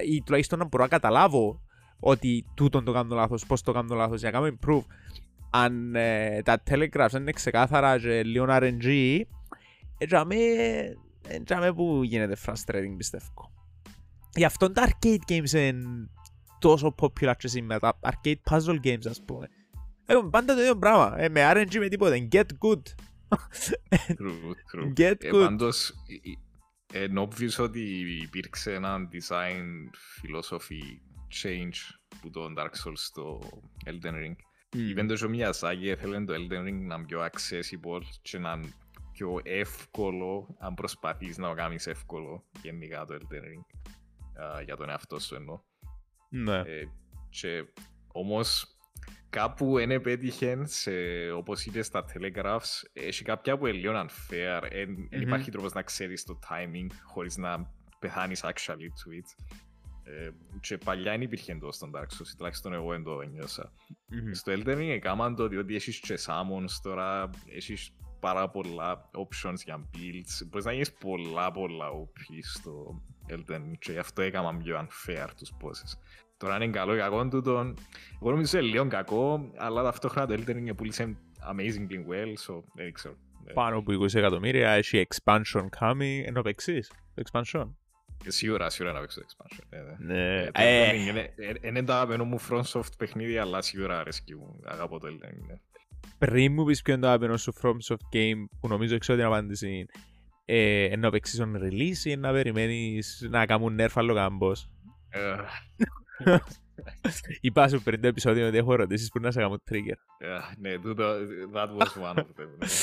ή 0.08 0.24
τουλάχιστον 0.24 0.60
να 0.60 0.66
μπορώ 0.66 0.84
να 0.84 0.90
καταλάβω 0.90 1.62
ότι 2.04 2.46
τούτον 2.54 2.84
το 2.84 2.92
κάνω 2.92 3.16
λάθος, 3.16 3.46
πώς 3.46 3.62
το 3.62 3.72
κάνω 3.72 3.96
λάθος 3.96 4.20
για 4.20 4.32
να 4.32 4.40
κάνω 4.40 4.56
improve. 4.60 4.86
Αν 5.50 5.96
ε, 5.96 6.42
τα 6.42 6.64
telegraphs 6.70 7.14
είναι 7.14 7.32
ξεκάθαρα 7.32 8.00
και 8.00 8.24
λίγο 8.24 8.46
RNG, 8.50 9.20
έτσι 9.98 10.16
με 11.60 11.74
που 11.74 12.04
γίνεται 12.04 12.38
frustrating 12.46 12.94
πιστεύω. 12.98 13.52
Γι' 14.36 14.46
αυτό 14.46 14.72
τα 14.72 14.88
arcade 14.88 15.32
games 15.32 15.52
είναι 15.52 16.10
τόσο 16.60 16.96
popular 17.02 17.34
και 17.38 17.48
σήμερα, 17.48 17.80
τα 17.80 18.00
arcade 18.02 18.36
puzzle 18.50 18.80
games 18.84 19.08
ας 19.10 19.24
πούμε. 19.26 19.48
Έχουμε 20.06 20.30
πάντα 20.30 20.56
το 20.56 20.62
ίδιο 20.62 20.78
πράγμα, 20.78 21.14
ε, 21.18 21.30
με 21.30 21.52
RNG 21.54 21.78
με 21.78 21.88
τίποτα, 21.88 22.28
get 22.32 22.46
good. 22.60 22.82
True, 24.08 24.54
true. 24.72 24.94
Get 25.00 25.24
Ε, 25.24 25.30
good. 25.32 25.46
Πάντως, 25.46 25.90
ε, 26.92 27.00
ε, 27.00 27.04
είναι 27.04 27.28
obvious 27.28 27.64
ότι 27.64 27.82
υπήρξε 28.22 28.74
ένα 28.74 29.10
design 29.12 29.66
philosophy 30.22 31.00
change 31.34 31.78
που 32.22 32.30
το 32.30 32.54
Dark 32.58 32.72
Souls 32.86 32.94
στο 32.94 33.40
Elden 33.86 34.14
Ring. 34.14 34.36
Είπεν 34.70 35.08
το 35.08 35.14
και 35.14 35.26
ο 35.26 35.30
Miyazaki 35.34 35.86
έθελε 35.86 36.24
το 36.24 36.34
Elden 36.34 36.68
Ring 36.68 36.82
να 36.82 36.96
είναι 36.96 37.06
πιο 37.06 37.20
accessible 37.20 38.02
και 38.22 38.38
να 38.38 38.52
είναι 38.52 38.74
πιο 39.12 39.40
εύκολο 39.44 40.56
αν 40.60 40.74
προσπαθείς 40.74 41.38
να 41.38 41.48
το 41.48 41.54
κάνεις 41.54 41.88
εύκολο 41.88 42.44
γενικά 42.62 43.06
το 43.06 43.18
Elden 43.20 43.44
Ring. 43.44 43.80
Α, 44.44 44.62
για 44.62 44.76
τον 44.76 44.90
εαυτό 44.90 45.20
σου 45.20 45.36
εννοώ. 45.36 45.62
Ναι. 46.30 46.58
Ε, 46.58 46.84
και 47.30 47.66
όμως 48.08 48.78
κάπου 49.30 49.74
δεν 49.76 49.92
επέτυχε 49.92 50.66
σε, 50.66 50.92
όπως 51.32 51.66
είπες 51.66 51.86
στα 51.86 52.06
telegraphs 52.14 52.90
έχει 52.94 53.24
κάποια 53.24 53.58
που 53.58 53.68
είναι 53.68 53.78
λίγο 53.78 53.94
unfair 53.94 54.68
δεν 54.72 54.90
Μμμ. 54.90 55.22
υπάρχει 55.22 55.52
τρόπος 55.52 55.74
να 55.74 55.82
ξέρεις 55.82 56.24
το 56.24 56.40
timing 56.50 56.88
χωρίς 57.04 57.38
να 57.38 57.74
πεθάνεις 58.00 58.44
actually 58.44 58.90
to 58.90 59.20
it 59.20 59.54
ε, 60.20 60.30
και 60.60 60.78
παλιά 60.78 61.12
δεν 61.12 61.22
υπήρχε 61.22 61.56
το 61.56 61.72
στον 61.72 61.92
Dark 61.96 62.02
Souls 62.02 62.32
τουλάχιστον 62.38 62.74
εγώ 62.74 62.90
δεν 62.90 63.04
το 63.04 63.22
νιώσα 63.22 63.74
Μμμ. 64.08 64.32
στο 64.32 64.52
Elden 64.56 64.78
Ring 64.78 64.90
έκαναν 64.90 65.36
το 65.36 65.48
διότι 65.48 65.76
έχεις 65.76 66.00
και 66.00 66.18
summons 66.26 66.72
τώρα 66.82 67.30
έχεις 67.56 67.96
πάρα 68.20 68.50
πολλά 68.50 69.10
options 69.14 69.58
για 69.64 69.90
builds 69.94 70.48
μπορείς 70.48 70.66
να 70.66 70.72
γίνεις 70.72 70.94
πολλά 70.94 71.52
πολλά 71.52 71.86
OP 71.90 72.40
στο 72.42 73.02
Elden 73.30 73.56
Ring 73.56 73.72
και 73.80 73.92
γι' 73.92 73.98
αυτό 73.98 74.22
έκαναν 74.22 74.58
πιο 74.58 74.88
unfair 74.88 75.28
τους 75.38 75.52
bosses 75.62 75.98
Τώρα 76.42 76.56
είναι 76.56 76.68
καλό 76.68 76.96
ή 76.96 76.98
κακό 76.98 77.28
τούτον. 77.28 77.78
Εγώ 78.22 78.30
νομίζω 78.32 78.58
είναι 78.58 78.68
λίγο 78.68 78.88
κακό, 78.88 79.52
αλλά 79.58 79.84
ταυτόχρονα 79.84 80.28
το 80.28 80.34
Elden 80.34 80.56
Ring 80.56 80.76
πούλησε 80.76 81.18
amazingly 81.52 82.12
well, 82.12 82.34
so 82.48 82.64
δεν 82.74 82.94
ξέρω. 82.94 83.16
Ε, 83.46 83.54
Πάνω 83.54 83.78
από 83.78 83.92
20 83.92 84.14
εκατομμύρια, 84.14 84.70
έχει 84.70 85.06
expansion 85.08 85.66
coming, 85.80 86.22
ενώ 86.26 86.42
παίξεις 86.42 86.92
το 87.14 87.24
expansion. 87.26 87.70
Σίγουρα, 88.28 88.70
σίγουρα 88.70 88.94
να 88.94 89.00
παίξω 89.00 89.20
το 89.20 89.26
expansion. 89.30 89.64
ε, 89.70 89.78
ναι. 89.82 90.14
Ναι. 90.14 90.42
Ε, 90.42 90.46
το 90.46 90.62
Ε, 90.62 90.90
Elden 90.90 90.94
Ring 90.94 91.08
είναι- 91.10 91.34
ε, 91.62 91.68
Είναι 91.68 91.84
το 91.84 91.94
αγαπημένο 91.94 92.24
μου 92.26 92.40
FromSoft 92.50 92.98
παιχνίδι, 92.98 93.38
αλλά 93.38 93.62
σίγουρα 93.62 94.00
αρέσκει 94.00 94.36
μου. 94.36 94.60
Αγαπώ 94.66 95.00
το 95.00 95.08
Elden 95.08 95.26
Ring. 95.28 95.46
ναι. 95.48 95.56
πριν 96.18 96.54
μου 96.54 96.64
πεις 96.66 96.82
ποιο 96.82 96.94
είναι 96.94 97.02
το 97.02 97.08
αγαπημένο 97.08 97.38
σου 97.38 97.54
FromSoft 97.62 98.16
game 98.16 98.46
που 98.60 98.68
νομίζω 98.68 98.98
ξέρω 98.98 99.18
την 99.18 99.28
απάντηση 99.28 99.86
ε, 100.46 100.84
ενώ 100.84 101.10
παίξεις 101.10 101.42
on 101.44 101.56
release 101.64 102.06
ή 102.06 102.16
να 102.16 102.32
περιμένεις 102.32 103.28
να 103.30 103.46
κάνουν 103.46 103.78
nerf 103.80 103.92
άλλο 103.94 104.14
κάμπος. 104.14 104.70
Ε, 105.10 105.36
Είπα 107.42 107.68
σου 107.68 107.84
πριν 107.84 108.02
το 108.02 108.08
επεισόδιο 108.08 108.48
ότι 108.48 108.58
έχω 108.58 108.74
ερωτήσεις 108.74 109.10
που 109.10 109.20
να 109.20 109.32
σε 109.32 109.40
κάνουν 109.40 109.62
trigger. 109.72 109.98
ε, 110.18 110.28
Ναι, 110.60 110.80
τούτο, 110.80 111.14
that 111.54 111.68
was 111.68 112.12
one 112.12 112.16
of 112.18 112.22
them. 112.22 112.50
ναι. 112.58 112.68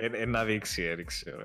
Ε, 0.00 0.06
ε, 0.06 0.26
να 0.26 0.44
δείξει, 0.44 0.82
ε, 0.82 0.94
δεν 0.94 1.06
ξέρω. 1.06 1.40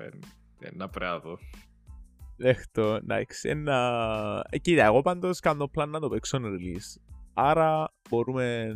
Δέχτω, 2.36 2.94
εντάξει. 2.94 3.48
Ένα... 3.48 4.46
Ε, 4.50 4.58
κοίτα, 4.58 4.84
εγώ 4.84 5.02
πάντως 5.02 5.40
κάνω 5.40 5.68
πλάν 5.68 5.90
να 5.90 6.00
το 6.00 6.08
παίξω 6.08 6.38
on 6.42 6.44
release. 6.44 7.00
Άρα 7.34 7.94
μπορούμε, 8.10 8.74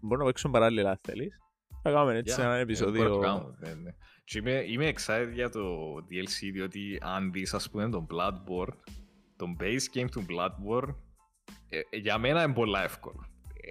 μπορούμε 0.00 0.18
να 0.18 0.24
παίξουμε 0.24 0.52
παράλληλα 0.52 0.90
αν 0.90 0.98
θέλεις. 1.02 1.36
Θα 1.82 1.90
κάνουμε 1.90 2.16
έτσι 2.16 2.36
Yeah, 2.38 2.42
ένα 2.42 2.54
ε, 2.54 2.60
επεισόδιο. 2.60 3.02
μπορώ 3.02 3.14
να 3.14 3.20
το 3.20 3.20
κάνω, 3.20 3.56
ναι, 3.58 3.74
ναι. 3.74 3.90
Και 4.24 4.38
είμαι, 4.38 4.64
είμαι 4.66 4.92
excited 4.96 5.30
για 5.32 5.48
το 5.48 5.94
DLC 5.96 6.50
διότι 6.52 6.98
αν 7.00 7.32
δεις 7.32 7.54
ας 7.54 7.70
πούμε 7.70 7.88
τον 7.88 8.06
Bloodborne 8.10 8.76
τον 9.36 9.56
base 9.60 9.96
game 9.98 10.08
του 10.10 10.26
Bloodborne 10.28 10.94
ε, 11.68 11.78
ε, 11.90 11.96
για 11.96 12.18
μένα 12.18 12.42
είναι 12.42 12.52
πολλά 12.52 12.82
εύκολο. 12.82 13.26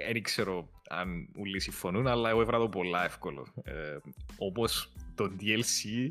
Ε, 0.08 0.14
Δεν 0.14 0.22
ξέρω 0.22 0.70
αν 0.89 1.28
όλοι 1.39 1.60
συμφωνούν 1.60 2.08
αλλά 2.08 2.30
εγώ 2.30 2.41
έβρα 2.41 2.58
το 2.58 2.70
πολλά 2.70 3.04
εύκολο. 3.06 3.47
Ε, 3.64 3.97
όπως 4.38 4.93
το 5.16 5.36
DLC 5.39 6.10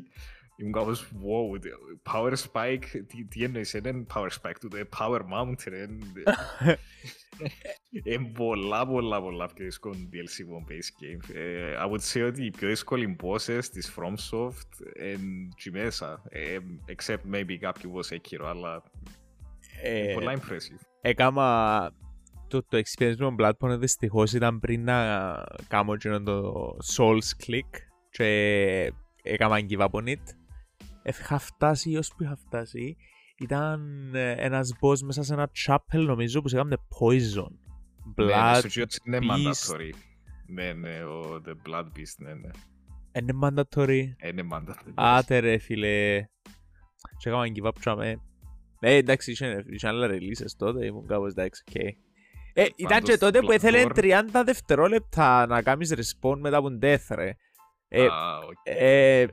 ήμουν 0.61 0.73
κάπως 0.73 1.11
wow, 1.13 1.61
τε- 1.61 1.73
Power 2.13 2.33
Spike, 2.51 3.03
τι, 3.07 3.25
τι 3.25 3.43
εννοείς, 3.43 3.71
δεν 3.81 3.95
είναι 3.95 4.05
Power 4.13 4.27
Spike 4.41 4.55
του, 4.59 4.69
είναι 4.75 4.89
Power 4.99 5.19
Mountain, 5.33 5.89
είναι- 5.89 6.77
είναι 8.03 8.31
πολλά 8.33 8.87
πολλά 8.87 9.21
πολλά 9.21 9.45
πιο 9.47 9.65
δύσκολο 9.65 9.95
DLC 10.11 10.43
από 10.43 10.63
base 10.69 11.03
game. 11.03 11.35
Ε, 11.35 11.75
I 11.85 11.91
would 11.91 12.01
say 12.13 12.27
ότι 12.27 12.45
οι 12.45 12.51
πιο 12.51 12.67
δύσκολοι 12.67 13.15
bosses 13.23 13.63
της 13.71 13.95
FromSoft 13.95 14.85
είναι 15.03 15.47
εκεί 15.51 15.71
μέσα. 15.71 16.21
Ε, 16.29 16.57
except 16.95 17.33
maybe 17.35 17.55
κάποιοι 17.59 17.91
boss 17.95 18.15
Sekiro, 18.15 18.45
αλλά 18.45 18.83
Ε, 19.83 19.99
είναι 20.03 20.13
πολλά 20.13 20.33
impressive. 20.39 20.79
έκαμα 21.01 21.89
το, 22.47 22.63
το 22.63 22.77
experience 22.77 23.15
με 23.17 23.33
τον 23.35 23.35
Bloodborne 23.39 23.79
δυστυχώς 23.79 24.33
ήταν 24.33 24.59
πριν 24.59 24.83
να 24.83 25.33
κάνω 25.67 25.93
εκείνο 25.93 26.21
το 26.23 26.53
Souls 26.95 27.45
Click 27.47 27.69
και 28.09 28.93
έκανα 29.23 29.59
give 29.69 29.79
up 29.79 29.89
on 29.91 30.07
it. 30.07 30.23
Είχα 31.03 31.39
φτάσει 31.39 31.97
ως 31.97 32.07
που 32.17 32.23
είχα 32.23 32.35
φτάσει 32.35 32.95
ήταν 33.37 34.11
ε, 34.15 34.31
ένας 34.31 34.73
boss 34.81 34.99
μέσα 34.99 35.23
σε 35.23 35.33
ένα 35.33 35.49
chapel 35.65 35.99
νομίζω 36.05 36.41
που 36.41 36.47
σε 36.47 36.55
έκανε 36.57 36.77
poison. 36.99 37.47
Ναι, 38.15 38.25
ναι, 38.25 38.33
Blood 38.33 38.55
στο 38.57 38.69
Geodes 38.81 38.95
είναι 39.07 39.19
Beast. 39.21 39.73
mandatory. 39.73 39.89
Ναι, 40.47 40.73
ναι, 40.73 41.03
ο 41.03 41.41
The 41.45 41.69
Blood 41.69 41.83
Beast, 41.83 42.15
ναι, 42.17 42.33
ναι. 42.33 42.49
είναι 43.19 43.33
mandatory. 43.43 44.03
Ε, 44.17 44.27
Είναι 44.27 44.47
mandatory. 44.51 44.91
Άτε 44.95 45.39
ρε 45.39 45.57
φίλε. 45.57 46.21
Και 47.17 47.29
έκανα 47.29 47.43
give 47.55 47.67
up 47.67 47.73
τζιαμέ. 47.79 48.15
Ε, 48.79 48.93
εντάξει, 48.95 49.31
είχε 49.31 49.65
είχε 49.69 49.87
άλλα 49.87 50.07
releases 50.07 50.51
τότε, 50.57 50.85
ήμουν 50.85 51.07
κάπως 51.07 51.31
εντάξει, 51.31 51.63
οκ. 51.69 51.75
Ε, 52.53 52.65
ήταν 52.75 52.87
Πάντως, 52.87 53.09
και 53.09 53.17
τότε 53.17 53.39
που 53.41 53.51
έθελε 53.51 53.83
Bloodborne- 53.87 54.23
30 54.33 54.41
δευτερόλεπτα 54.45 55.45
να 55.47 55.61
κάνεις 55.61 55.93
respawn 55.95 56.37
μετά 56.39 56.57
από 56.57 56.77
death, 56.81 57.05
ρε. 57.15 57.35
Ε, 58.63 59.25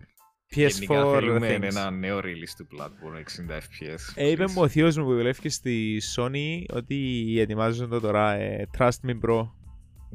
Α, 0.56 0.56
οκ. 0.56 0.56
ε, 0.56 0.66
Γενικά 0.66 0.94
PS4 1.04 1.12
θέλουμε 1.18 1.56
things. 1.56 1.62
ένα 1.62 1.90
νέο 1.90 2.18
release 2.18 2.54
του 2.56 2.66
Bloodborne 2.72 3.50
60 3.50 3.56
FPS. 3.56 4.12
Ε, 4.14 4.26
είπε 4.26 4.34
ξέρεις. 4.34 4.54
μου 4.54 4.62
ο 4.62 4.68
θείος 4.68 4.96
μου 4.96 5.04
που 5.04 5.14
δουλεύει 5.14 5.48
στη 5.48 6.00
Sony 6.16 6.64
ότι 6.72 7.34
ετοιμάζουν 7.38 7.88
το 7.88 8.00
τώρα, 8.00 8.32
ε, 8.32 8.68
trust 8.78 8.90
me 9.06 9.20
bro. 9.20 9.50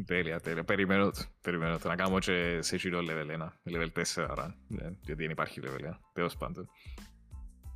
Τέλεια, 0.05 0.39
τέλεια. 0.39 0.63
Περιμένω 0.63 1.11
το. 1.11 1.23
Περιμένω 1.41 1.77
το. 1.77 1.87
Να 1.87 1.95
κάνω 1.95 2.19
και 2.19 2.57
σε 2.61 2.75
γύρω 2.75 2.99
level 2.99 3.31
1. 3.39 3.77
Level 3.77 3.87
4, 4.15 4.25
άρα. 4.29 4.55
Ναι, 4.67 4.81
διότι 4.81 5.21
δεν 5.21 5.29
υπάρχει 5.29 5.61
level 5.63 5.89
1. 5.89 5.97
Τέλος 6.13 6.37
πάντων. 6.37 6.67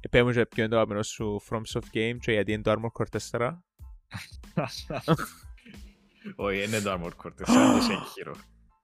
Ε, 0.10 0.24
μου 0.24 0.32
και 0.32 0.46
ποιο 0.46 0.64
είναι 0.64 0.68
το 0.68 0.76
αγαπημένο 0.76 1.04
σου 1.04 1.42
FromSoft 1.50 1.88
game 1.94 2.16
και 2.20 2.32
γιατί 2.32 2.52
είναι 2.52 2.62
το 2.62 2.72
Armor 2.72 3.02
Core 3.02 3.20
4. 3.32 3.52
Όχι, 6.36 6.64
είναι 6.64 6.80
το 6.80 6.92
Armored 6.94 7.26
Core 7.26 7.30
4, 7.30 7.48
είναι 7.48 7.80
το 7.80 7.86
Sekiro. 7.88 8.36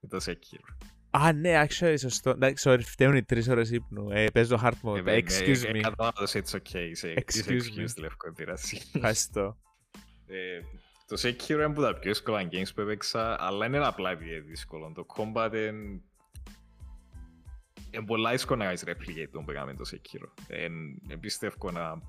Είναι 0.02 0.10
το 0.10 0.18
Sekiro. 0.26 0.88
Α, 1.18 1.34
ναι, 1.34 1.64
actually, 1.68 1.96
σωστό. 1.98 2.30
Εντάξει, 2.30 2.70
sorry, 2.70 2.82
φταίουν 2.84 3.16
οι 3.16 3.24
τρεις 3.24 3.48
ώρες 3.48 3.72
ύπνου. 3.72 4.10
Ε, 4.12 4.26
παίζω 4.34 4.60
hard 4.64 4.72
mode. 4.84 4.98
Ε, 4.98 5.02
ναι, 5.02 5.16
Excuse 5.16 5.64
ε, 5.66 5.72
me. 5.72 5.80
Κατάλαβες, 5.82 6.36
it's 6.36 6.56
okay. 6.56 6.88
Είσαι, 6.90 7.14
είσαι 7.14 7.24
Excuse 7.26 7.50
me. 7.50 7.82
excused, 7.82 7.98
Λευκό, 7.98 8.28
επίραση. 8.28 8.82
Ευχαριστώ. 8.94 9.58
Ε, 10.28 10.60
το 11.08 11.22
Sekiro 11.22 11.50
είναι 11.50 11.64
από 11.64 11.82
τα 11.82 11.94
πιο 11.94 12.12
δύσκολα 12.12 12.48
games 12.52 12.74
που 12.76 12.82
έπαιξα, 12.82 13.38
αλλά 13.40 13.66
είναι 13.66 13.86
απλά 13.88 14.12
επειδή 14.12 14.30
είναι 14.30 14.40
δύσκολο. 14.40 14.92
Το 14.96 15.06
combat 15.16 15.52
είναι... 15.54 16.02
Είναι 17.92 18.06
πολλά 18.06 18.32
δύσκολο 18.32 18.60
να 18.60 18.66
κάνεις 18.66 18.84
replicate 18.88 19.30
τον 19.32 19.46
που 19.46 19.52
έκαμε 19.52 19.74
το 19.74 19.84
Sekiro. 19.92 20.56
Είναι 21.08 21.18
πιστεύω 21.18 21.72
να, 21.72 22.02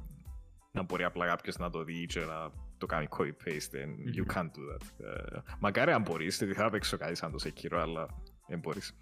να 0.72 0.82
μπορεί 0.82 1.04
απλά 1.04 1.26
κάποιος 1.26 1.56
να 1.56 1.70
το 1.70 1.84
δει 1.84 2.06
και 2.06 2.20
να 2.20 2.50
το 2.78 2.86
κάνει 2.86 3.06
copy-paste 3.10 3.74
and 3.74 4.16
you 4.16 4.20
Μμμ. 4.20 4.34
can't 4.34 4.50
do 4.56 4.72
that. 4.72 5.06
Ε, 5.06 5.38
μακάρι 5.58 5.92
αν 5.92 6.02
μπορείς, 6.02 6.36
γιατί 6.38 6.54
θα 6.54 6.70
παίξω 6.70 6.96
κάτι 6.96 7.14
σαν 7.14 7.32
το 7.32 7.38
Sekiro, 7.44 7.76
αλλά 7.80 8.06
δεν 8.48 8.58
μπορείς. 8.58 8.92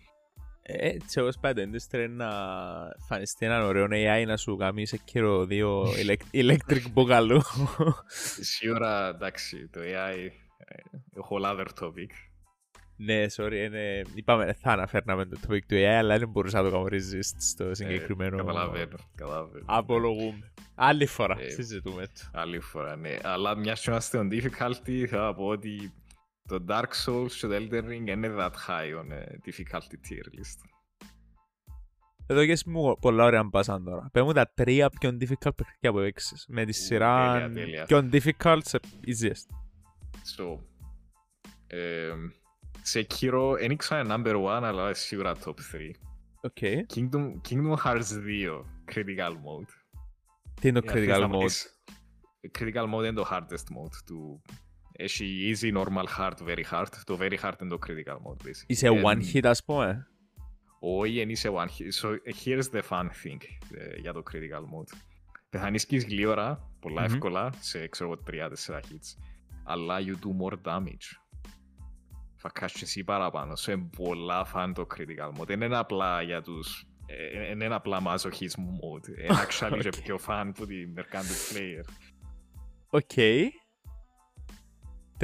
Ε, 0.63 0.89
Έτσι, 0.89 1.21
εγώ 1.21 1.33
σπάει 1.33 1.53
το 1.55 1.63
industry 1.63 1.95
είναι 1.95 2.07
να 2.25 2.31
φανιστεί 3.09 3.47
έναν 3.47 3.63
ωραίο 3.63 3.87
AI 3.91 4.25
να 4.27 4.37
σου 4.37 4.57
κάνει 4.57 4.87
σε 4.87 4.97
κύριο 5.05 5.47
δύο 5.47 5.83
elec- 5.83 6.35
electric 6.51 6.83
μπογαλού. 6.93 7.41
Σίγουρα, 8.41 9.09
εντάξει, 9.09 9.69
το 9.69 9.81
AI, 9.81 10.17
ε, 10.59 10.75
whole 11.31 11.45
other 11.51 11.67
topic. 11.81 12.11
ναι, 12.97 13.25
sorry, 13.37 13.53
είναι... 13.53 14.03
είπαμε 14.15 14.53
θα 14.53 14.73
αναφέρναμε 14.73 15.25
το 15.25 15.39
topic 15.43 15.61
του 15.69 15.75
AI, 15.75 15.83
αλλά 15.83 16.19
δεν 16.19 16.29
μπορούσα 16.29 16.63
να 16.63 16.71
το 16.71 16.75
κάνω 16.77 16.87
resist 16.91 17.37
στο 17.39 17.75
συγκεκριμένο. 17.75 18.35
Ε, 18.37 18.39
καταλαβαίνω, 18.39 18.97
καταλαβαίνω. 19.15 19.65
Απολογούμε. 19.69 20.53
Άλλη 20.75 21.07
φορά 21.07 21.37
Ε, 21.41 21.49
συζητούμε 21.49 22.07
το. 22.07 22.31
Άλλη 22.33 22.61
φορά, 22.61 22.97
ναι. 22.97 23.17
Αλλά 23.23 23.57
μιας 23.57 23.81
και 23.81 23.91
είμαστε 23.91 24.19
on 24.23 24.33
difficulty, 24.33 25.05
θα 25.07 25.35
πω 25.35 25.45
ότι 25.47 25.93
το 26.59 26.65
Dark 26.69 26.91
Souls 27.07 27.31
και 27.41 27.47
το 27.47 27.55
Elden 27.55 27.85
Ring 27.85 28.07
είναι 28.09 28.35
that 28.39 28.51
high 28.69 28.93
on 29.01 29.13
uh, 29.13 29.33
difficulty 29.47 29.97
tier 30.09 30.39
list. 30.39 30.59
Εδώ 32.27 32.47
και 32.47 32.59
μου 32.67 32.97
πολλά 33.01 33.25
ωραία 33.25 33.43
μπάσαν 33.45 33.85
τώρα. 33.85 34.09
Πες 34.13 34.23
μου 34.23 34.33
τα 34.33 34.51
τρία 34.55 34.91
πιο 34.91 35.11
difficult 35.21 35.55
παιχνίδια 35.57 35.93
που 35.93 35.99
έπαιξες. 35.99 36.47
Με 36.49 36.65
τη 36.65 36.73
σειρά 36.73 37.33
τέλεια, 37.33 37.51
τέλεια. 37.53 37.85
πιο 37.85 38.09
difficult 38.13 38.59
σε 38.65 38.81
easiest. 39.07 39.47
So, 40.37 40.59
ε, 41.67 42.11
Sekiro, 42.93 43.57
δεν 43.59 43.71
ήξερα 43.71 44.05
number 44.09 44.35
one, 44.45 44.63
αλλά 44.63 44.83
είναι 44.85 44.95
σίγουρα 44.95 45.37
top 45.45 45.55
3. 45.73 45.91
Οκ. 46.41 46.57
Kingdom, 46.95 47.33
Kingdom 47.49 47.75
Hearts 47.85 48.03
2, 48.03 48.65
critical 48.95 49.31
mode. 49.33 49.71
Τι 50.61 50.69
είναι 50.69 50.81
το 50.81 50.91
Ε, 50.91 50.95
critical 50.95 51.07
θες 51.09 51.19
να 51.19 51.29
mode. 51.37 51.39
πεις- 51.39 51.83
Critical 52.59 52.85
mode 52.95 52.99
είναι 53.05 53.13
το 53.13 53.29
hardest 53.31 53.77
mode 53.77 53.97
του... 54.07 54.43
Έχει 55.03 55.55
easy, 55.55 55.73
normal, 55.77 56.05
hard, 56.19 56.33
very 56.49 56.65
hard. 56.73 56.87
Το 57.05 57.19
very 57.21 57.39
hard 57.43 57.53
είναι 57.61 57.71
το 57.71 57.79
critical 57.87 58.15
mode, 58.17 58.47
basically. 58.47 58.65
Είσαι 58.67 58.87
Ε, 58.87 59.01
one 59.05 59.23
hit 59.33 59.45
ας 59.47 59.65
πούμε. 59.65 60.07
Όχι, 60.81 61.19
δεν 61.19 61.29
είσαι 61.31 61.49
one 61.53 61.67
hit. 61.67 62.03
So, 62.03 62.17
here's 62.45 62.71
the 62.73 62.83
fun 62.89 63.05
thing 63.05 63.39
ε, 63.79 64.01
για 64.01 64.13
το 64.13 64.23
critical 64.33 64.61
mode. 64.61 64.97
Πεθανίσκεις 65.51 66.05
γλύωρα, 66.05 66.71
πολλά 66.81 67.01
Μμμ. 67.03 67.13
εύκολα, 67.13 67.53
σε 67.61 67.89
ξέρω 67.89 68.11
εγώ 68.11 68.49
3-4 68.67 68.75
hits. 68.75 69.23
Αλλά 69.65 69.99
you 70.01 70.13
do 70.13 70.45
more 70.47 70.57
damage. 70.65 71.17
Θα 72.37 72.51
κάνεις 72.53 72.83
εσύ 72.83 73.05
παραπάνω. 73.05 73.53
So, 73.59 73.69
είναι 73.73 73.89
πολλά 73.97 74.47
fun 74.55 74.73
το 74.75 74.87
critical 74.97 75.41
mode. 75.41 75.47
Δεν 75.47 75.61
είναι 75.61 75.77
απλά 75.77 76.23
για 76.23 76.43
τους... 76.43 76.87
ε, 77.07 77.27
ε, 77.43 77.47
Δεν 77.47 77.61
είναι 77.61 77.75
απλά 77.75 78.03
masochism 78.07 78.61
mode. 78.61 79.09
Είναι 79.09 79.29
actually 79.47 79.79
και 79.81 79.89
Okay. 79.89 80.03
πιο 80.03 80.19
fun 80.27 80.51
που 80.55 80.67
την 80.67 80.95
mercantile 80.97 81.57
player. 81.57 81.85
Οκ. 82.89 83.17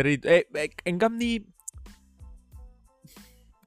Τρίτο. 0.03 0.29
Ε, 0.29 0.37
ε, 0.53 0.65
εν 0.83 0.99
κάμνει... 0.99 1.45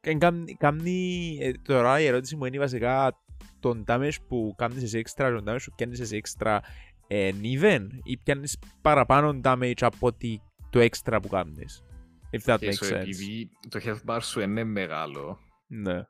Εν 0.01 0.19
κάμνει... 0.19 0.55
κάμνει- 0.55 1.41
ε, 1.41 1.51
Τώρα 1.63 1.99
η 2.01 2.05
ερώτηση 2.05 2.35
μου 2.35 2.45
είναι 2.45 2.57
βασικά 2.57 3.21
τον 3.59 3.83
damage 3.87 4.15
που 4.27 4.53
κάνεις 4.57 4.83
εσύ 4.83 5.01
extra, 5.05 5.41
τον 5.43 5.43
damage 5.47 5.63
που 5.65 5.75
πιάνεις 5.75 5.99
εσύ 5.99 6.21
extra 6.23 6.59
ε, 7.07 7.31
even 7.41 7.87
ή 8.03 8.17
πιάνεις 8.17 8.57
παραπάνω 8.81 9.39
damage 9.43 9.73
από 9.79 10.07
ότι 10.07 10.41
το 10.69 10.79
extra 10.79 11.17
που 11.21 11.27
κάνεις. 11.27 11.83
If 12.31 12.51
that 12.53 12.57
Και 12.59 12.67
makes 12.69 12.85
so, 12.85 12.91
sense. 12.91 12.95
επειδή 12.95 13.49
το 13.69 13.79
health 13.83 14.05
bar 14.15 14.19
σου 14.21 14.39
είναι 14.41 14.63
μεγάλο, 14.63 15.39
Ναι. 15.67 16.01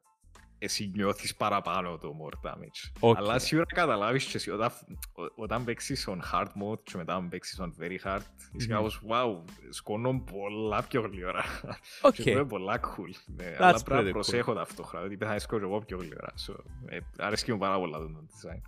Εσύ 0.64 0.92
νιώθεις 0.96 1.36
παραπάνω 1.36 1.98
το 1.98 2.12
more 2.22 2.48
damage. 2.50 2.92
Οκ. 3.00 3.18
Αλλά 3.18 3.40
σίγουρα 3.40 3.66
καταλάβεις 3.66 4.26
και 4.26 4.38
εσύ 4.38 4.52
όταν, 4.52 4.70
ο- 5.14 5.42
όταν 5.44 5.64
παίξεις 5.64 6.08
on 6.10 6.18
hard 6.34 6.46
mode 6.48 6.80
και 6.84 6.98
μετά 6.98 7.28
παίξεις 7.30 7.60
on 7.62 7.84
very 7.84 7.98
hard, 8.08 8.22
είσαι 8.58 8.68
Μμμ. 8.68 8.76
κάπως 8.76 9.02
wow, 9.10 9.44
σκοτώνω 9.70 10.24
πολλά 10.32 10.84
πιο 10.84 11.02
γλυόρα. 11.02 11.44
Οκ. 12.02 12.14
Και 12.14 12.22
αυτό 12.22 12.32
είναι 12.32 12.46
πολλά 12.46 12.80
cool. 12.84 13.34
Ναι, 13.36 13.52
That's 13.52 13.62
αλλά 13.62 13.82
πρέπει 13.84 14.02
pretty 14.02 14.04
να 14.04 14.10
cool. 14.10 14.14
προσέχω 14.14 14.54
ταυτόχρονα, 14.54 15.06
ότι 15.06 15.18
θα 15.18 15.40
σκόρω 15.40 15.68
εγώ 15.68 15.80
πιο 15.80 15.98
γλυόρα. 15.98 16.34
So, 16.48 16.54
ε, 16.86 16.98
αρέσκει 17.18 17.52
μου 17.52 17.58
πάρα 17.58 17.78
πολλά 17.80 17.98
το 17.98 18.06
design. 18.28 18.62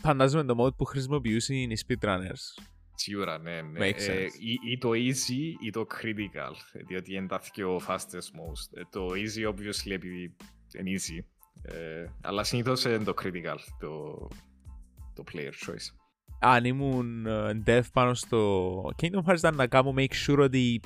Φαντάζομαι 0.00 0.44
το 0.44 0.64
mode 0.64 0.76
που 0.76 0.84
χρησιμοποιούσαν 0.84 1.56
οι 1.56 1.76
speedrunners. 1.86 2.62
Σίγουρα, 2.98 3.38
ναι. 3.38 3.62
ναι. 3.62 3.78
Makes 3.88 4.00
Ε, 4.08 4.24
sense. 4.26 4.40
ή, 4.40 4.70
ή 4.72 4.78
το 4.78 4.90
easy 4.90 5.64
ή 5.64 5.70
το 5.70 5.86
critical, 5.94 6.52
διότι 6.86 7.14
είναι 7.14 7.26
τα 7.26 7.38
πιο 7.52 7.80
fastest 7.88 8.30
modes. 8.38 8.70
Ε, 8.78 8.80
το 8.90 9.06
easy, 9.06 9.48
obviously, 9.52 9.90
επειδή 9.90 10.36
είναι 10.78 10.90
easy. 10.98 11.24
Ε, 11.62 12.06
αλλά 12.22 12.44
συνήθως 12.44 12.84
είναι 12.84 12.98
το 13.04 13.14
critical, 13.22 13.56
το, 13.80 14.14
το 15.14 15.24
player 15.32 15.70
choice. 15.70 15.94
αν 16.40 16.64
ήμουν 16.64 17.26
ε, 17.26 17.62
dev 17.66 17.80
πάνω 17.92 18.14
στο 18.14 18.80
Kingdom 19.02 19.30
Hearts 19.30 19.36
ήταν 19.36 19.54
να 19.56 19.66
κάνω 19.66 19.94
make 19.96 20.26
sure 20.26 20.38
ότι 20.38 20.80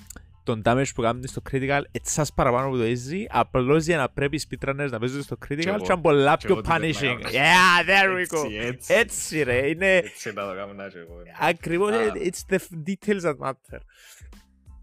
τον 0.45 0.63
damage 0.65 0.85
που 0.95 1.03
κάνουν 1.03 1.27
στο 1.27 1.43
critical 1.51 1.81
έτσι 1.91 2.23
παραπάνω 2.35 2.67
από 2.67 2.77
το 2.77 2.83
easy 2.83 3.25
απλώς 3.29 3.85
για 3.85 3.97
να 3.97 4.09
πρέπει 4.11 4.37
οι 4.37 4.41
speedrunners 4.51 4.89
να 4.91 4.99
παίζουν 4.99 5.23
στο 5.23 5.37
critical 5.49 5.67
εγώ. 5.67 5.77
και 5.77 5.93
είναι 5.93 6.01
πολλά 6.01 6.37
Και 6.37 6.47
πιο 6.47 6.55
εγώ 6.57 6.63
τι 6.63 6.69
δεν 6.69 6.81
punishing. 6.81 7.19
έκανα. 7.19 7.31
Yeah, 7.31 7.89
there 7.89 8.09
we 8.17 8.37
go. 8.39 8.45
Έτσι, 8.45 8.57
έτσι. 8.57 8.95
Έτσι 8.95 9.43
ρε, 9.43 9.69
είναι 9.69 9.97
Έτσι 9.97 10.33
να 10.33 10.47
το 10.49 10.55
κάνω 10.55 10.73
να 10.73 10.89
και 10.89 10.99
εγώ. 10.99 11.15
ναι. 11.15 11.31
ακριβώς, 11.41 11.93
Α. 11.93 12.13
it's 12.15 12.55
the 12.55 12.59
details 12.87 13.21
that 13.21 13.37
matter. 13.47 13.79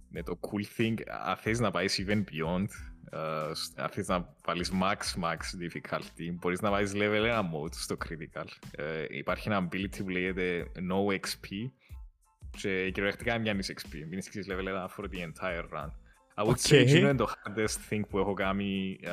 Ναι, 0.10 0.24
το 0.24 0.40
cool 0.42 0.82
thing, 0.82 0.94
αν 1.26 1.36
θες 1.38 1.60
να 1.60 1.72
πάεις 1.72 2.04
even 2.08 2.18
beyond, 2.18 2.66
ε, 3.12 3.54
σ- 3.54 3.80
αν 3.80 3.90
θες 3.90 4.08
να 4.08 4.36
βάλεις 4.46 4.72
max 4.74 5.24
max 5.24 5.38
difficulty, 5.62 6.34
μπορείς 6.34 6.62
να 6.62 6.70
βάλεις 6.70 6.92
level 6.96 7.24
1 7.24 7.40
mode 7.40 7.74
στο 7.74 7.96
critical. 8.06 8.46
Ε, 8.72 9.06
υπάρχει 9.10 9.48
ένα 9.50 9.68
ability 9.68 9.98
που 9.98 10.10
λέγεται 10.10 10.72
no 10.76 11.14
XP 11.14 11.48
και 12.58 12.90
κυριολεκτικά 12.92 13.32
δεν 13.32 13.42
μοιάνεις 13.42 13.74
XP. 13.82 13.94
Μείνεις 14.10 14.30
και 14.30 14.44
level 14.48 14.68
1 14.68 14.88
for 14.98 15.04
the 15.10 15.18
entire 15.32 15.64
run. 15.74 15.90
I 16.40 16.44
would 16.46 16.58
say 16.58 16.72
Okay. 16.72 16.76
εκείνο 16.76 17.00
είναι 17.10 17.16
το 17.16 17.28
hardest 17.46 17.78
thing 17.94 18.02
που 18.10 18.18
έχω 18.20 18.34
κάνει 18.34 19.00
ε, 19.02 19.12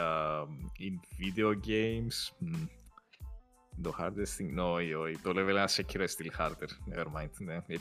in 0.79 1.25
video 1.25 1.53
games. 1.67 2.35
Μμ. 2.39 2.65
Το 3.83 3.95
hardest 4.01 4.39
thing, 4.39 4.59
no, 4.61 4.65
όχι, 4.73 4.95
όχι. 4.95 5.19
Το 5.19 5.33
level 5.35 5.65
1 5.65 5.67
Sekiro 5.67 5.95
είναι 5.95 6.09
still 6.19 6.41
harder. 6.41 6.95
Never 6.95 7.05
mind, 7.23 7.31
ναι. 7.39 7.55
Ε, 7.55 7.75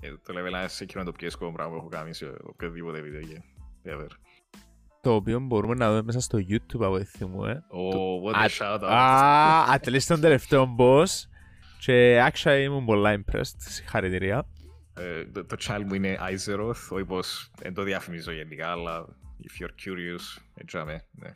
ε, 0.00 0.10
το 0.24 0.34
level 0.36 0.66
1 0.66 0.66
Sekiro 0.78 0.94
είναι 0.94 1.04
το 1.04 1.12
πιο 1.12 1.26
εύκολο 1.26 1.52
πράγμα 1.52 1.72
που 1.72 1.78
έχω 1.78 1.88
κάνει 1.88 2.14
σε 2.14 2.34
οποιοδήποτε 2.42 3.02
video 3.04 3.24
game. 3.34 3.44
Ever. 3.92 4.08
Το 5.02 5.14
οποίο 5.14 5.40
μπορούμε 5.40 5.74
να 5.74 5.88
δούμε 5.88 6.02
μέσα 6.02 6.20
στο 6.20 6.38
YouTube 6.48 6.80
από 6.80 6.92
ό,τι 6.92 7.04
θυμούμε. 7.04 7.62
Oh, 7.70 8.30
what 8.30 8.34
Α- 8.34 8.46
a 8.46 8.48
shout 8.48 8.80
out. 8.80 8.92
Α, 8.92 9.78
at 9.80 9.88
least 9.88 10.04
τον 10.06 10.20
τελευταίο 10.20 10.74
boss 10.78 11.06
και 11.78 12.24
actually 12.32 12.60
ήμουν 12.64 12.84
πολλά 12.84 13.20
impressed. 13.24 13.56
Συγχαρητήρια. 13.56 14.46
Ε, 14.94 15.24
το, 15.24 15.44
το 15.44 15.56
channel 15.60 15.82
μου 15.86 15.94
είναι 15.94 16.18
Izeroth, 16.20 16.88
όχι 16.90 17.04
πως 17.04 17.50
δεν 17.58 17.74
το 17.74 17.82
διαφημίζω 17.82 18.32
γενικά, 18.32 18.70
αλλά 18.70 19.04
if 19.42 19.62
you're 19.62 19.68
curious, 19.68 20.42
έτσι 20.54 20.78
αμέ, 20.78 21.04
ναι. 21.12 21.28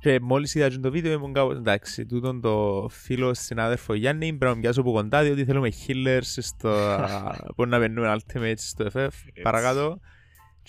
Και 0.00 0.20
μόλις 0.20 0.54
είδα 0.54 0.68
και 0.68 0.78
το 0.78 0.90
βίντεο 0.90 1.12
ήμουν 1.12 1.32
κάπως 1.32 1.56
εντάξει, 1.56 2.06
τούτον 2.06 2.40
το 2.40 2.86
φίλο 2.90 3.34
συνάδελφο 3.34 3.94
Γιάννη 3.94 4.26
πρέπει 4.26 4.44
να 4.44 4.50
τον 4.50 4.60
πιάσω 4.60 4.80
από 4.80 4.92
κοντά 4.92 5.22
διότι 5.22 5.44
θέλουμε 5.44 5.68
healers 5.86 6.20
στο, 6.22 6.98
που 7.56 7.66
να 7.66 7.78
παίρνουμε 7.78 8.16
ultimates 8.16 8.54
στο 8.56 8.86
FF 8.92 9.08
παρακάτω 9.42 10.00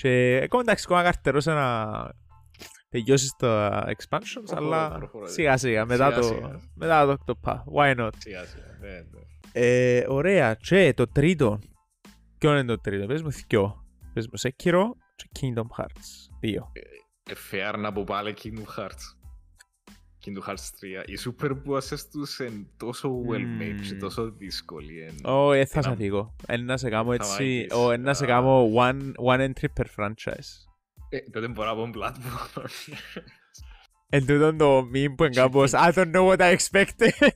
και 0.02 0.42
ακόμα 0.44 0.62
εντάξει 0.62 0.84
ακόμα 0.88 1.04
καρτερός 1.04 1.46
να 1.46 2.12
τελειώσεις 2.90 3.34
τα 3.38 3.84
expansions 3.88 4.44
Προχωρώ, 4.46 4.66
αλλά 4.68 4.98
προχωρώ. 4.98 5.28
σιγά 5.28 5.58
σιγά 5.58 5.86
μετά 5.86 6.06
Σιγά, 6.06 6.20
το, 6.20 6.24
σιγά. 6.28 6.60
μετά 6.74 7.06
το 7.06 7.18
Octopath, 7.26 7.64
why 7.76 7.98
not; 8.00 8.10
Σιγά 8.18 8.46
σιγά, 8.46 8.78
ναι, 8.82 8.88
ναι. 8.88 9.02
ε, 9.52 10.06
ωραία 10.08 10.54
και 10.54 10.94
το 10.94 11.08
τρίτο 11.08 11.60
ποιο 12.38 12.52
είναι 12.52 12.66
το 12.66 12.80
τρίτο, 12.82 13.06
πες 13.06 13.22
μου 13.22 13.32
θυκιο 13.32 13.86
πες 14.14 14.28
μου 14.28 14.40
Sekiro 14.42 14.84
και 15.16 15.26
Kingdom 15.40 15.82
Hearts 15.82 16.30
δύο 16.40 16.72
Ε, 16.74 17.34
fair 17.52 17.78
να 17.80 17.92
πω 17.92 18.04
πάλι 18.04 18.34
Kingdom 18.44 18.80
Hearts. 18.80 19.17
Kingdom 20.28 20.50
Hearts 20.50 20.56
3. 20.56 21.04
Οι 21.06 21.18
super 21.26 21.50
bosses 21.52 22.00
τους 22.12 22.40
είναι 22.40 22.68
τόσο 22.78 23.22
well 23.30 23.62
made 23.62 23.82
και 23.82 23.96
Mm. 23.96 24.00
τόσο 24.00 24.32
δύσκολοι. 24.32 25.02
εν- 25.02 25.32
Ω, 25.34 25.52
ε, 25.52 25.66
θα 25.66 25.82
να- 25.82 25.90
σε 25.90 25.96
φύγω. 25.96 26.36
Ένα 26.48 26.78
σε 26.78 26.90
κάνω 26.90 27.08
Θα 27.08 27.14
έτσι, 27.14 27.44
μάγεις. 27.44 27.74
ω, 27.74 27.92
ένα 27.92 28.14
σε 28.14 28.24
Α. 28.24 28.28
κάνω 28.28 28.70
one, 28.76 29.12
one 29.26 29.40
entry 29.40 29.68
per 29.80 29.86
franchise. 29.98 30.50
Ε, 31.10 31.20
τότε 31.32 31.48
μπορώ 31.48 31.70
να 31.70 31.76
πω 31.76 31.90
Bloodborne. 31.96 32.94
Εν 34.10 34.26
τούτο 34.26 34.56
το 34.56 34.80
meme 34.80 35.14
που 35.18 35.24
είναι 35.24 35.34
κάπως 35.34 35.72
I 35.74 35.92
don't 35.94 36.12
know 36.16 36.28
what 36.36 36.38
I 36.40 36.56
expected. 36.58 37.10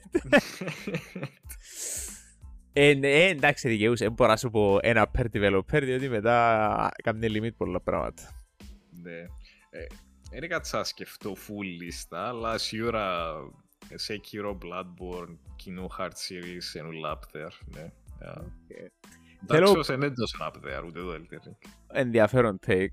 Ε, 2.73 2.93
ναι, 2.93 3.07
ε, 3.07 3.27
εντάξει, 3.29 3.69
δικαιούσε. 3.69 4.03
Δεν 4.03 4.13
μπορώ 4.13 4.29
να 4.29 4.37
σου 4.37 4.49
πω 4.49 4.77
ένα 4.81 5.11
per 5.17 5.25
developer, 5.33 5.81
διότι 5.83 6.09
μετά 6.09 6.91
κάνει 7.03 7.27
limit 7.31 7.55
πολλά 7.57 7.81
πράγματα. 7.81 8.43
Ναι. 9.01 9.17
Ε, 10.31 10.39
δεν 10.39 10.43
έκατσα 10.43 10.77
να 10.77 10.83
σκεφτώ 10.83 11.31
full 11.31 11.65
λίστα, 11.79 12.27
αλλά 12.27 12.57
σίγουρα 12.57 13.33
Sekiro, 13.89 14.51
Bloodborne, 14.51 15.35
Kingdom 15.63 15.87
Hearts 15.97 16.21
series 16.29 16.75
είναι 16.75 16.87
όλα 16.87 17.19
up 17.19 17.37
there, 17.37 17.51
ναι. 17.75 17.91
Εντάξει, 19.43 19.77
όσο 19.77 19.93
είναι 19.93 20.09
τόσο 20.09 20.37
up 20.41 20.55
there, 20.55 20.85
ούτε 20.85 20.99
το 20.99 21.13
Elden 21.13 21.47
Ring. 21.47 21.69
Ενδιαφέρον 21.87 22.59
take. 22.67 22.87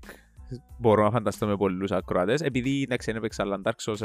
Μπορώ 0.79 1.03
να 1.03 1.11
φανταστώ 1.11 1.47
με 1.47 1.57
πολλούς 1.57 1.91
ακροατές. 1.91 2.41
Επειδή 2.41 2.81
εντάξει, 2.81 3.07
δεν 3.07 3.15
έπαιξα 3.15 3.43
αλλά 3.43 3.61
Dark 3.63 3.75
Souls, 3.83 3.97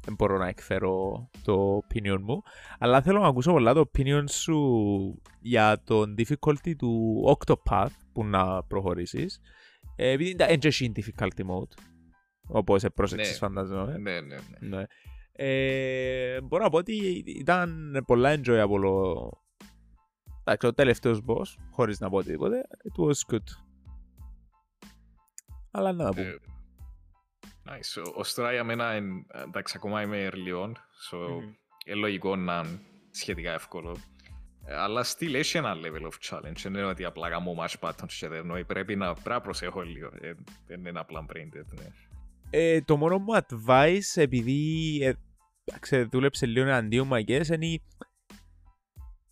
δεν 0.00 0.16
μπορώ 0.16 0.38
να 0.38 0.48
εκφέρω 0.48 1.28
το 1.44 1.82
opinion 1.82 2.18
μου. 2.20 2.42
Αλλά 2.78 3.02
θέλω 3.02 3.20
να 3.20 3.26
ακούσω 3.26 3.52
πολλά 3.52 3.74
το 3.74 3.90
opinion 3.92 4.24
σου 4.28 4.58
για 5.40 5.82
το 5.84 6.02
difficulty 6.18 6.76
του 6.78 7.22
Octopath 7.36 7.96
που 8.12 8.24
να 8.24 8.62
προχωρήσεις. 8.62 9.40
Επειδή 9.96 10.30
είναι 10.30 10.58
έχει 10.62 10.92
difficulty 10.96 11.42
mode. 11.50 11.72
Όπως 12.48 12.84
πρόσεξες 12.94 13.30
ναι. 13.30 13.36
φανταζόμαι. 13.36 13.98
Ναι, 13.98 14.20
ναι, 14.20 14.36
ναι. 14.58 14.76
ναι. 14.76 14.84
Ε, 15.32 16.40
μπορώ 16.40 16.62
να 16.62 16.70
πω 16.70 16.76
ότι 16.76 17.24
ήταν 17.26 18.02
πολλά 18.06 18.40
enjoyable 18.40 18.80
Εντάξει, 20.48 20.66
ο 20.66 20.74
τελευταίος 20.74 21.20
boss, 21.26 21.54
χωρίς 21.70 22.00
να 22.00 22.10
πω 22.10 22.16
οτιδήποτε, 22.16 22.66
it 22.82 23.04
was 23.04 23.34
good. 23.34 23.44
Αλλά 25.70 25.92
να 25.92 26.08
πούμε. 26.08 26.38
Nice. 27.64 28.02
Ο 28.16 28.20
Stray 28.20 28.50
για 28.52 28.64
μένα, 28.64 28.92
εντάξει, 29.46 29.74
ακόμα 29.76 30.02
είμαι 30.02 30.28
early 30.32 30.64
on, 30.64 30.72
so 31.10 31.18
mm-hmm. 31.18 31.96
λογικό 31.96 32.36
να 32.36 32.58
είναι 32.58 32.80
σχετικά 33.10 33.52
εύκολο. 33.52 33.96
Ε, 34.64 34.74
αλλά 34.74 35.04
still 35.04 35.34
έχει 35.34 35.56
ένα 35.56 35.74
level 35.74 36.02
of 36.02 36.12
challenge. 36.30 36.60
Δεν 36.62 36.74
είναι 36.74 36.84
ότι 36.84 37.04
απλά 37.04 37.28
γαμώ 37.28 37.56
match 37.58 37.88
buttons 37.88 38.12
και 38.18 38.28
δεν 38.28 38.66
πρέπει 38.66 38.96
να, 38.96 39.12
πρέπει 39.12 39.28
να 39.28 39.40
προσέχω 39.40 39.80
λίγο. 39.80 40.10
Ε, 40.20 40.32
δεν 40.66 40.84
είναι 40.84 40.98
απλά 40.98 41.26
brain 41.28 41.56
dead, 41.56 41.78
ναι. 41.78 41.86
Ε, 42.50 42.80
το 42.80 42.96
μόνο 42.96 43.18
μου 43.18 43.36
advice, 43.36 44.12
επειδή 44.14 44.98
ε, 45.02 45.12
ξέρω, 45.80 46.08
δούλεψε 46.10 46.46
λίγο 46.46 46.66
εναντίον 46.66 47.06
μαγκές, 47.06 47.48
είναι 47.48 47.80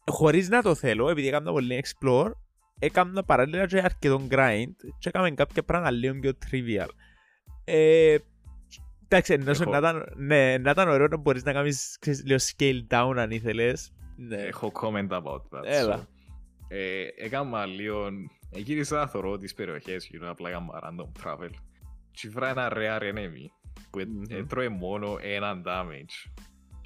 χωρίς 0.06 0.48
να 0.48 0.62
το 0.62 0.74
θέλω, 0.74 1.08
επειδή 1.08 1.28
έκανα 1.28 1.52
πολύ 1.52 1.84
explore, 1.84 2.30
έκανα 2.78 3.24
παράλληλα 3.24 3.66
και 3.66 3.78
αρκετό 3.78 4.26
grind 4.30 4.74
και 4.98 5.08
έκαμε 5.08 5.30
κάποια 5.30 5.62
πράγματα 5.62 5.90
λίγο 5.90 6.18
πιο 6.18 6.32
trivial. 6.50 6.88
Ε, 7.64 8.16
εντάξει, 9.08 9.36
να 9.36 9.78
ήταν, 9.78 10.12
ναι, 10.16 10.58
να 10.58 10.70
ήταν 10.70 10.88
ωραίο 10.88 11.06
να 11.06 11.16
μπορείς 11.16 11.44
να 11.44 11.52
κάνεις 11.52 11.96
ξέρεις, 12.00 12.24
λίγο 12.24 12.38
scale 12.38 12.94
down 12.94 13.14
αν 13.16 13.30
ήθελες. 13.30 13.92
Ναι. 14.16 14.36
Έχω 14.36 14.72
comment 14.82 15.08
about 15.08 15.40
that. 15.50 15.62
Έλα. 15.64 15.98
So, 15.98 16.06
ε, 16.68 17.06
έκανα 17.16 17.66
λίγο, 17.66 18.08
γύρισα 18.50 18.96
να 18.96 19.06
θωρώ 19.06 19.38
τις 19.38 19.54
περιοχές 19.54 20.06
γύρω 20.06 20.30
απλά 20.30 20.48
έκανα 20.48 20.82
random 20.82 21.24
travel. 21.24 21.50
Και 22.20 22.28
βρά 22.28 22.48
ένα 22.48 22.72
rare 22.74 23.02
enemy 23.02 23.46
που 23.90 23.98
mm-hmm. 23.98 24.44
τρώει 24.48 24.68
μόνο 24.68 25.18
έναν 25.20 25.62
damage 25.66 26.36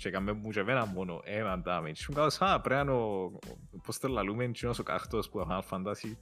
και 0.01 0.09
έκαμε 0.09 0.33
μου 0.33 0.51
και 0.51 0.61
εμένα 0.61 0.87
μόνο 0.87 1.21
ένα 1.25 1.63
damage. 1.67 2.05
Μου 2.09 2.15
κάθος, 2.15 2.41
α, 2.41 2.61
πρέπει 2.61 2.85
να 2.85 2.93
ο... 2.93 3.31
Πώς 3.83 3.99
το 3.99 4.09
λαλούμε, 4.09 4.45
είναι 4.45 4.55
ο 4.79 4.83
κάχτος 4.83 5.29
που 5.29 5.41
έχω 5.41 5.65
Fantasy. 5.71 6.17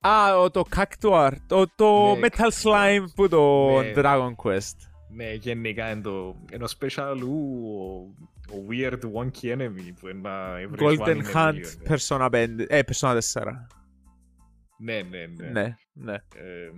Α, 0.00 0.50
το 0.50 0.62
Cactuar, 0.76 1.32
το, 1.46 1.64
το 1.74 2.14
ναι, 2.14 2.28
Metal 2.30 2.50
Slime 2.62 3.04
που 3.14 3.28
το 3.28 3.68
ναι. 3.80 3.92
Dragon 3.96 4.32
Quest. 4.44 4.76
Ναι, 5.14 5.32
γενικά 5.32 5.90
είναι 5.90 6.00
το 6.00 6.36
ένα 6.50 6.68
special 6.78 7.16
ου, 7.20 8.14
ο 8.50 8.66
weird 8.70 9.00
wonky 9.14 9.56
enemy 9.56 9.92
που 10.00 10.08
είναι 10.08 10.30
Golden 10.78 11.22
Hunt, 11.34 11.64
Persona 11.88 12.30
5, 12.30 12.48
ε, 12.66 12.80
Persona 12.86 13.18
4. 13.32 13.42
Ναι, 14.78 15.02
ναι, 15.02 15.26
ναι. 15.26 15.50
Ναι, 15.50 15.76
ναι. 15.92 16.14
Ε, 16.14 16.70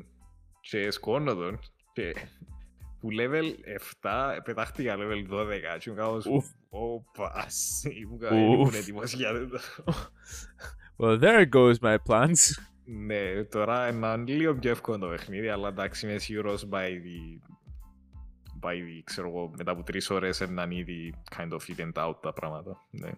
και 0.61 0.91
σκόνω 0.91 1.35
τον 1.35 1.59
και 1.95 2.15
που 3.01 3.09
level 3.21 3.55
7 4.03 4.39
πετάχτηκα 4.45 4.97
level 4.99 5.33
12 5.35 5.79
και 5.79 5.91
μου 5.91 5.97
κάπως 5.97 6.27
όπα, 6.69 7.47
ήμουν 8.01 8.75
έτοιμος 8.75 9.13
για 9.13 9.31
αυτό. 9.31 9.59
Well, 10.97 11.21
there 11.21 11.49
goes 11.49 11.75
my 11.81 11.97
plans. 12.09 12.41
Ναι, 12.85 13.45
τώρα 13.45 13.89
είναι 13.89 14.17
λίγο 14.27 14.55
πιο 14.55 14.71
εύκολο 14.71 14.99
το 14.99 15.09
παιχνίδι, 15.09 15.49
αλλά 15.49 15.69
εντάξει 15.69 16.07
είμαι 16.07 16.19
σίγουρος 16.19 16.69
by 16.71 16.89
the, 16.89 17.51
by 18.61 18.73
the, 18.73 19.03
ξέρω 19.05 19.29
εγώ, 19.29 19.51
μετά 19.57 19.71
από 19.71 19.83
τρεις 19.83 20.11
ώρες 20.11 20.41
είναι 20.41 20.67
ήδη 20.69 21.15
kind 21.37 21.49
of 21.49 21.59
evened 21.59 22.09
out 22.09 22.15
τα 22.23 22.33
πράγματα. 22.33 22.87
Ναι. 22.91 23.11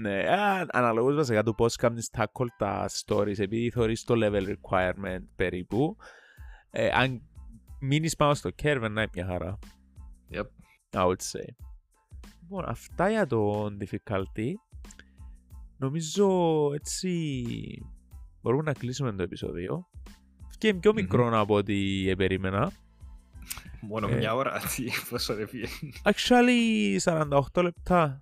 Ναι, 0.00 0.24
αναλόγως 0.70 1.14
βασικά 1.14 1.42
του 1.42 1.54
πώς 1.54 1.76
κάνεις 1.76 2.10
tackle 2.16 2.46
τα 2.58 2.88
stories, 2.88 3.38
επειδή 3.38 3.70
θεωρείς 3.70 4.04
το 4.04 4.14
level 4.16 4.46
requirement 4.46 5.24
περίπου, 5.36 5.96
ε, 6.70 6.88
αν 6.92 7.22
μείνεις 7.82 8.16
πάνω 8.16 8.34
στο 8.34 8.50
curve 8.62 8.78
να 8.80 8.86
είναι 8.86 9.08
μια 9.14 9.26
χαρά. 9.26 9.58
Yep. 10.30 10.46
I 10.90 11.06
would 11.06 11.22
say. 11.32 11.48
Λοιπόν, 12.42 12.64
αυτά 12.68 13.10
για 13.10 13.26
το 13.26 13.64
difficulty. 13.80 14.52
Νομίζω 15.76 16.28
έτσι 16.74 17.34
μπορούμε 18.40 18.62
να 18.62 18.72
κλείσουμε 18.72 19.12
το 19.12 19.22
επεισόδιο. 19.22 19.88
Και 20.58 20.74
πιο 20.74 20.92
μικρό 20.92 21.28
mm-hmm. 21.28 21.32
από 21.32 21.54
ό,τι 21.54 21.76
περίμενα. 22.16 22.72
Μόνο 23.80 24.08
ε, 24.08 24.16
μια 24.16 24.34
ώρα, 24.34 24.60
τι, 24.76 24.84
πόσο 25.10 25.34
δεν 25.34 25.48
πήγε. 25.50 25.66
Actually, 26.02 26.98
48 27.52 27.62
λεπτά. 27.62 28.20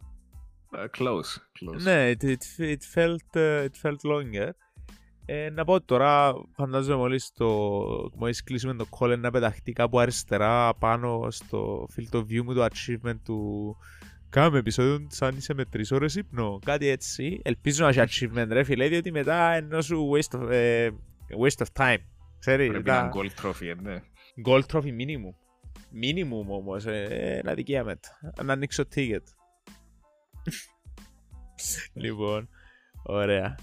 Uh, 0.73 0.87
close, 0.99 1.39
close. 1.61 1.81
Ναι, 1.83 2.11
it, 2.11 2.23
it, 2.23 2.59
it, 2.59 2.83
felt, 2.95 3.35
uh, 3.35 3.67
it 3.67 3.77
felt 3.83 4.03
longer. 4.03 4.51
Ε, 5.25 5.51
να 5.51 5.65
πω 5.65 5.81
τώρα, 5.81 6.35
φαντάζομαι 6.53 6.97
μόλις, 6.97 7.33
το, 7.33 7.47
μόλις 8.15 8.43
κλείσουμε 8.43 8.75
το 8.75 8.87
call 8.99 9.19
να 9.19 9.31
πεταχτεί 9.31 9.73
κάπου 9.73 9.99
αριστερά 9.99 10.75
πάνω 10.75 11.27
στο 11.31 11.89
field 11.97 12.17
of 12.17 12.21
view 12.21 12.43
μου 12.43 12.55
το 12.55 12.65
achievement 12.65 13.19
του 13.25 13.77
Κάμε 14.31 14.59
επεισόδιο 14.59 15.07
σαν 15.11 15.37
είσαι 15.37 15.55
με 15.55 15.65
τρεις 15.65 15.91
ώρες 15.91 16.15
ύπνο, 16.15 16.59
κάτι 16.65 16.89
έτσι. 16.89 17.41
Ελπίζω 17.45 17.85
να 17.85 17.91
έχει 17.91 18.29
achievement 18.29 18.47
ρε 18.49 18.63
φίλε, 18.63 18.89
διότι 18.89 19.13
μετά 19.13 19.53
ενώ 19.53 19.81
σου 19.81 20.11
waste 20.15 20.39
of, 20.39 20.49
uh, 20.51 20.89
waste 21.41 21.65
of 21.65 21.85
time. 21.85 21.99
Ξέρει, 22.39 22.69
Πρέπει 22.69 22.89
να 22.89 22.99
είναι 22.99 23.11
gold 23.15 23.45
trophy, 23.45 23.77
ναι. 23.83 24.03
Gold 24.47 24.63
trophy 24.73 24.85
minimum. 24.85 25.35
Minimum 26.03 26.47
όμως, 26.49 26.87
ε, 26.87 27.41
να 27.45 27.55
δικαίαμε. 27.55 28.01
Να 28.45 28.53
ανοίξω 28.53 28.85
ticket. 28.95 29.23
λοιπόν, 32.03 32.49
ωραία. 33.03 33.55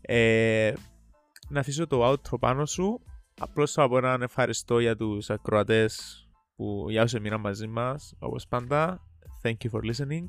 Ε, 0.00 0.72
να 1.48 1.60
αφήσω 1.60 1.86
το 1.86 2.10
outro 2.10 2.38
πάνω 2.40 2.66
σου. 2.66 3.00
Απλώς 3.40 3.72
θα 3.72 3.88
πω 3.88 4.00
να 4.00 4.18
ευχαριστώ 4.20 4.78
για 4.78 4.96
τους 4.96 5.30
ακροατές 5.30 6.22
που 6.56 6.86
για 6.88 7.02
όσοι 7.02 7.20
μείναν 7.20 7.40
μαζί 7.40 7.66
μας, 7.66 8.14
όπως 8.18 8.46
πάντα. 8.46 9.00
Thank 9.42 9.56
you 9.62 9.70
for 9.70 9.92
listening. 9.92 10.24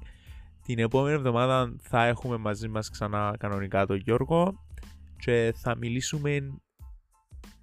Την 0.64 0.80
επόμενη 0.80 1.16
εβδομάδα 1.16 1.76
θα 1.82 2.06
έχουμε 2.06 2.38
μαζί 2.38 2.68
μας 2.68 2.90
ξανά 2.90 3.36
κανονικά 3.40 3.86
τον 3.86 3.98
Γιώργο 3.98 4.54
και 5.18 5.54
θα 5.56 5.76
μιλήσουμε 5.76 6.40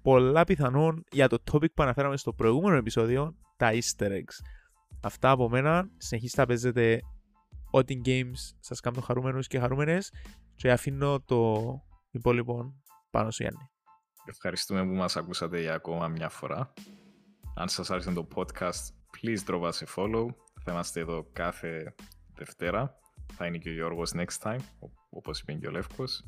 πολλά 0.01 0.43
πιθανόν 0.43 1.03
για 1.11 1.27
το 1.27 1.37
topic 1.51 1.71
που 1.73 1.83
αναφέραμε 1.83 2.17
στο 2.17 2.33
προηγούμενο 2.33 2.75
επεισόδιο, 2.75 3.35
τα 3.57 3.71
easter 3.71 4.07
eggs. 4.07 4.35
Αυτά 5.01 5.29
από 5.29 5.49
μένα, 5.49 5.89
συνεχίστε 5.97 6.41
να 6.41 6.47
παίζετε 6.47 6.99
ό,τι 7.71 8.01
games 8.05 8.55
σας 8.59 8.79
κάνουν 8.79 9.01
χαρούμενους 9.01 9.47
και 9.47 9.59
χαρούμενες 9.59 10.13
και 10.55 10.71
αφήνω 10.71 11.21
το 11.25 11.63
υπόλοιπο 12.11 12.73
πάνω 13.17 13.31
σου 13.31 13.43
Γιάννη. 13.43 13.69
Ευχαριστούμε 14.25 14.85
που 14.85 14.93
μας 14.93 15.15
ακούσατε 15.15 15.61
για 15.61 15.73
ακόμα 15.73 16.07
μια 16.07 16.29
φορά. 16.29 16.73
Αν 17.55 17.69
σας 17.69 17.91
άρεσε 17.91 18.11
το 18.13 18.27
podcast, 18.35 18.83
please 19.17 19.39
drop 19.47 19.61
us 19.61 19.71
a 19.71 19.85
follow. 19.95 20.25
Θα 20.63 20.71
είμαστε 20.71 20.99
εδώ 20.99 21.29
κάθε 21.33 21.95
Δευτέρα. 22.33 22.99
Θα 23.33 23.45
είναι 23.45 23.57
και 23.57 23.69
ο 23.69 23.71
Γιώργος 23.71 24.11
next 24.15 24.39
time, 24.41 24.59
όπως 25.09 25.39
είπε 25.39 25.53
και 25.53 25.67
ο 25.67 25.71
Λεύκος. 25.71 26.23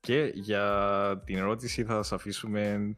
Και 0.00 0.30
για 0.34 1.22
την 1.24 1.36
ερώτηση 1.36 1.84
θα 1.84 1.94
σας 1.94 2.12
αφήσουμε 2.12 2.96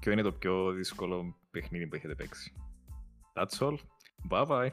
ποιο 0.00 0.12
είναι 0.12 0.22
το 0.22 0.32
πιο 0.32 0.72
δύσκολο 0.72 1.36
παιχνίδι 1.50 1.86
που 1.86 1.94
έχετε 1.94 2.14
παίξει. 2.14 2.52
That's 3.34 3.58
all. 3.58 3.76
Bye 4.30 4.46
bye. 4.46 4.70